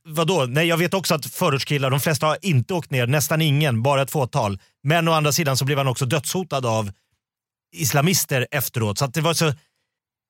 Vadå? 0.09 0.45
Nej, 0.45 0.67
jag 0.67 0.77
vet 0.77 0.93
också 0.93 1.15
att 1.15 1.25
förortskillar, 1.25 1.89
de 1.89 1.99
flesta 1.99 2.25
har 2.25 2.37
inte 2.41 2.73
åkt 2.73 2.91
ner, 2.91 3.07
nästan 3.07 3.41
ingen, 3.41 3.83
bara 3.83 4.01
ett 4.01 4.11
fåtal. 4.11 4.59
Men 4.83 5.07
å 5.07 5.11
andra 5.11 5.31
sidan 5.31 5.57
så 5.57 5.65
blev 5.65 5.77
han 5.77 5.87
också 5.87 6.05
dödshotad 6.05 6.65
av 6.65 6.91
islamister 7.75 8.47
efteråt. 8.51 8.97
Så 8.97 9.05
att 9.05 9.13
det 9.13 9.21
var 9.21 9.33
så, 9.33 9.53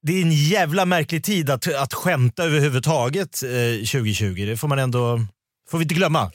det 0.01 0.13
är 0.13 0.21
en 0.21 0.31
jävla 0.31 0.85
märklig 0.85 1.23
tid 1.23 1.49
att, 1.49 1.73
att 1.75 1.93
skämta 1.93 2.43
överhuvudtaget 2.43 3.43
eh, 3.43 3.49
2020. 3.75 4.45
Det 4.45 4.57
får 4.57 4.67
man 4.67 4.79
ändå, 4.79 5.25
får 5.69 5.77
vi 5.77 5.83
inte 5.83 5.95
glömma. 5.95 6.31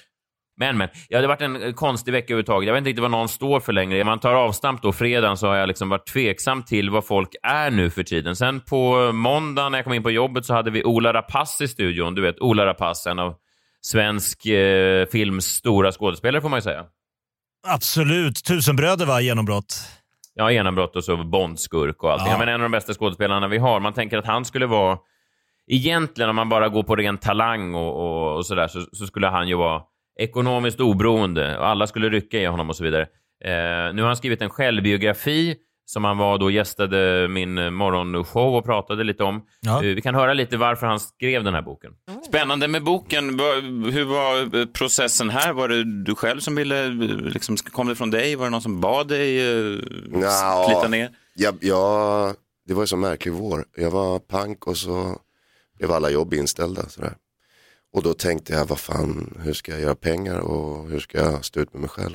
Men, 0.57 0.77
men. 0.77 0.89
Ja, 1.09 1.19
det 1.19 1.25
har 1.25 1.29
varit 1.29 1.41
en 1.41 1.63
eh, 1.63 1.73
konstig 1.73 2.13
vecka 2.13 2.25
överhuvudtaget. 2.25 2.67
Jag 2.67 2.75
vet 2.75 2.79
inte 2.79 2.91
riktigt 2.91 3.03
vad 3.03 3.11
någon 3.11 3.29
står 3.29 3.61
för 3.61 3.73
längre. 3.73 4.01
Om 4.01 4.07
man 4.07 4.19
tar 4.19 4.35
avstamp 4.35 4.83
då 4.83 4.93
fredagen 4.93 5.37
så 5.37 5.47
har 5.47 5.57
jag 5.57 5.67
liksom 5.67 5.89
varit 5.89 6.07
tveksam 6.07 6.63
till 6.63 6.91
vad 6.91 7.07
folk 7.07 7.29
är 7.43 7.71
nu 7.71 7.91
för 7.91 8.03
tiden. 8.03 8.37
Sen 8.37 8.61
på 8.61 9.13
måndagen 9.13 9.73
när 9.73 9.79
jag 9.79 9.85
kom 9.85 9.95
in 9.95 10.03
på 10.03 10.11
jobbet 10.11 10.45
så 10.47 10.55
hade 10.55 10.71
vi 10.71 10.85
Ola 10.85 11.13
Rapace 11.13 11.65
i 11.65 11.69
studion. 11.69 12.15
Du 12.15 12.23
vet, 12.23 12.41
Ola 12.41 12.67
Rapace, 12.67 13.11
en 13.11 13.19
av 13.19 13.35
svensk 13.81 14.47
eh, 14.47 15.07
films 15.07 15.45
stora 15.45 15.93
skådespelare 15.93 16.43
får 16.43 16.49
man 16.49 16.57
ju 16.57 16.63
säga. 16.63 16.85
Absolut. 17.67 18.45
Tusenbröder 18.45 19.07
var 19.07 19.21
genombrott. 19.21 19.75
Ja, 20.35 20.51
genombrott 20.51 20.97
och 20.97 21.05
så 21.05 21.17
Bondskurk 21.17 22.03
och 22.03 22.13
allting. 22.13 22.27
Ja. 22.27 22.33
Ja. 22.33 22.39
Men 22.39 22.49
en 22.49 22.55
av 22.55 22.61
de 22.61 22.73
bästa 22.73 22.95
skådespelarna 22.95 23.49
vi 23.49 23.59
har. 23.59 23.81
Man 23.81 23.93
tänker 23.93 24.19
att 24.19 24.27
han 24.27 24.45
skulle 24.45 24.67
vara... 24.67 24.99
Egentligen, 25.67 26.31
om 26.31 26.37
man 26.37 26.49
bara 26.49 26.69
går 26.69 26.83
på 26.83 26.97
ren 26.97 27.19
talang 27.19 27.75
och, 27.75 27.95
och, 27.97 28.37
och 28.37 28.47
sådär, 28.47 28.69
så, 28.69 28.87
så 28.93 29.07
skulle 29.07 29.27
han 29.27 29.49
ju 29.49 29.55
vara 29.55 29.83
ekonomiskt 30.19 30.81
oberoende 30.81 31.59
och 31.59 31.67
alla 31.67 31.87
skulle 31.87 32.09
rycka 32.09 32.39
i 32.39 32.45
honom 32.45 32.71
och 32.71 32.77
så 32.77 32.85
vidare. 32.85 33.03
Eh, 33.45 33.95
nu 33.95 34.03
har 34.03 34.07
han 34.07 34.17
skrivit 34.17 34.43
en 34.43 34.51
självbiografi 34.51 35.57
som 35.87 36.05
han 36.05 36.19
var 36.19 36.39
då 36.39 36.51
gästade 36.51 37.29
min 37.29 37.75
morgonshow 37.75 38.55
och 38.55 38.65
pratade 38.65 39.05
lite 39.05 39.25
om. 39.25 39.43
Ja. 39.61 39.85
Eh, 39.85 39.95
vi 39.95 40.01
kan 40.01 40.15
höra 40.15 40.35
lite 40.35 40.57
varför 40.57 40.87
han 40.87 41.01
skrev 41.01 41.45
den 41.45 41.55
här 41.55 41.63
boken. 41.63 41.93
Spännande 42.27 42.69
med 42.69 42.85
boken. 42.85 43.41
Hur 43.93 44.05
var 44.05 44.61
eh, 44.61 44.67
processen 44.67 45.31
här? 45.31 45.53
Var 45.53 45.69
det 45.69 46.05
du 46.05 46.15
själv 46.15 46.41
som 46.41 46.55
ville, 46.55 46.85
eh, 46.85 46.91
liksom, 47.09 47.57
kom 47.57 47.89
det 47.89 47.95
från 47.95 48.11
dig? 48.11 48.37
Var 48.37 48.45
det 48.45 48.51
någon 48.51 48.63
som 48.63 48.81
bad 48.81 49.09
dig 49.09 49.41
slita 50.67 50.89
ner? 50.89 51.11
Jag, 51.35 51.55
jag, 51.61 52.35
det 52.67 52.75
var 52.75 52.83
ju 52.83 52.87
så 52.87 52.97
märklig 52.97 53.33
vår. 53.33 53.65
Jag 53.77 53.91
var 53.91 54.19
pank 54.19 54.67
och 54.67 54.77
så 54.77 55.19
blev 55.79 55.93
alla 55.93 56.11
jobb 56.11 56.35
inställda. 56.35 56.89
Sådär. 56.89 57.13
Och 57.95 58.03
då 58.03 58.15
tänkte 58.15 58.53
jag, 58.53 58.67
vad 58.67 58.79
fan, 58.79 59.41
hur 59.45 59.53
ska 59.53 59.73
jag 59.73 59.81
göra 59.81 59.95
pengar 59.95 60.39
och 60.39 60.89
hur 60.89 61.01
ska 61.01 61.19
jag 61.19 61.45
stå 61.45 61.61
ut 61.61 61.73
med 61.73 61.81
mig 61.81 61.91
själv? 61.91 62.15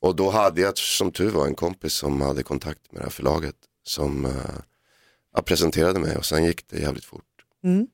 Och 0.00 0.16
då 0.16 0.30
hade 0.30 0.60
jag 0.60 0.78
som 0.78 1.10
tur 1.10 1.30
var 1.30 1.46
en 1.46 1.54
kompis 1.54 1.92
som 1.92 2.20
hade 2.20 2.42
kontakt 2.42 2.92
med 2.92 3.00
det 3.00 3.04
här 3.04 3.10
förlaget 3.10 3.54
som 3.84 4.24
uh, 4.26 5.42
presenterade 5.44 6.00
mig 6.00 6.16
och 6.16 6.24
sen 6.24 6.44
gick 6.44 6.68
det 6.68 6.78
jävligt 6.78 7.04
fort. 7.04 7.24
Mm. 7.64 7.86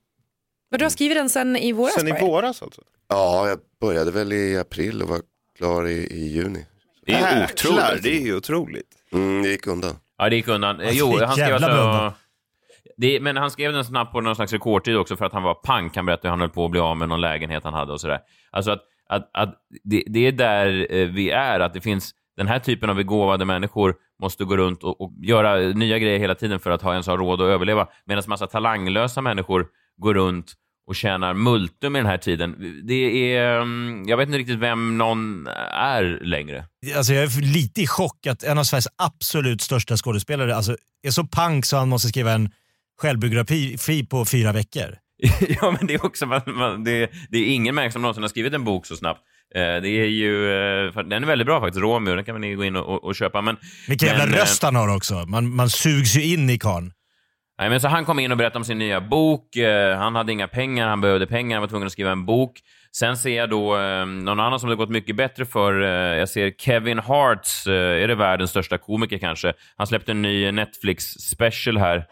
Men 0.71 0.79
du 0.79 0.85
har 0.85 0.89
skrivit 0.89 1.17
den 1.17 1.29
sen 1.29 1.55
i 1.55 1.71
våras? 1.71 1.95
bara? 1.95 2.19
våras 2.19 2.61
alltså? 2.61 2.81
Ja, 3.07 3.49
jag 3.49 3.59
började 3.81 4.11
väl 4.11 4.33
i 4.33 4.57
april 4.57 5.01
och 5.01 5.09
var 5.09 5.21
klar 5.57 5.87
i, 5.87 5.97
i 5.97 6.27
juni. 6.27 6.65
Det 7.05 7.13
är 7.13 7.43
otroligt. 7.43 8.03
det 8.03 8.17
är 8.17 8.21
ju 8.21 8.35
otroligt. 8.35 8.95
Mm, 9.11 9.43
det 9.43 9.49
gick 9.49 9.67
undan. 9.67 9.95
Ja, 10.17 10.29
det 10.29 10.35
gick 10.35 10.47
undan. 10.47 10.79
Alltså, 10.79 10.95
jo, 10.95 11.17
han 11.19 11.33
skrev 11.33 11.53
alltså... 11.53 12.13
Det, 13.01 13.19
men 13.19 13.37
han 13.37 13.51
skrev 13.51 13.73
den 13.73 13.85
snabbt 13.85 14.11
på 14.11 14.21
någon 14.21 14.35
slags 14.35 14.53
rekordtid 14.53 14.97
också 14.97 15.17
för 15.17 15.25
att 15.25 15.33
han 15.33 15.43
var 15.43 15.53
pank. 15.53 15.95
Han 15.95 16.05
berättade 16.05 16.27
hur 16.27 16.31
han 16.31 16.39
höll 16.39 16.49
på 16.49 16.65
att 16.65 16.71
bli 16.71 16.79
av 16.79 16.97
med 16.97 17.09
någon 17.09 17.21
lägenhet 17.21 17.63
han 17.63 17.73
hade 17.73 17.93
och 17.93 18.01
sådär. 18.01 18.19
Alltså 18.51 18.71
att, 18.71 18.81
att, 19.09 19.29
att 19.33 19.55
det, 19.83 20.03
det 20.07 20.27
är 20.27 20.31
där 20.31 20.87
eh, 20.89 21.07
vi 21.07 21.29
är, 21.29 21.59
att 21.59 21.73
det 21.73 21.81
finns 21.81 22.15
den 22.37 22.47
här 22.47 22.59
typen 22.59 22.89
av 22.89 22.95
begåvade 22.95 23.45
människor 23.45 23.95
måste 24.21 24.43
gå 24.43 24.57
runt 24.57 24.83
och, 24.83 25.01
och 25.01 25.13
göra 25.21 25.55
nya 25.57 25.99
grejer 25.99 26.19
hela 26.19 26.35
tiden 26.35 26.59
för 26.59 26.71
att 26.71 26.81
ha 26.81 26.91
ens 26.91 27.07
ha 27.07 27.17
råd 27.17 27.41
att 27.41 27.47
överleva. 27.47 27.87
Medan 28.05 28.23
massa 28.27 28.47
talanglösa 28.47 29.21
människor 29.21 29.67
går 29.97 30.13
runt 30.13 30.53
och 30.87 30.95
tjänar 30.95 31.33
multum 31.33 31.95
i 31.95 31.99
den 31.99 32.05
här 32.05 32.17
tiden. 32.17 32.81
Det 32.87 33.33
är... 33.35 33.61
Mm, 33.61 34.03
jag 34.07 34.17
vet 34.17 34.27
inte 34.27 34.37
riktigt 34.37 34.59
vem 34.59 34.97
någon 34.97 35.47
är 35.73 36.19
längre. 36.21 36.65
Alltså 36.97 37.13
jag 37.13 37.23
är 37.23 37.53
lite 37.53 37.81
i 37.81 37.87
chock 37.87 38.27
att 38.27 38.43
en 38.43 38.57
av 38.57 38.63
Sveriges 38.63 38.87
absolut 38.97 39.61
största 39.61 39.97
skådespelare 39.97 40.55
alltså, 40.55 40.75
är 41.03 41.11
så 41.11 41.23
pank 41.23 41.65
så 41.65 41.77
han 41.77 41.89
måste 41.89 42.07
skriva 42.07 42.31
en 42.31 42.49
självbiografi 42.99 44.05
på 44.09 44.25
fyra 44.25 44.51
veckor. 44.51 44.97
ja, 45.61 45.71
men 45.71 45.87
det 45.87 45.93
är 45.93 46.05
också... 46.05 46.25
Man, 46.25 46.41
man, 46.45 46.83
det, 46.83 47.11
det 47.29 47.37
är 47.37 47.45
ingen 47.45 47.75
människa 47.75 47.91
som 47.91 48.01
någonsin 48.01 48.23
har 48.23 48.29
skrivit 48.29 48.53
en 48.53 48.63
bok 48.63 48.85
så 48.85 48.95
snabbt. 48.95 49.21
Eh, 49.55 49.61
det 49.61 49.89
är 49.89 50.05
ju... 50.05 50.51
Eh, 50.87 51.03
den 51.03 51.23
är 51.23 51.27
väldigt 51.27 51.45
bra 51.45 51.59
faktiskt, 51.59 51.81
Romeo. 51.81 52.15
Den 52.15 52.25
kan 52.25 52.41
ni 52.41 52.55
gå 52.55 52.63
in 52.63 52.75
och, 52.75 52.85
och, 52.85 53.03
och 53.03 53.15
köpa. 53.15 53.41
Men, 53.41 53.57
Vilken 53.87 54.07
jävla 54.07 54.25
men, 54.25 54.33
eh, 54.33 54.39
röst 54.39 54.63
han 54.63 54.75
har 54.75 54.95
också. 54.95 55.13
Man, 55.13 55.55
man 55.55 55.69
sugs 55.69 56.15
ju 56.15 56.33
in 56.33 56.49
i 56.49 56.57
karln. 56.57 56.91
Nej, 57.59 57.69
men 57.69 57.81
så 57.81 57.87
han 57.87 58.05
kom 58.05 58.19
in 58.19 58.31
och 58.31 58.37
berättade 58.37 58.57
om 58.57 58.65
sin 58.65 58.77
nya 58.77 59.01
bok. 59.01 59.55
Eh, 59.55 59.97
han 59.97 60.15
hade 60.15 60.31
inga 60.31 60.47
pengar, 60.47 60.87
han 60.87 61.01
behövde 61.01 61.27
pengar, 61.27 61.55
han 61.55 61.61
var 61.61 61.67
tvungen 61.67 61.85
att 61.85 61.91
skriva 61.91 62.11
en 62.11 62.25
bok. 62.25 62.59
Sen 62.91 63.17
ser 63.17 63.37
jag 63.37 63.49
då 63.49 63.77
eh, 63.77 64.05
någon 64.05 64.39
annan 64.39 64.59
som 64.59 64.69
det 64.69 64.75
gått 64.75 64.89
mycket 64.89 65.15
bättre 65.15 65.45
för. 65.45 65.81
Eh, 65.81 66.17
jag 66.19 66.29
ser 66.29 66.51
Kevin 66.51 66.99
Harts, 66.99 67.67
är 67.67 68.07
det 68.07 68.15
världens 68.15 68.49
största 68.49 68.77
komiker 68.77 69.17
kanske? 69.17 69.53
Han 69.77 69.87
släppte 69.87 70.11
en 70.11 70.21
ny 70.21 70.51
Netflix-special 70.51 71.77
här. 71.77 72.05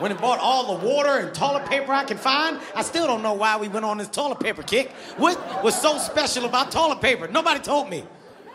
Went 0.00 0.12
and 0.12 0.20
bought 0.20 0.38
all 0.38 0.76
the 0.76 0.86
water 0.86 1.18
and 1.18 1.34
toilet 1.34 1.66
paper 1.66 1.92
I 1.92 2.04
could 2.04 2.18
find. 2.18 2.58
I 2.74 2.82
still 2.82 3.06
don't 3.06 3.22
know 3.22 3.34
why 3.34 3.56
we 3.56 3.68
went 3.68 3.84
on 3.84 3.98
this 3.98 4.08
toilet 4.08 4.40
paper 4.40 4.62
kick. 4.62 4.90
What 5.18 5.36
was 5.62 5.80
so 5.80 5.98
special 5.98 6.44
about 6.44 6.70
toilet 6.70 7.00
paper? 7.00 7.28
Nobody 7.28 7.60
told 7.60 7.88
me. 7.90 8.04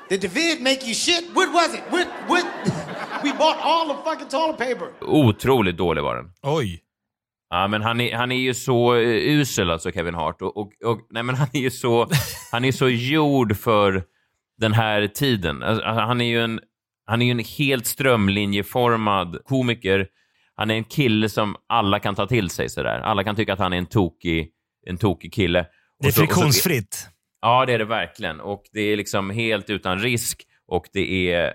Did 0.09 0.21
the 0.21 0.27
vid 0.27 0.61
make 0.61 0.87
you 0.87 0.93
shit? 0.93 1.23
What 1.33 1.53
was 1.53 1.73
it? 1.73 1.81
What? 1.89 2.07
What? 2.27 2.45
we 3.23 3.31
bought 3.31 3.57
all 3.61 3.87
the 3.87 4.03
fucking 4.03 4.27
toilet 4.29 4.57
paper. 4.57 4.91
Otroligt 5.01 5.77
dålig 5.77 6.01
var 6.01 6.15
den. 6.15 6.31
Oj. 6.43 6.83
Ja, 7.49 7.67
men 7.67 7.81
han 7.81 8.01
är, 8.01 8.15
han 8.15 8.31
är 8.31 8.35
ju 8.39 8.53
så 8.53 8.95
uh, 8.95 9.39
usel, 9.39 9.71
alltså 9.71 9.91
Kevin 9.91 10.13
Hart. 10.13 10.41
Och, 10.41 10.57
och, 10.57 10.71
och, 10.85 11.07
nej, 11.09 11.23
men 11.23 11.35
han 11.35 11.47
är 11.53 11.59
ju 11.59 11.71
så, 11.71 12.07
han 12.51 12.65
är 12.65 12.71
så 12.71 12.89
gjord 12.89 13.57
för 13.57 14.03
den 14.57 14.73
här 14.73 15.07
tiden. 15.07 15.63
Alltså, 15.63 15.85
han 15.85 16.21
är 16.21 16.25
ju 16.25 16.41
en, 16.41 16.59
han 17.05 17.21
är 17.21 17.25
ju 17.25 17.31
en 17.31 17.45
helt 17.57 17.85
strömlinjeformad 17.85 19.37
komiker. 19.45 20.07
Han 20.57 20.71
är 20.71 20.75
en 20.75 20.83
kille 20.83 21.29
som 21.29 21.55
alla 21.69 21.99
kan 21.99 22.15
ta 22.15 22.25
till 22.27 22.49
sig. 22.49 22.69
Sådär. 22.69 22.99
Alla 22.99 23.23
kan 23.23 23.35
tycka 23.35 23.53
att 23.53 23.59
han 23.59 23.73
är 23.73 23.77
en 23.77 23.85
tokig, 23.85 24.49
en 24.87 24.97
tokig 24.97 25.33
kille. 25.33 25.65
Det 25.99 26.07
är 26.07 26.11
så- 26.11 26.15
så- 26.15 26.21
friktionsfritt. 26.21 27.09
Ja, 27.41 27.65
det 27.65 27.73
är 27.73 27.79
det 27.79 27.85
verkligen. 27.85 28.39
Och 28.39 28.63
det 28.73 28.81
är 28.81 28.97
liksom 28.97 29.29
helt 29.29 29.69
utan 29.69 29.99
risk. 29.99 30.41
Och 30.67 30.85
det 30.93 31.31
är... 31.33 31.53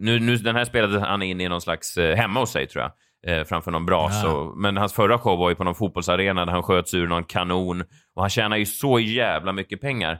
Nu, 0.00 0.18
nu, 0.20 0.36
den 0.36 0.56
här 0.56 0.64
spelade 0.64 1.00
han 1.00 1.22
in 1.22 1.40
i 1.40 1.48
någon 1.48 1.60
slags 1.60 1.96
eh, 1.96 2.16
hemma 2.16 2.40
hos 2.40 2.50
sig, 2.52 2.66
tror 2.66 2.84
jag. 2.84 2.92
Eh, 3.26 3.44
framför 3.44 3.70
någon 3.70 3.86
bras. 3.86 4.20
Ja. 4.24 4.32
Och, 4.32 4.58
men 4.58 4.76
hans 4.76 4.92
förra 4.92 5.18
show 5.18 5.38
var 5.38 5.48
ju 5.48 5.54
på 5.54 5.64
någon 5.64 5.74
fotbollsarena 5.74 6.44
där 6.44 6.52
han 6.52 6.62
sköts 6.62 6.94
ur 6.94 7.06
någon 7.06 7.24
kanon. 7.24 7.80
Och 8.14 8.22
han 8.22 8.30
tjänar 8.30 8.56
ju 8.56 8.66
så 8.66 9.00
jävla 9.00 9.52
mycket 9.52 9.80
pengar. 9.80 10.18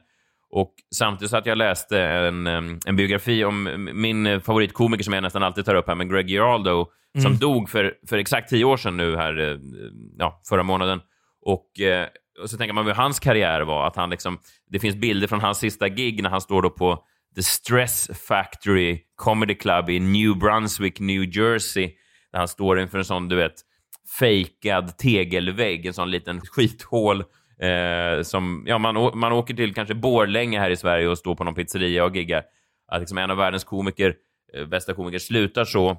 Och 0.50 0.74
samtidigt 0.94 1.30
så 1.30 1.36
att 1.36 1.46
jag 1.46 1.58
läste 1.58 2.00
en, 2.02 2.46
em, 2.46 2.78
en 2.86 2.96
biografi 2.96 3.44
om 3.44 3.88
min 3.92 4.26
eh, 4.26 4.40
favoritkomiker 4.40 5.04
som 5.04 5.12
jag 5.14 5.22
nästan 5.22 5.42
alltid 5.42 5.64
tar 5.64 5.74
upp 5.74 5.88
här, 5.88 5.94
men 5.94 6.08
Greg 6.08 6.28
Giraldo, 6.28 6.86
som 7.18 7.26
Mm. 7.26 7.38
dog 7.38 7.68
för, 7.70 7.94
för 8.08 8.18
exakt 8.18 8.50
tio 8.50 8.64
år 8.64 8.76
sedan 8.76 8.96
nu 8.96 9.16
här, 9.16 9.38
eh, 9.38 9.58
ja, 10.18 10.40
förra 10.48 10.62
månaden. 10.62 11.00
Och, 11.42 11.80
eh, 11.80 12.08
och 12.42 12.50
så 12.50 12.56
tänker 12.56 12.74
man 12.74 12.86
hur 12.86 12.92
hans 12.92 13.20
karriär 13.20 13.60
var, 13.60 13.86
att 13.86 13.96
han 13.96 14.10
liksom, 14.10 14.38
det 14.70 14.78
finns 14.78 14.96
bilder 14.96 15.26
från 15.26 15.40
hans 15.40 15.58
sista 15.58 15.88
gig 15.88 16.22
när 16.22 16.30
han 16.30 16.40
står 16.40 16.62
då 16.62 16.70
på 16.70 17.04
The 17.36 17.42
Stress 17.42 18.10
Factory 18.28 19.00
Comedy 19.16 19.54
Club 19.54 19.90
i 19.90 20.00
New 20.00 20.38
Brunswick, 20.38 21.00
New 21.00 21.36
Jersey, 21.36 21.90
där 22.32 22.38
han 22.38 22.48
står 22.48 22.80
inför 22.80 22.98
en 22.98 23.04
sån, 23.04 23.28
du 23.28 23.36
vet, 23.36 23.54
fejkad 24.18 24.98
tegelvägg, 24.98 25.86
en 25.86 25.94
sån 25.94 26.10
liten 26.10 26.40
skithål 26.40 27.20
eh, 27.60 28.22
som, 28.22 28.64
ja, 28.66 28.78
man, 28.78 29.18
man 29.18 29.32
åker 29.32 29.54
till 29.54 29.74
kanske 29.74 29.94
Borlänge 29.94 30.60
här 30.60 30.70
i 30.70 30.76
Sverige 30.76 31.08
och 31.08 31.18
står 31.18 31.34
på 31.34 31.44
någon 31.44 31.54
pizzeria 31.54 32.04
och 32.04 32.16
giggar. 32.16 32.42
att 32.92 33.00
liksom 33.00 33.18
en 33.18 33.30
av 33.30 33.36
världens 33.36 33.64
komiker, 33.64 34.14
eh, 34.56 34.66
bästa 34.66 34.94
komiker 34.94 35.18
slutar 35.18 35.64
så. 35.64 35.96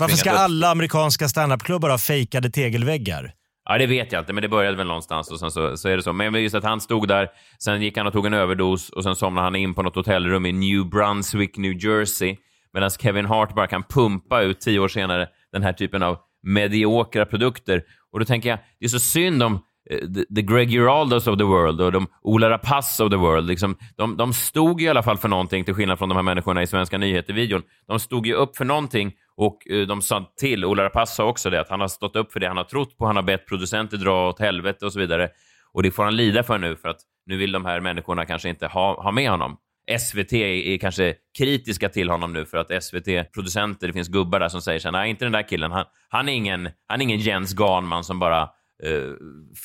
Varför 0.00 0.16
ska 0.16 0.30
alla 0.30 0.68
amerikanska 0.70 1.28
standupklubbar 1.28 1.90
ha 1.90 1.98
fejkade 1.98 2.50
tegelväggar? 2.50 3.32
Ja, 3.68 3.78
det 3.78 3.86
vet 3.86 4.12
jag 4.12 4.20
inte, 4.22 4.32
men 4.32 4.42
det 4.42 4.48
började 4.48 4.76
väl 4.76 4.86
någonstans 4.86 5.30
och 5.30 5.38
sen 5.38 5.50
så, 5.50 5.76
så 5.76 5.88
är 5.88 5.96
det 5.96 6.02
så. 6.02 6.12
Men 6.12 6.42
just 6.42 6.54
att 6.54 6.64
han 6.64 6.80
stod 6.80 7.08
där, 7.08 7.28
sen 7.58 7.82
gick 7.82 7.96
han 7.96 8.06
och 8.06 8.12
tog 8.12 8.26
en 8.26 8.34
överdos 8.34 8.90
och 8.90 9.04
sen 9.04 9.16
somnade 9.16 9.46
han 9.46 9.56
in 9.56 9.74
på 9.74 9.82
något 9.82 9.94
hotellrum 9.94 10.46
i 10.46 10.52
New 10.52 10.88
Brunswick, 10.88 11.56
New 11.56 11.84
Jersey, 11.84 12.36
medan 12.72 12.90
Kevin 12.90 13.26
Hart 13.26 13.54
bara 13.54 13.66
kan 13.66 13.82
pumpa 13.82 14.42
ut 14.42 14.60
tio 14.60 14.78
år 14.78 14.88
senare 14.88 15.28
den 15.52 15.62
här 15.62 15.72
typen 15.72 16.02
av 16.02 16.18
mediokra 16.42 17.26
produkter. 17.26 17.82
Och 18.12 18.18
då 18.18 18.24
tänker 18.24 18.48
jag, 18.48 18.58
det 18.78 18.84
är 18.84 18.88
så 18.88 18.98
synd 18.98 19.42
om 19.42 19.54
eh, 19.90 19.98
the, 19.98 20.34
the 20.34 20.42
Greg 20.42 20.70
Giraldos 20.70 21.26
of 21.26 21.38
the 21.38 21.44
world 21.44 21.80
och 21.80 21.92
de 21.92 22.06
Ola 22.22 22.50
Rapace 22.50 23.04
of 23.04 23.10
the 23.10 23.16
world. 23.16 23.48
Liksom, 23.48 23.76
de, 23.96 24.16
de 24.16 24.32
stod 24.32 24.82
i 24.82 24.88
alla 24.88 25.02
fall 25.02 25.18
för 25.18 25.28
någonting, 25.28 25.64
till 25.64 25.74
skillnad 25.74 25.98
från 25.98 26.08
de 26.08 26.14
här 26.16 26.22
människorna 26.22 26.62
i 26.62 26.66
Svenska 26.66 26.98
nyheter-videon. 26.98 27.62
De 27.88 28.00
stod 28.00 28.26
ju 28.26 28.34
upp 28.34 28.56
för 28.56 28.64
någonting 28.64 29.12
och 29.40 29.70
eh, 29.70 29.86
de 29.86 30.02
sa 30.02 30.32
till, 30.36 30.64
Ola 30.64 30.84
Rapace 30.84 31.14
sa 31.14 31.24
också 31.24 31.50
det, 31.50 31.60
att 31.60 31.68
han 31.68 31.80
har 31.80 31.88
stått 31.88 32.16
upp 32.16 32.32
för 32.32 32.40
det 32.40 32.48
han 32.48 32.56
har 32.56 32.64
trott 32.64 32.98
på, 32.98 33.06
han 33.06 33.16
har 33.16 33.22
bett 33.22 33.46
producenter 33.46 33.96
dra 33.96 34.28
åt 34.28 34.40
helvete 34.40 34.86
och 34.86 34.92
så 34.92 34.98
vidare. 34.98 35.28
Och 35.72 35.82
det 35.82 35.90
får 35.90 36.04
han 36.04 36.16
lida 36.16 36.42
för 36.42 36.58
nu, 36.58 36.76
för 36.76 36.88
att 36.88 37.00
nu 37.26 37.36
vill 37.36 37.52
de 37.52 37.64
här 37.64 37.80
människorna 37.80 38.24
kanske 38.24 38.48
inte 38.48 38.66
ha, 38.66 39.02
ha 39.02 39.10
med 39.10 39.30
honom. 39.30 39.56
SVT 39.98 40.32
är, 40.32 40.78
kanske 40.78 41.14
kritiska 41.38 41.88
till 41.88 42.10
honom 42.10 42.32
nu 42.32 42.44
för 42.44 42.58
att 42.58 42.84
SVT-producenter, 42.84 43.86
det 43.86 43.92
finns 43.92 44.08
gubbar 44.08 44.40
där 44.40 44.48
som 44.48 44.62
säger 44.62 44.78
så 44.80 44.90
nej 44.90 45.10
inte 45.10 45.24
den 45.24 45.32
där 45.32 45.48
killen, 45.48 45.70
han, 45.70 45.84
han, 46.08 46.28
är, 46.28 46.32
ingen, 46.32 46.68
han 46.86 47.00
är 47.00 47.04
ingen 47.04 47.18
Jens 47.18 47.54
Ganman 47.54 48.04
som 48.04 48.18
bara 48.18 48.42
uh, 48.86 49.14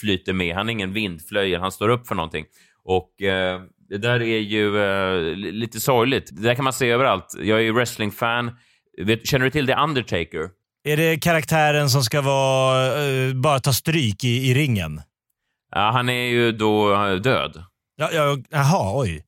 flyter 0.02 0.34
med, 0.34 0.56
han 0.56 0.70
är 0.70 0.74
ingen 0.74 0.94
vindflöjel, 0.94 1.62
han 1.62 1.72
står 1.72 1.90
upp 1.90 2.08
för 2.08 2.16
någonting. 2.16 2.46
Och 2.84 3.10
uh, 3.22 3.62
det 3.90 3.98
där 3.98 4.22
är 4.22 4.40
ju 4.40 4.76
uh, 4.76 5.36
lite 5.36 5.80
sorgligt. 5.80 6.30
Det 6.32 6.42
där 6.42 6.56
kan 6.56 6.64
man 6.64 6.74
se 6.74 6.90
överallt. 6.90 7.36
Jag 7.40 7.60
är 7.60 7.64
ju 7.64 7.72
wrestlingfan. 7.72 8.52
Vet, 8.98 9.28
känner 9.28 9.46
du 9.46 9.52
till 9.52 9.68
The 9.68 9.76
Undertaker? 9.76 10.50
Är 10.84 10.98
det 10.98 11.18
karaktären 11.18 11.90
som 11.90 12.04
ska 12.04 12.22
vara, 12.22 13.04
eh, 13.06 13.34
bara 13.34 13.60
ta 13.60 13.74
stryk 13.74 14.24
i, 14.24 14.50
i 14.50 14.54
ringen? 14.54 15.02
Ja, 15.72 15.92
han 15.94 16.10
är 16.10 16.26
ju 16.26 16.52
då 16.52 16.94
eh, 16.94 17.16
död. 17.16 17.64
Ja, 17.96 18.10
ja, 18.14 18.38
jaha, 18.50 19.00
oj. 19.02 19.26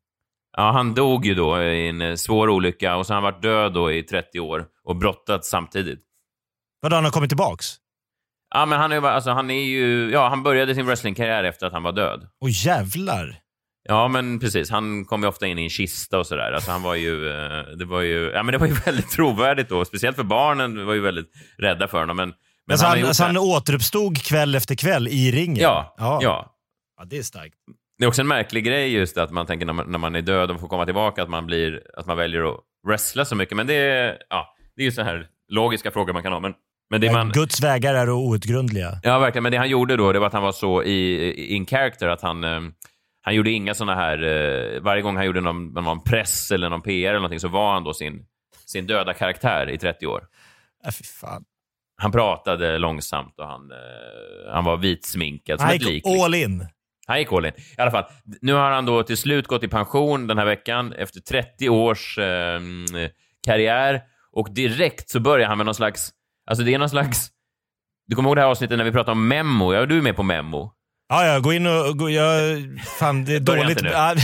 Ja, 0.57 0.71
han 0.71 0.93
dog 0.93 1.25
ju 1.25 1.35
då 1.35 1.63
i 1.63 1.87
en 1.89 2.01
eh, 2.01 2.15
svår 2.15 2.49
olycka 2.49 2.95
och 2.95 3.05
så 3.05 3.13
har 3.13 3.21
han 3.21 3.33
varit 3.33 3.41
död 3.41 3.73
då 3.73 3.91
i 3.91 4.03
30 4.03 4.39
år 4.39 4.65
och 4.83 4.95
brottats 4.95 5.49
samtidigt. 5.49 5.99
Vadå, 6.81 6.95
han 6.95 7.03
har 7.03 7.11
kommit 7.11 7.29
tillbaks? 7.29 7.65
Ja, 8.55 8.65
men 8.65 8.79
han 8.79 8.91
är, 8.91 9.01
alltså, 9.01 9.31
han 9.31 9.51
är 9.51 9.63
ju... 9.63 10.11
Ja, 10.11 10.27
han 10.29 10.43
började 10.43 10.75
sin 10.75 10.85
wrestlingkarriär 10.85 11.43
efter 11.43 11.67
att 11.67 11.73
han 11.73 11.83
var 11.83 11.91
död. 11.91 12.27
Åh 12.41 12.49
jävlar. 12.65 13.39
Ja, 13.87 14.07
men 14.07 14.39
precis. 14.39 14.69
Han 14.71 15.05
kom 15.05 15.21
ju 15.21 15.27
ofta 15.27 15.47
in 15.47 15.59
i 15.59 15.63
en 15.63 15.69
kista 15.69 16.19
och 16.19 16.27
sådär. 16.27 16.51
Alltså, 16.51 16.71
han 16.71 16.81
var 16.83 16.95
ju... 16.95 17.29
eh, 17.29 17.63
Det 17.77 17.85
var 17.85 18.01
ju... 18.01 18.31
Ja, 18.33 18.43
men 18.43 18.51
det 18.51 18.57
var 18.57 18.67
ju 18.67 18.73
väldigt 18.85 19.09
trovärdigt 19.11 19.69
då. 19.69 19.85
Speciellt 19.85 20.15
för 20.15 20.23
barnen 20.23 20.85
var 20.85 20.93
ju 20.93 20.99
väldigt 21.01 21.31
rädda 21.57 21.87
för 21.87 21.99
honom. 21.99 22.17
Men, 22.17 22.27
men 22.29 22.35
Men 22.67 22.77
så 22.77 22.83
har 22.85 22.89
han, 22.89 22.99
gjort 22.99 23.13
så 23.15 23.23
det 23.23 23.27
här- 23.27 23.33
han 23.35 23.43
återuppstod 23.43 24.23
kväll 24.23 24.55
efter 24.55 24.75
kväll 24.75 25.07
i 25.07 25.31
ringen? 25.31 25.57
Ja, 25.63 25.95
ja. 25.97 26.19
ja. 26.21 26.53
Ja, 26.99 27.05
det 27.05 27.17
är 27.17 27.23
starkt. 27.23 27.55
Det 27.97 28.03
är 28.03 28.07
också 28.07 28.21
en 28.21 28.27
märklig 28.27 28.65
grej 28.65 28.93
just 28.93 29.17
att 29.17 29.31
man 29.31 29.45
tänker 29.45 29.65
när 29.65 29.73
man, 29.73 29.91
när 29.91 29.99
man 29.99 30.15
är 30.15 30.21
död 30.21 30.51
och 30.51 30.59
får 30.59 30.67
komma 30.67 30.85
tillbaka 30.85 31.23
att 31.23 31.29
man, 31.29 31.45
blir, 31.45 31.81
att 31.97 32.05
man 32.05 32.17
väljer 32.17 32.49
att 32.53 32.59
wrestla 32.87 33.25
så 33.25 33.35
mycket. 33.35 33.57
Men 33.57 33.67
det 33.67 33.73
är, 33.73 34.17
ja, 34.29 34.47
det 34.75 34.81
är 34.81 34.85
ju 34.85 34.91
så 34.91 35.01
här 35.01 35.25
logiska 35.49 35.91
frågor 35.91 36.13
man 36.13 36.23
kan 36.23 36.31
ha. 36.31 36.39
Men, 36.39 36.53
men 36.89 37.01
det 37.01 37.11
man, 37.11 37.29
Guds 37.31 37.61
vägar 37.63 37.93
är 37.93 38.09
outgrundliga. 38.09 38.99
Ja, 39.03 39.19
verkligen. 39.19 39.43
Men 39.43 39.51
det 39.51 39.57
han 39.57 39.69
gjorde 39.69 39.97
då, 39.97 40.11
det 40.11 40.19
var 40.19 40.27
att 40.27 40.33
han 40.33 40.43
var 40.43 40.51
så 40.51 40.83
i, 40.83 41.13
i 41.29 41.55
in 41.55 41.65
character 41.65 42.07
att 42.07 42.21
han, 42.21 42.43
eh, 42.43 42.59
han 43.27 43.35
gjorde 43.35 43.51
inga 43.51 43.73
såna 43.73 43.95
här... 43.95 44.23
Eh, 44.23 44.81
varje 44.81 45.01
gång 45.01 45.15
han 45.15 45.25
gjorde 45.25 45.41
någon, 45.41 45.73
någon 45.73 46.03
press 46.03 46.51
eller 46.51 46.69
någon 46.69 46.81
PR 46.81 47.09
eller 47.09 47.13
någonting 47.13 47.39
så 47.39 47.47
var 47.47 47.73
han 47.73 47.83
då 47.83 47.93
sin, 47.93 48.25
sin 48.65 48.87
döda 48.87 49.13
karaktär 49.13 49.69
i 49.69 49.77
30 49.77 50.07
år. 50.07 50.23
Ja, 50.83 50.91
fy 50.91 51.03
fan. 51.03 51.43
Han 51.97 52.11
pratade 52.11 52.77
långsamt 52.77 53.39
och 53.39 53.47
han, 53.47 53.71
eh, 53.71 54.53
han 54.53 54.63
var 54.63 54.77
vitsminkad 54.77 55.59
som 55.59 55.65
Han 55.67 55.75
ett 55.75 55.81
lik. 55.83 55.93
liksom. 55.93 56.23
all 56.23 56.35
in. 56.35 56.67
Han 57.07 57.19
gick 57.19 57.33
all 57.33 57.45
in. 57.45 57.51
I 57.77 57.81
alla 57.81 57.91
fall, 57.91 58.05
nu 58.41 58.53
har 58.53 58.71
han 58.71 58.85
då 58.85 59.03
till 59.03 59.17
slut 59.17 59.47
gått 59.47 59.63
i 59.63 59.67
pension 59.67 60.27
den 60.27 60.37
här 60.37 60.45
veckan 60.45 60.93
efter 60.93 61.19
30 61.19 61.69
års 61.69 62.17
eh, 62.17 62.59
karriär 63.45 64.01
och 64.31 64.53
direkt 64.53 65.09
så 65.09 65.19
börjar 65.19 65.47
han 65.47 65.57
med 65.57 65.65
någon 65.65 65.75
slags, 65.75 66.09
alltså 66.49 66.63
det 66.63 66.73
är 66.73 66.79
någon 66.79 66.89
slags, 66.89 67.29
du 68.07 68.15
kommer 68.15 68.29
ihåg 68.29 68.37
det 68.37 68.41
här 68.41 68.49
avsnittet 68.49 68.77
när 68.77 68.85
vi 68.85 68.91
pratade 68.91 69.11
om 69.11 69.27
Memo? 69.27 69.73
Ja, 69.73 69.85
du 69.85 69.97
är 69.97 70.01
med 70.01 70.15
på 70.15 70.23
Memo. 70.23 70.73
Ja, 71.09 71.25
ja, 71.25 71.39
gå 71.39 71.53
in 71.53 71.67
och... 71.67 71.97
Gå, 71.97 72.09
jag, 72.09 72.57
fan, 72.99 73.25
det 73.25 73.35
är 73.35 73.39
Börja 73.39 73.63
dåligt. 73.63 73.81
nu. 73.81 73.89
Ja, 73.89 74.15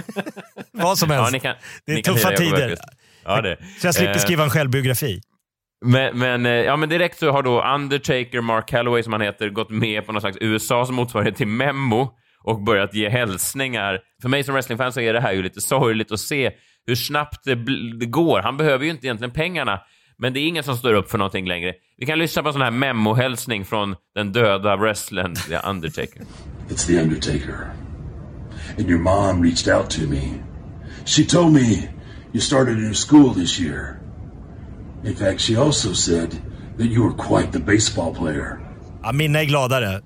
Vad 0.72 0.98
som 0.98 1.10
helst. 1.10 1.32
Ja, 1.32 1.38
kan, 1.40 1.54
det 1.86 1.92
är 1.92 2.02
tuffa 2.02 2.30
tider. 2.30 2.76
Ja, 3.24 3.40
det. 3.40 3.56
Så 3.80 3.86
jag 3.86 3.94
slipper 3.94 4.14
Eh, 4.14 4.18
skriva 4.18 4.44
en 4.44 4.50
självbiografi. 4.50 5.20
Men, 5.84 6.18
men, 6.18 6.46
eh, 6.46 6.52
ja, 6.52 6.76
men 6.76 6.88
direkt 6.88 7.18
så 7.18 7.30
har 7.30 7.42
då 7.42 7.62
Undertaker, 7.74 8.40
Mark 8.40 8.68
Calloway 8.68 9.02
som 9.02 9.12
han 9.12 9.22
heter, 9.22 9.48
gått 9.48 9.70
med 9.70 10.06
på 10.06 10.12
någon 10.12 10.20
slags 10.20 10.36
USAs 10.40 10.90
motsvarighet 10.90 11.36
till 11.36 11.46
Memo 11.46 12.10
och 12.44 12.62
börjat 12.62 12.94
ge 12.94 13.08
hälsningar. 13.08 13.98
För 14.22 14.28
mig 14.28 14.44
som 14.44 14.54
wrestlingfan 14.54 14.92
så 14.92 15.00
är 15.00 15.12
det 15.12 15.20
här 15.20 15.32
ju 15.32 15.42
lite 15.42 15.60
sorgligt 15.60 16.12
att 16.12 16.20
se 16.20 16.50
hur 16.86 16.94
snabbt 16.94 17.44
det, 17.44 17.54
det 18.00 18.06
går. 18.06 18.40
Han 18.42 18.56
behöver 18.56 18.84
ju 18.84 18.90
inte 18.90 19.06
egentligen 19.06 19.30
pengarna, 19.32 19.80
men 20.22 20.32
det 20.32 20.40
är 20.40 20.46
ingen 20.48 20.64
som 20.64 20.76
står 20.76 20.94
upp 20.94 21.10
för 21.10 21.18
någonting 21.18 21.46
längre. 21.46 21.74
Vi 21.96 22.06
kan 22.06 22.18
lyssna 22.18 22.42
på 22.42 22.48
en 22.48 22.52
sån 22.52 22.62
här 22.62 22.70
Memo-hälsning 22.70 23.64
från 23.64 23.96
den 24.14 24.32
döda 24.32 24.76
wrestlern, 24.76 25.34
The 25.34 25.58
Undertaker. 25.68 26.22
It's 26.68 26.86
the 26.86 27.00
Undertaker. 27.02 27.72
And 28.78 28.90
your 28.90 29.00
mom 29.00 29.42
reached 29.42 29.76
out 29.76 29.90
to 29.90 30.00
me. 30.00 30.22
She 31.04 31.24
told 31.24 31.52
me 31.52 31.88
you 32.32 32.40
started 32.40 32.74
a 32.74 32.78
new 32.78 32.94
school 32.94 33.34
this 33.34 33.60
year. 33.60 33.98
In 35.04 35.16
fact, 35.16 35.40
she 35.40 35.56
also 35.56 35.92
said 35.94 36.30
that 36.78 36.86
you 36.86 37.02
were 37.08 37.14
quite 37.28 37.52
the 37.52 37.58
baseball 37.58 38.14
player. 38.14 38.58
Ja, 39.02 39.12
mina 39.12 39.40
är 39.40 39.44
gladare. 39.44 39.86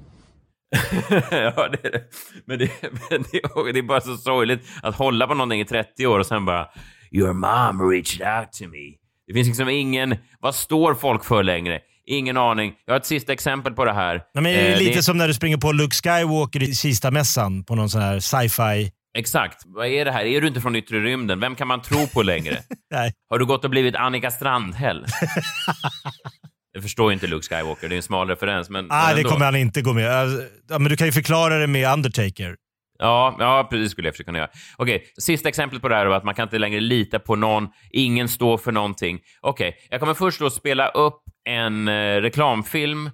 ja, 1.31 1.69
det 1.69 1.87
är 1.89 1.93
det. 1.93 2.05
Men, 2.47 2.59
det, 2.59 2.71
men 3.11 3.25
det, 3.33 3.39
är- 3.39 3.73
det 3.73 3.79
är 3.79 3.83
bara 3.83 4.01
så 4.01 4.17
sorgligt 4.17 4.61
att 4.83 4.95
hålla 4.97 5.27
på 5.27 5.35
någonting 5.35 5.61
i 5.61 5.65
30 5.65 6.07
år 6.07 6.19
och 6.19 6.27
sen 6.27 6.45
bara 6.45 6.69
“Your 7.13 7.33
mom 7.33 7.91
reached 7.91 8.39
out 8.39 8.53
to 8.53 8.65
me”. 8.65 9.06
Det 9.27 9.33
finns 9.35 9.47
liksom 9.49 9.69
ingen... 9.69 10.17
Vad 10.41 10.55
står 10.55 10.95
folk 10.95 11.25
för 11.25 11.43
längre? 11.43 11.81
Ingen 12.09 12.37
aning. 12.37 12.73
Jag 12.87 12.95
har 12.95 12.99
ett 13.01 13.07
sista 13.07 13.33
exempel 13.33 13.73
på 13.73 13.85
det 13.85 13.93
här. 13.93 14.15
Nej, 14.35 14.43
men 14.43 14.53
det 14.53 14.59
är 14.59 14.73
Eh, 14.73 14.79
lite 14.79 14.95
det- 14.97 15.03
som 15.03 15.19
när 15.19 15.29
du 15.29 15.35
springer 15.35 15.57
på 15.57 15.73
Luke 15.73 15.95
Skywalker 15.95 16.63
i 16.63 16.75
Kista-mässan 16.75 17.65
på 17.65 17.75
någon 17.75 17.91
sån 17.91 18.01
här 18.03 18.21
sci-fi. 18.21 18.91
Exakt. 19.19 19.63
Vad 19.67 19.87
är 19.87 20.05
det 20.05 20.11
här? 20.13 20.25
Är 20.25 20.41
du 20.41 20.47
inte 20.49 20.61
från 20.61 20.77
yttre 20.77 21.01
rymden? 21.01 21.41
Vem 21.41 21.55
kan 21.55 21.69
man 21.69 21.83
tro 21.83 22.07
på 22.07 22.23
längre? 22.23 22.59
Nej. 22.91 23.13
Har 23.31 23.39
du 23.39 23.45
gått 23.47 23.65
och 23.65 23.71
blivit 23.71 23.95
Annika 23.97 24.31
Strandhäll? 24.31 25.07
Jag 26.73 26.83
förstår 26.83 27.13
inte 27.13 27.27
Luke 27.27 27.47
Skywalker, 27.57 27.89
det 27.89 27.95
är 27.95 27.97
en 27.97 28.03
smal 28.03 28.29
referens. 28.29 28.71
Men, 28.71 28.87
Nej, 28.87 29.07
men 29.15 29.17
det 29.17 29.29
kommer 29.29 29.45
han 29.45 29.57
inte 29.57 29.83
gå 29.83 29.93
med. 29.93 30.11
Alltså, 30.11 30.43
Ja, 30.69 30.79
men 30.79 30.91
du 30.91 30.97
kan 30.97 31.07
ju 31.07 31.13
förklara 31.13 31.59
det 31.59 31.67
med 31.67 31.93
Undertaker. 31.93 32.57
Ja, 32.99 33.37
ja, 33.39 33.67
precis 33.71 33.91
skulle 33.93 34.09
jag 34.09 34.15
försöka 34.15 34.29
kunna 34.29 34.39
göra. 34.39 34.51
Okej, 34.77 35.05
sista 35.21 35.49
exemplet 35.49 35.83
på 35.83 35.89
det 35.89 35.95
här 35.95 36.07
var 36.07 36.17
att 36.17 36.25
man 36.25 36.35
kan 36.35 36.43
inte 36.43 36.59
längre 36.59 36.81
lita 36.81 37.19
på 37.19 37.37
någon, 37.37 37.69
ingen 37.91 38.29
står 38.29 38.59
för 38.59 38.73
någonting. 38.73 39.21
Okej, 39.41 39.77
jag 39.91 40.01
kommer 40.01 40.15
först 40.15 40.41
då 40.41 40.51
spela 40.51 40.89
upp 40.89 41.23
en 41.49 41.89
eh, 41.89 41.93
reklamfilm 42.21 43.11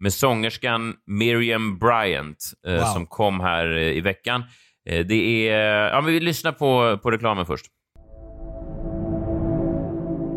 med 0.00 0.12
sångerskan 0.12 0.94
Miriam 1.06 1.78
Bryant 1.78 2.38
eh, 2.66 2.72
Wow. 2.74 2.80
som 2.84 3.06
kom 3.06 3.40
här 3.40 3.76
eh, 3.76 3.82
i 3.82 4.00
veckan. 4.00 4.42
Eh, 4.90 5.06
det 5.06 5.48
är... 5.48 5.88
Ja, 5.88 6.00
men 6.00 6.12
vi 6.12 6.20
lyssnar 6.20 6.52
på, 6.52 6.98
på 7.02 7.10
reklamen 7.10 7.46
först. 7.46 7.66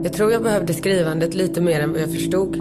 Jag 0.03 0.13
tror 0.13 0.31
jag 0.31 0.43
behövde 0.43 0.73
skrivandet 0.73 1.33
lite 1.33 1.61
mer 1.61 1.79
än 1.81 1.91
vad 1.91 2.01
jag 2.01 2.11
förstod. 2.13 2.53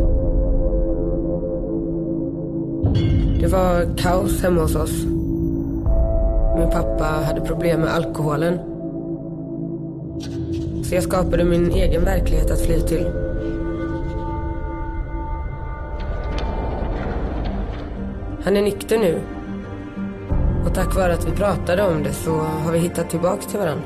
Det 3.41 3.49
var 3.49 3.97
kaos 3.99 4.43
hemma 4.43 4.61
hos 4.63 4.75
oss. 4.77 5.16
Min 6.57 6.71
pappa 6.71 7.05
hade 7.05 7.41
problem 7.41 7.81
med 7.81 7.95
alkoholen. 7.95 8.59
Så 10.85 10.95
jag 10.95 11.03
skapade 11.03 11.45
min 11.45 11.71
egen 11.71 12.05
verklighet 12.05 12.51
att 12.51 12.61
fly 12.61 12.81
till. 12.81 13.07
Han 18.45 18.57
är 18.57 18.63
nykter 18.63 18.99
nu. 18.99 19.21
Och 20.67 20.75
tack 20.75 20.95
vare 20.97 21.13
att 21.13 21.27
vi 21.27 21.31
pratade 21.31 21.83
om 21.83 22.03
det 22.03 22.13
så 22.13 22.37
har 22.37 22.73
vi 22.73 22.79
hittat 22.79 23.11
tillbaks 23.11 23.47
till 23.47 23.59
varandra. 23.59 23.85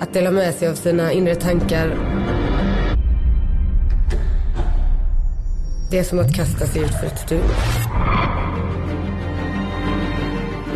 Att 0.00 0.12
dela 0.12 0.30
med 0.30 0.54
sig 0.54 0.68
av 0.68 0.74
sina 0.74 1.12
inre 1.12 1.34
tankar. 1.34 1.94
Det 5.90 5.98
är 5.98 6.04
som 6.04 6.18
att 6.18 6.34
kasta 6.34 6.66
sig 6.66 6.82
ut 6.82 6.94
för 6.94 7.06
ett 7.06 7.18
stup. 7.18 7.50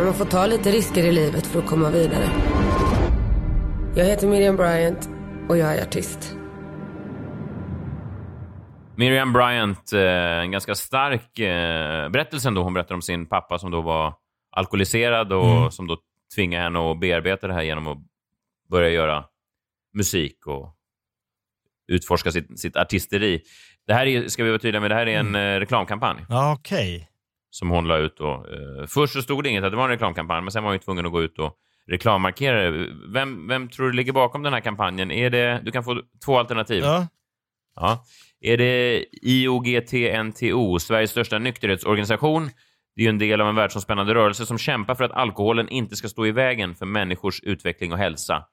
Men 0.05 0.09
man 0.11 0.17
får 0.17 0.25
ta 0.25 0.45
lite 0.45 0.71
risker 0.71 1.03
i 1.03 1.11
livet 1.11 1.47
för 1.47 1.59
att 1.59 1.65
komma 1.65 1.89
vidare. 1.89 2.29
Jag 3.95 4.05
heter 4.05 4.27
Miriam 4.27 4.55
Bryant 4.55 5.09
och 5.49 5.57
jag 5.57 5.75
är 5.75 5.83
artist. 5.83 6.35
Miriam 8.95 9.33
Bryant, 9.33 9.93
eh, 9.93 10.01
en 10.39 10.51
ganska 10.51 10.75
stark 10.75 11.39
eh, 11.39 12.09
berättelse 12.09 12.47
ändå. 12.47 12.63
Hon 12.63 12.73
berättar 12.73 12.95
om 12.95 13.01
sin 13.01 13.25
pappa 13.25 13.59
som 13.59 13.71
då 13.71 13.81
var 13.81 14.13
alkoholiserad 14.51 15.33
och 15.33 15.45
Mm. 15.57 15.71
som 15.71 15.87
då 15.87 15.97
tvingade 16.35 16.63
henne 16.63 16.91
att 16.91 16.99
bearbeta 16.99 17.47
det 17.47 17.53
här 17.53 17.63
genom 17.63 17.87
att 17.87 17.97
börja 18.69 18.89
göra 18.89 19.25
musik 19.93 20.47
och 20.47 20.75
utforska 21.87 22.31
sitt, 22.31 22.59
sitt 22.59 22.75
artisteri. 22.75 23.41
Det 23.87 23.93
här 23.93 24.05
är, 24.05 24.27
ska 24.27 24.43
vi 24.43 24.49
vara 24.49 24.59
tydliga 24.59 24.81
med, 24.81 24.91
det 24.91 24.95
här 24.95 25.07
är 25.07 25.19
en 25.19 25.35
eh, 25.35 25.59
reklamkampanj 25.59 26.25
okej. 26.59 27.09
Som 27.55 27.69
hon 27.69 27.87
la 27.87 27.97
ut. 27.97 28.17
Då. 28.17 28.33
Eh, 28.33 28.87
först 28.87 29.13
så 29.13 29.21
stod 29.21 29.43
det 29.43 29.49
inget 29.49 29.63
att 29.63 29.71
det 29.71 29.77
var 29.77 29.83
en 29.83 29.89
reklamkampanj, 29.89 30.41
men 30.41 30.51
sen 30.51 30.63
var 30.63 30.69
hon 30.69 30.75
ju 30.75 30.79
tvungen 30.79 31.05
att 31.05 31.11
gå 31.11 31.23
ut 31.23 31.39
och 31.39 31.57
reklammarkera 31.87 32.71
det. 32.71 32.87
Vem, 33.13 33.47
vem 33.47 33.69
tror 33.69 33.85
du 33.87 33.93
ligger 33.93 34.13
bakom 34.13 34.43
den 34.43 34.53
här 34.53 34.59
kampanjen? 34.59 35.11
Är 35.11 35.29
det, 35.29 35.61
du 35.63 35.71
kan 35.71 35.83
få 35.83 36.01
två 36.25 36.37
alternativ. 36.37 36.83
Ja. 36.83 37.07
Ja. 37.75 38.05
Är 38.41 38.57
det 38.57 39.05
IOGT-NTO, 39.21 40.79
Sveriges 40.79 41.11
största 41.11 41.39
nykterhetsorganisation? 41.39 42.49
Det 42.95 43.01
är 43.01 43.03
ju 43.03 43.09
en 43.09 43.17
del 43.17 43.41
av 43.41 43.49
en 43.49 43.55
världsomspännande 43.55 44.13
rörelse 44.13 44.45
som 44.45 44.57
kämpar 44.57 44.95
för 44.95 45.03
att 45.03 45.11
alkoholen 45.11 45.69
inte 45.69 45.95
ska 45.95 46.07
stå 46.07 46.25
i 46.25 46.31
vägen 46.31 46.75
för 46.75 46.85
människors 46.85 47.43
utveckling 47.43 47.91
och 47.91 47.97
hälsa. 47.97 48.45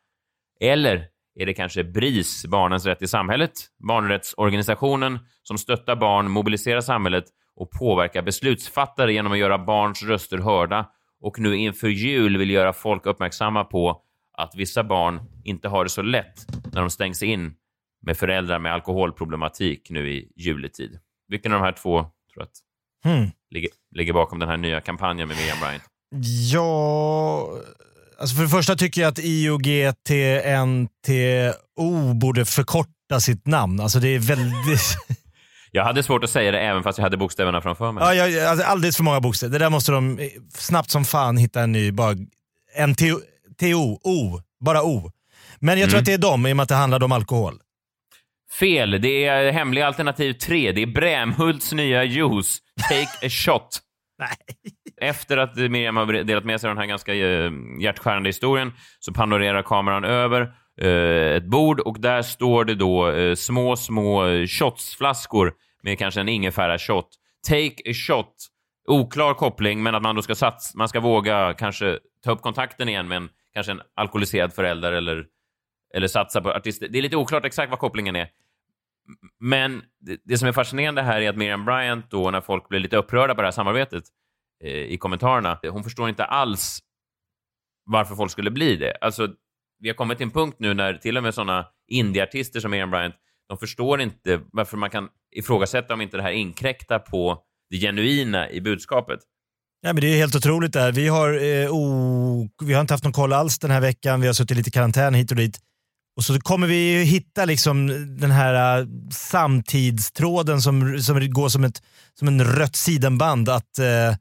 Eller 0.60 1.06
är 1.34 1.46
det 1.46 1.54
kanske 1.54 1.84
BRIS, 1.84 2.46
Barnens 2.46 2.86
rätt 2.86 3.02
i 3.02 3.08
samhället, 3.08 3.52
barnrättsorganisationen 3.88 5.18
som 5.42 5.58
stöttar 5.58 5.96
barn, 5.96 6.30
mobiliserar 6.30 6.80
samhället 6.80 7.24
och 7.56 7.70
påverkar 7.70 8.22
beslutsfattare 8.22 9.12
genom 9.12 9.32
att 9.32 9.38
göra 9.38 9.58
barns 9.58 10.02
röster 10.02 10.38
hörda 10.38 10.86
och 11.22 11.38
nu 11.38 11.56
inför 11.56 11.88
jul 11.88 12.36
vill 12.38 12.50
göra 12.50 12.72
folk 12.72 13.06
uppmärksamma 13.06 13.64
på 13.64 14.02
att 14.38 14.54
vissa 14.54 14.84
barn 14.84 15.20
inte 15.44 15.68
har 15.68 15.84
det 15.84 15.90
så 15.90 16.02
lätt 16.02 16.46
när 16.72 16.80
de 16.80 16.90
stängs 16.90 17.22
in 17.22 17.54
med 18.06 18.16
föräldrar 18.16 18.58
med 18.58 18.72
alkoholproblematik 18.72 19.90
nu 19.90 20.10
i 20.12 20.32
juletid. 20.36 20.98
Vilken 21.28 21.52
av 21.52 21.58
de 21.60 21.64
här 21.64 21.72
två 21.72 22.00
tror 22.00 22.10
du 22.34 22.42
att 22.42 22.52
Hmm. 23.04 23.30
ligger, 23.50 23.70
ligger 23.94 24.12
bakom 24.12 24.38
den 24.38 24.48
här 24.48 24.56
nya 24.56 24.80
kampanjen 24.80 25.28
med 25.28 25.36
Miriam 25.36 25.58
Bryant? 25.60 25.82
Ja, 26.52 27.48
alltså 28.20 28.36
för 28.36 28.42
det 28.42 28.48
första 28.48 28.74
tycker 28.76 29.00
jag 29.00 29.08
att 29.08 29.18
IOGTNTO 30.62 32.14
borde 32.14 32.44
förkorta 32.44 33.20
sitt 33.20 33.46
namn. 33.46 33.80
Alltså 33.80 33.98
det 33.98 34.08
är 34.08 34.18
väldigt... 34.18 34.96
Jag 35.74 35.84
hade 35.84 36.02
svårt 36.02 36.24
att 36.24 36.30
säga 36.30 36.50
det 36.52 36.60
även 36.60 36.82
fast 36.82 36.98
jag 36.98 37.02
hade 37.02 37.16
bokstäverna 37.16 37.60
framför 37.60 37.92
mig. 37.92 38.16
ja, 38.16 38.26
jag, 38.28 38.46
alltså 38.46 38.66
alldeles 38.66 38.96
för 38.96 39.04
många 39.04 39.20
bokstäver. 39.20 39.52
Det 39.52 39.58
där 39.58 39.70
måste 39.70 39.92
de 39.92 40.18
eh, 40.18 40.26
snabbt 40.54 40.90
som 40.90 41.04
fan 41.04 41.36
hitta 41.36 41.60
en 41.62 41.72
ny. 41.72 41.92
Bara 41.92 42.16
en 42.76 42.94
TO, 42.94 43.04
TO 43.60 43.98
O, 44.04 44.40
bara 44.64 44.82
O. 44.82 45.10
Men 45.58 45.78
jag 45.78 45.88
tror 45.90 45.98
Mm. 45.98 46.00
att 46.02 46.06
det 46.06 46.12
är 46.12 46.18
dem 46.18 46.46
i 46.46 46.52
och 46.52 46.56
med 46.56 46.62
att 46.62 46.68
det 46.68 46.74
handlade 46.74 47.04
om 47.04 47.12
alkohol. 47.12 47.54
Fel. 48.58 49.00
Det 49.02 49.24
är 49.24 49.52
hemliga 49.52 49.86
alternativ 49.86 50.32
tre. 50.32 50.72
Det 50.72 50.82
är 50.82 50.86
Brämhults 50.86 51.72
nya 51.72 52.04
juice, 52.04 52.58
Take 52.88 53.26
a 53.26 53.30
shot. 53.30 53.78
Efter 55.00 55.36
att 55.36 55.56
Miriam 55.56 55.96
har 55.96 56.06
delat 56.06 56.44
med 56.44 56.60
sig 56.60 56.68
av 56.70 56.74
den 56.76 56.80
här 56.82 56.88
ganska 56.88 57.14
eh, 57.14 57.50
hjärtskärande 57.80 58.28
historien 58.28 58.72
så 59.00 59.12
panorerar 59.12 59.62
kameran 59.62 60.04
över 60.04 60.52
Eh, 60.80 61.36
ett 61.36 61.44
bord 61.44 61.80
och 61.80 62.00
där 62.00 62.22
står 62.22 62.64
det 62.64 62.74
då 62.74 63.10
eh, 63.10 63.34
små, 63.34 63.76
små 63.76 64.26
eh, 64.26 64.46
shotsflaskor 64.46 65.54
med 65.82 65.98
kanske 65.98 66.20
en 66.20 66.28
ingefära-shot. 66.28 67.08
Take 67.48 67.90
a 67.90 67.92
shot. 67.94 68.34
Oklar 68.88 69.34
koppling, 69.34 69.82
men 69.82 69.94
att 69.94 70.02
man 70.02 70.16
då 70.16 70.22
ska 70.22 70.34
sats 70.34 70.74
man 70.74 70.88
ska 70.88 71.00
våga 71.00 71.54
kanske 71.54 71.98
ta 72.24 72.30
upp 72.30 72.42
kontakten 72.42 72.88
igen 72.88 73.08
med 73.08 73.16
en, 73.16 73.28
kanske 73.54 73.72
en 73.72 73.80
alkoholiserad 73.96 74.52
förälder 74.52 74.92
eller, 74.92 75.26
eller 75.94 76.06
satsa 76.06 76.40
på 76.40 76.50
artister. 76.50 76.88
Det 76.88 76.98
är 76.98 77.02
lite 77.02 77.16
oklart 77.16 77.44
exakt 77.44 77.70
vad 77.70 77.78
kopplingen 77.78 78.16
är. 78.16 78.28
Men 79.40 79.82
det, 80.00 80.20
det 80.24 80.38
som 80.38 80.48
är 80.48 80.52
fascinerande 80.52 81.02
här 81.02 81.20
är 81.20 81.28
att 81.28 81.36
Miriam 81.36 81.64
Bryant 81.64 82.10
då, 82.10 82.30
när 82.30 82.40
folk 82.40 82.68
blir 82.68 82.80
lite 82.80 82.96
upprörda 82.96 83.34
på 83.34 83.40
det 83.40 83.46
här 83.46 83.52
samarbetet 83.52 84.04
eh, 84.64 84.70
i 84.70 84.98
kommentarerna, 84.98 85.58
hon 85.70 85.84
förstår 85.84 86.08
inte 86.08 86.24
alls 86.24 86.78
varför 87.84 88.14
folk 88.14 88.30
skulle 88.30 88.50
bli 88.50 88.76
det. 88.76 88.96
Alltså, 89.00 89.28
vi 89.82 89.88
har 89.88 89.94
kommit 89.94 90.18
till 90.18 90.26
en 90.26 90.30
punkt 90.30 90.56
nu 90.58 90.74
när 90.74 90.94
till 90.94 91.16
och 91.16 91.22
med 91.22 91.34
sådana 91.34 91.66
indieartister 91.88 92.60
som 92.60 92.74
Ian 92.74 92.90
Bryant, 92.90 93.14
de 93.48 93.58
förstår 93.58 94.00
inte 94.00 94.40
varför 94.52 94.76
man 94.76 94.90
kan 94.90 95.08
ifrågasätta 95.36 95.94
om 95.94 96.00
inte 96.00 96.16
det 96.16 96.22
här 96.22 96.30
inkräktar 96.30 96.98
på 96.98 97.38
det 97.70 97.76
genuina 97.76 98.50
i 98.50 98.60
budskapet. 98.60 99.20
Ja, 99.80 99.92
men 99.92 100.00
det 100.00 100.06
är 100.06 100.16
helt 100.16 100.36
otroligt 100.36 100.72
där. 100.72 100.92
Vi 100.92 101.08
har, 101.08 101.28
eh, 101.32 101.70
oh, 101.70 102.48
vi 102.62 102.74
har 102.74 102.80
inte 102.80 102.94
haft 102.94 103.04
någon 103.04 103.12
koll 103.12 103.32
alls 103.32 103.58
den 103.58 103.70
här 103.70 103.80
veckan. 103.80 104.20
Vi 104.20 104.26
har 104.26 104.34
suttit 104.34 104.56
lite 104.56 104.68
i 104.68 104.72
karantän 104.72 105.14
hit 105.14 105.30
och 105.30 105.36
dit. 105.36 105.58
Och 106.16 106.24
så 106.24 106.40
kommer 106.40 106.66
vi 106.66 107.02
hitta 107.04 107.44
liksom 107.44 107.86
den 108.20 108.30
här 108.30 108.80
uh, 108.80 108.88
samtidstråden 109.10 110.62
som, 110.62 111.00
som 111.00 111.30
går 111.30 111.48
som, 111.48 111.64
ett, 111.64 111.82
som 112.18 112.28
en 112.28 112.44
rött 112.44 112.76
sidenband. 112.76 113.48
Att, 113.48 113.78
uh, 113.80 114.16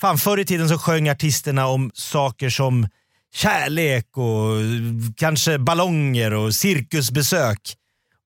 fan, 0.00 0.18
förr 0.18 0.38
i 0.38 0.44
tiden 0.44 0.68
så 0.68 0.78
sjöng 0.78 1.08
artisterna 1.08 1.66
om 1.66 1.90
saker 1.94 2.50
som 2.50 2.88
kärlek 3.34 4.06
och 4.16 4.52
kanske 5.16 5.58
ballonger 5.58 6.34
och 6.34 6.54
cirkusbesök. 6.54 7.60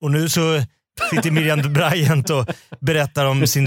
Och 0.01 0.11
nu 0.11 0.29
så 0.29 0.63
sitter 1.11 1.31
Miriam 1.31 1.73
Bryant 1.73 2.31
och 2.31 2.47
berättar 2.81 3.27
om 3.27 3.47
sin 3.47 3.67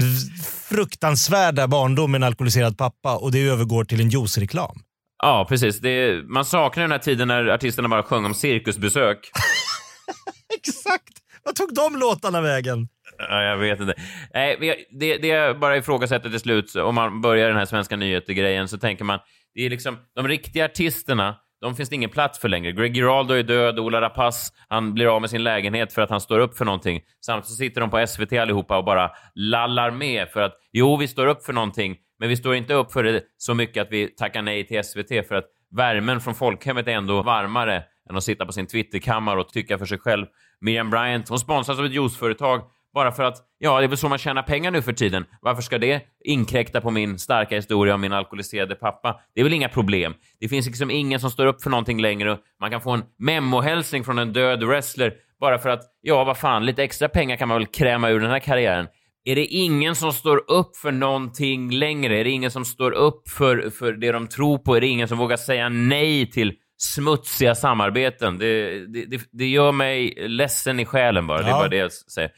fruktansvärda 0.68 1.68
barndom 1.68 2.10
med 2.10 2.18
en 2.18 2.22
alkoholiserad 2.22 2.78
pappa 2.78 3.16
och 3.16 3.32
det 3.32 3.48
övergår 3.48 3.84
till 3.84 4.00
en 4.00 4.08
juicereklam. 4.08 4.78
Ja, 5.22 5.46
precis. 5.48 5.80
Det, 5.80 6.22
man 6.28 6.44
saknar 6.44 6.84
den 6.84 6.92
här 6.92 6.98
tiden 6.98 7.28
när 7.28 7.46
artisterna 7.46 7.88
bara 7.88 8.02
sjöng 8.02 8.24
om 8.24 8.34
cirkusbesök. 8.34 9.18
Exakt! 10.58 11.12
Vad 11.44 11.54
tog 11.54 11.74
de 11.74 11.96
låtarna 11.96 12.40
vägen? 12.40 12.88
Ja, 13.18 13.42
jag 13.42 13.56
vet 13.56 13.80
inte. 13.80 13.94
Nej, 14.34 14.86
det, 14.90 15.16
det 15.16 15.26
jag 15.28 15.60
bara 15.60 15.76
ifrågasätter 15.76 16.30
till 16.30 16.40
slut, 16.40 16.76
om 16.76 16.94
man 16.94 17.20
börjar 17.20 17.48
den 17.48 17.56
här 17.56 17.64
svenska 17.64 17.96
nyheter-grejen, 17.96 18.68
så 18.68 18.78
tänker 18.78 19.04
man, 19.04 19.18
det 19.54 19.66
är 19.66 19.70
liksom, 19.70 19.98
de 20.14 20.28
riktiga 20.28 20.64
artisterna, 20.64 21.36
de 21.60 21.76
finns 21.76 21.88
det 21.88 21.94
ingen 21.94 22.10
plats 22.10 22.38
för 22.38 22.48
längre. 22.48 22.72
Greg 22.72 22.94
Giraldo 22.94 23.34
är 23.34 23.42
död, 23.42 23.78
Ola 23.78 24.00
Rapace, 24.00 24.52
han 24.68 24.94
blir 24.94 25.06
av 25.06 25.20
med 25.20 25.30
sin 25.30 25.42
lägenhet 25.42 25.92
för 25.92 26.02
att 26.02 26.10
han 26.10 26.20
står 26.20 26.38
upp 26.38 26.56
för 26.56 26.64
någonting. 26.64 27.00
Samtidigt 27.20 27.48
så 27.48 27.54
sitter 27.54 27.80
de 27.80 27.90
på 27.90 28.06
SVT 28.06 28.32
allihopa 28.32 28.78
och 28.78 28.84
bara 28.84 29.10
lallar 29.34 29.90
med 29.90 30.28
för 30.28 30.40
att, 30.40 30.52
jo, 30.72 30.96
vi 30.96 31.08
står 31.08 31.26
upp 31.26 31.44
för 31.44 31.52
någonting, 31.52 31.96
men 32.18 32.28
vi 32.28 32.36
står 32.36 32.54
inte 32.54 32.74
upp 32.74 32.92
för 32.92 33.04
det 33.04 33.22
så 33.36 33.54
mycket 33.54 33.82
att 33.82 33.92
vi 33.92 34.06
tackar 34.08 34.42
nej 34.42 34.66
till 34.66 34.84
SVT 34.84 35.28
för 35.28 35.34
att 35.34 35.44
värmen 35.76 36.20
från 36.20 36.34
folkhemmet 36.34 36.88
är 36.88 36.92
ändå 36.92 37.22
varmare 37.22 37.84
än 38.10 38.16
att 38.16 38.24
sitta 38.24 38.46
på 38.46 38.52
sin 38.52 38.66
Twitterkammare 38.66 39.40
och 39.40 39.48
tycka 39.48 39.78
för 39.78 39.86
sig 39.86 39.98
själv. 39.98 40.26
Miriam 40.60 40.90
Bryant, 40.90 41.28
hon 41.28 41.38
sponsras 41.38 41.78
av 41.78 41.84
ett 41.84 41.92
juiceföretag 41.92 42.62
bara 42.94 43.12
för 43.12 43.22
att, 43.22 43.36
ja, 43.58 43.78
det 43.78 43.84
är 43.86 43.88
väl 43.88 43.96
så 43.98 44.08
man 44.08 44.18
tjänar 44.18 44.42
pengar 44.42 44.70
nu 44.70 44.82
för 44.82 44.92
tiden. 44.92 45.24
Varför 45.40 45.62
ska 45.62 45.78
det 45.78 46.02
inkräkta 46.24 46.80
på 46.80 46.90
min 46.90 47.18
starka 47.18 47.56
historia 47.56 47.94
om 47.94 48.00
min 48.00 48.12
alkoholiserade 48.12 48.74
pappa? 48.74 49.20
Det 49.34 49.40
är 49.40 49.44
väl 49.44 49.52
inga 49.52 49.68
problem. 49.68 50.14
Det 50.40 50.48
finns 50.48 50.66
liksom 50.66 50.90
ingen 50.90 51.20
som 51.20 51.30
står 51.30 51.46
upp 51.46 51.62
för 51.62 51.70
någonting 51.70 52.00
längre. 52.00 52.38
Man 52.60 52.70
kan 52.70 52.80
få 52.80 52.90
en 52.90 53.02
memohälsning 53.18 54.04
från 54.04 54.18
en 54.18 54.32
död 54.32 54.62
wrestler 54.64 55.12
bara 55.40 55.58
för 55.58 55.68
att, 55.70 55.80
ja, 56.00 56.24
vad 56.24 56.38
fan, 56.38 56.66
lite 56.66 56.82
extra 56.84 57.08
pengar 57.08 57.36
kan 57.36 57.48
man 57.48 57.58
väl 57.58 57.66
kräma 57.66 58.10
ur 58.10 58.20
den 58.20 58.30
här 58.30 58.38
karriären. 58.38 58.86
Är 59.24 59.34
det 59.36 59.44
ingen 59.46 59.94
som 59.94 60.12
står 60.12 60.50
upp 60.50 60.76
för 60.76 60.92
någonting 60.92 61.70
längre? 61.70 62.18
Är 62.20 62.24
det 62.24 62.30
ingen 62.30 62.50
som 62.50 62.64
står 62.64 62.92
upp 62.92 63.28
för, 63.28 63.70
för 63.70 63.92
det 63.92 64.12
de 64.12 64.26
tror 64.26 64.58
på? 64.58 64.76
Är 64.76 64.80
det 64.80 64.86
ingen 64.86 65.08
som 65.08 65.18
vågar 65.18 65.36
säga 65.36 65.68
nej 65.68 66.30
till 66.30 66.52
smutsiga 66.78 67.54
samarbeten? 67.54 68.38
Det, 68.38 68.78
det, 68.86 69.04
det, 69.06 69.20
det 69.32 69.46
gör 69.46 69.72
mig 69.72 70.14
ledsen 70.28 70.80
i 70.80 70.84
själen 70.84 71.26
bara. 71.26 71.38
Det 71.38 71.44
är 71.44 71.50
Ja. 71.50 71.58
bara 71.58 71.68
det 71.68 71.76
jag 71.76 71.92
säger. 71.92 72.30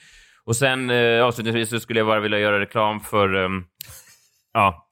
Och 0.46 0.56
sen 0.56 0.90
eh, 0.90 1.24
avslutningsvis 1.24 1.70
så 1.70 1.80
skulle 1.80 2.00
jag 2.00 2.06
bara 2.06 2.20
vilja 2.20 2.38
göra 2.38 2.60
reklam 2.60 3.00
för... 3.00 3.34
ehm, 3.44 3.64
ja, 4.52 4.82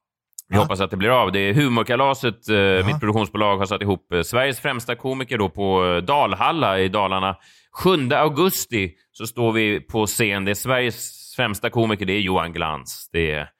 vi 0.49 0.57
hoppas 0.57 0.81
att 0.81 0.91
det 0.91 0.97
blir 0.97 1.23
av. 1.23 1.33
Det 1.33 1.39
är 1.39 1.55
Humorkalaset, 1.55 2.49
eh, 2.49 2.87
mitt 2.87 3.01
produktionsbolag, 3.01 3.59
har 3.59 3.67
satt 3.67 3.83
ihop 3.83 4.13
eh, 4.13 4.23
Sveriges 4.23 4.61
främsta 4.61 4.95
komiker 4.97 5.39
då 5.39 5.49
på 5.49 5.87
eh, 5.87 5.97
Dalhalla 5.97 6.81
i 6.81 6.89
Dalarna. 6.89 7.37
7 7.83 8.09
augusti 8.13 8.95
så 9.13 9.27
står 9.27 9.53
vi 9.53 9.81
på 9.81 10.07
scen. 10.07 10.45
Det 10.45 10.51
är 10.51 10.55
Sveriges 10.55 11.33
främsta 11.37 11.71
komiker. 11.71 12.07
Det 12.07 12.13
är 12.13 12.21
Johan 12.21 12.53
Glans, 12.53 13.09
det 13.13 13.31
är 13.31 13.51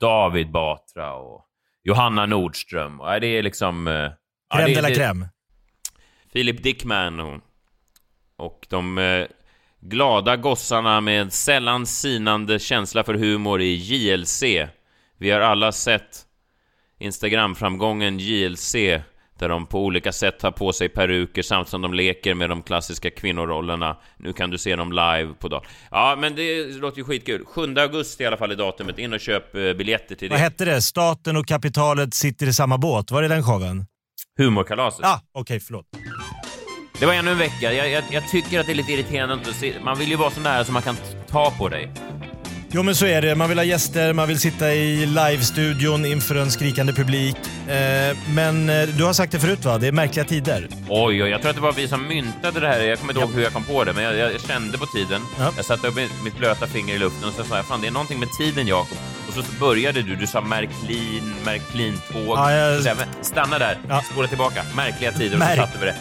David 0.00 0.50
Batra 0.50 1.14
och 1.14 1.46
Johanna 1.84 2.26
Nordström. 2.26 3.00
Och, 3.00 3.20
det 3.20 3.26
är 3.26 3.42
liksom... 3.42 3.86
eh, 3.88 4.10
Crème 4.54 4.66
de 4.74 4.80
la 4.80 4.88
crème. 4.88 5.28
Philip 6.32 6.62
Dickman 6.62 7.20
och, 7.20 7.40
och 8.36 8.66
de 8.70 8.98
eh, 8.98 9.26
glada 9.90 10.36
gossarna 10.36 11.00
med 11.00 11.32
sällan 11.32 11.86
sinande 11.86 12.58
känsla 12.58 13.04
för 13.04 13.14
humor 13.14 13.60
i 13.62 13.74
JLC. 13.74 14.42
Vi 15.18 15.30
har 15.30 15.40
alla 15.40 15.72
sett 15.72 16.22
Instagram-framgången 17.00 18.18
JLC 18.18 18.74
där 19.38 19.48
de 19.48 19.66
på 19.66 19.84
olika 19.84 20.12
sätt 20.12 20.38
tar 20.38 20.50
på 20.50 20.72
sig 20.72 20.88
peruker 20.88 21.42
samt 21.42 21.68
som 21.68 21.82
de 21.82 21.94
leker 21.94 22.34
med 22.34 22.50
de 22.50 22.62
klassiska 22.62 23.10
kvinnorollerna. 23.10 23.96
Nu 24.18 24.32
kan 24.32 24.50
du 24.50 24.58
se 24.58 24.76
dem 24.76 24.92
live 24.92 25.34
på 25.40 25.48
dag. 25.48 25.64
Ja, 25.90 26.16
men 26.18 26.34
det 26.36 26.64
låter 26.66 26.98
ju 26.98 27.04
skitkul. 27.04 27.44
7 27.44 27.74
augusti 27.76 28.22
i 28.22 28.26
alla 28.26 28.36
fall 28.36 28.50
är 28.50 28.56
datumet. 28.56 28.98
In 28.98 29.12
och 29.12 29.20
köp 29.20 29.54
eh, 29.54 29.72
biljetter 29.72 30.14
till 30.14 30.28
Vad 30.30 30.38
det. 30.38 30.42
hette 30.42 30.64
det? 30.64 30.82
Staten 30.82 31.36
och 31.36 31.46
kapitalet 31.46 32.14
sitter 32.14 32.46
i 32.46 32.52
samma 32.52 32.78
båt. 32.78 33.10
Var 33.10 33.22
det 33.22 33.28
den 33.28 33.42
showen? 33.42 33.86
Humorkalaset. 34.38 35.00
Ja, 35.02 35.20
okej, 35.34 35.60
förlåt. 35.60 35.86
Det 36.98 37.06
var 37.06 37.12
ännu 37.14 37.30
en 37.30 37.38
vecka. 37.38 37.72
Jag, 37.72 37.90
jag, 37.90 38.04
jag 38.10 38.28
tycker 38.28 38.60
att 38.60 38.66
det 38.66 38.72
är 38.72 38.74
lite 38.76 38.92
irriterande 38.92 39.34
att 39.50 39.56
se. 39.56 39.72
Man 39.84 39.98
vill 39.98 40.08
ju 40.08 40.16
vara 40.16 40.30
så 40.30 40.40
nära 40.40 40.64
så 40.64 40.72
man 40.72 40.82
kan 40.82 40.96
ta 41.30 41.50
på 41.50 41.68
dig. 41.68 41.90
Jo 42.70 42.82
men 42.82 42.94
så 42.94 43.06
är 43.06 43.22
det. 43.22 43.34
Man 43.34 43.48
vill 43.48 43.58
ha 43.58 43.64
gäster, 43.64 44.12
man 44.12 44.28
vill 44.28 44.38
sitta 44.38 44.72
i 44.74 45.06
live-studion 45.06 46.04
inför 46.06 46.34
en 46.34 46.50
skrikande 46.50 46.92
publik. 46.92 47.36
Eh, 47.68 48.16
men 48.34 48.70
eh, 48.70 48.82
du 48.88 49.04
har 49.04 49.12
sagt 49.12 49.32
det 49.32 49.40
förut 49.40 49.64
va? 49.64 49.78
Det 49.78 49.86
är 49.86 49.92
märkliga 49.92 50.24
tider. 50.24 50.68
Oj, 50.88 51.22
oj, 51.22 51.30
jag 51.30 51.40
tror 51.40 51.50
att 51.50 51.56
det 51.56 51.62
var 51.62 51.72
vi 51.72 51.88
som 51.88 52.08
myntade 52.08 52.60
det 52.60 52.68
här. 52.68 52.80
Jag 52.80 52.98
kommer 52.98 53.12
inte 53.12 53.22
ihåg 53.24 53.32
hur 53.34 53.42
jag 53.42 53.52
kom 53.52 53.64
på 53.64 53.84
det, 53.84 53.92
men 53.92 54.04
jag, 54.04 54.16
jag 54.16 54.40
kände 54.40 54.78
på 54.78 54.86
tiden. 54.86 55.22
Jag 55.56 55.64
satte 55.64 55.88
upp 55.88 55.94
mitt- 56.24 56.38
blöta 56.38 56.66
finger 56.66 56.94
i 56.94 56.98
luften 56.98 57.28
och 57.28 57.34
så 57.34 57.44
sa 57.44 57.56
jag, 57.56 57.66
fan 57.66 57.80
det 57.80 57.86
är 57.86 57.90
någonting 57.90 58.20
med 58.20 58.28
tiden 58.38 58.66
Jakob. 58.66 58.98
Och 59.28 59.34
så 59.34 59.42
började 59.60 60.02
du, 60.02 60.16
du 60.16 60.26
sa 60.26 60.40
Märklin, 60.40 61.34
Märklintåg. 61.44 62.38
Ja, 62.38 62.52
jag- 62.52 62.76
Så 62.76 62.82
sa 62.82 62.88
jag, 62.88 62.98
"Men 62.98 63.08
Stanna 63.24 63.58
där, 63.58 63.78
spola 64.12 64.28
tillbaka. 64.28 64.62
Märkliga 64.76 65.12
tider. 65.12 65.34
Och 65.34 65.38
Märk- 65.40 65.56
så 65.56 65.66
satte 65.66 65.78
vi 65.80 65.86
det. 65.86 65.94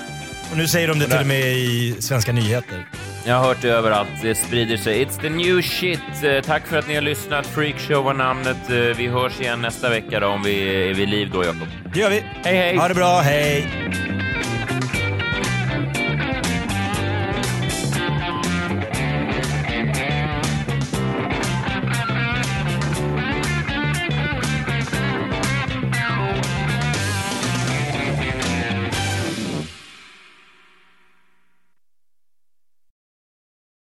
Och 0.51 0.57
nu 0.57 0.67
säger 0.67 0.87
de 0.87 0.99
det 0.99 1.05
till 1.05 1.19
och 1.19 1.25
med 1.27 1.41
i 1.53 1.95
svenska 1.99 2.31
nyheter. 2.31 2.87
Jag 3.27 3.35
har 3.35 3.45
hört 3.47 3.61
det 3.61 3.69
överallt. 3.69 4.09
Det 4.21 4.35
sprider 4.35 4.77
sig. 4.77 5.05
It's 5.05 5.21
the 5.21 5.29
new 5.29 5.61
shit. 5.61 5.99
Eh, 6.23 6.41
Tack 6.45 6.67
för 6.67 6.77
att 6.77 6.87
ni 6.87 6.95
har 6.95 7.01
lyssnat. 7.01 7.47
Freakshow 7.47 8.03
var 8.03 8.13
namnet. 8.13 8.57
Eh, 8.69 8.75
Vi 8.75 9.07
hörs 9.07 9.39
igen 9.41 9.61
nästa 9.61 9.89
vecka 9.89 10.19
då, 10.19 10.27
om 10.27 10.43
vi 10.43 10.85
är 10.89 10.93
vid 10.93 11.09
liv 11.09 11.29
då, 11.33 11.43
Jakob. 11.45 11.67
Det 11.93 11.99
gör 11.99 12.09
vi. 12.09 12.23
Hej, 12.43 12.57
hej. 12.57 12.77
Ha 12.77 12.87
det 12.87 12.93
bra, 12.95 13.19
hej. 13.21 13.67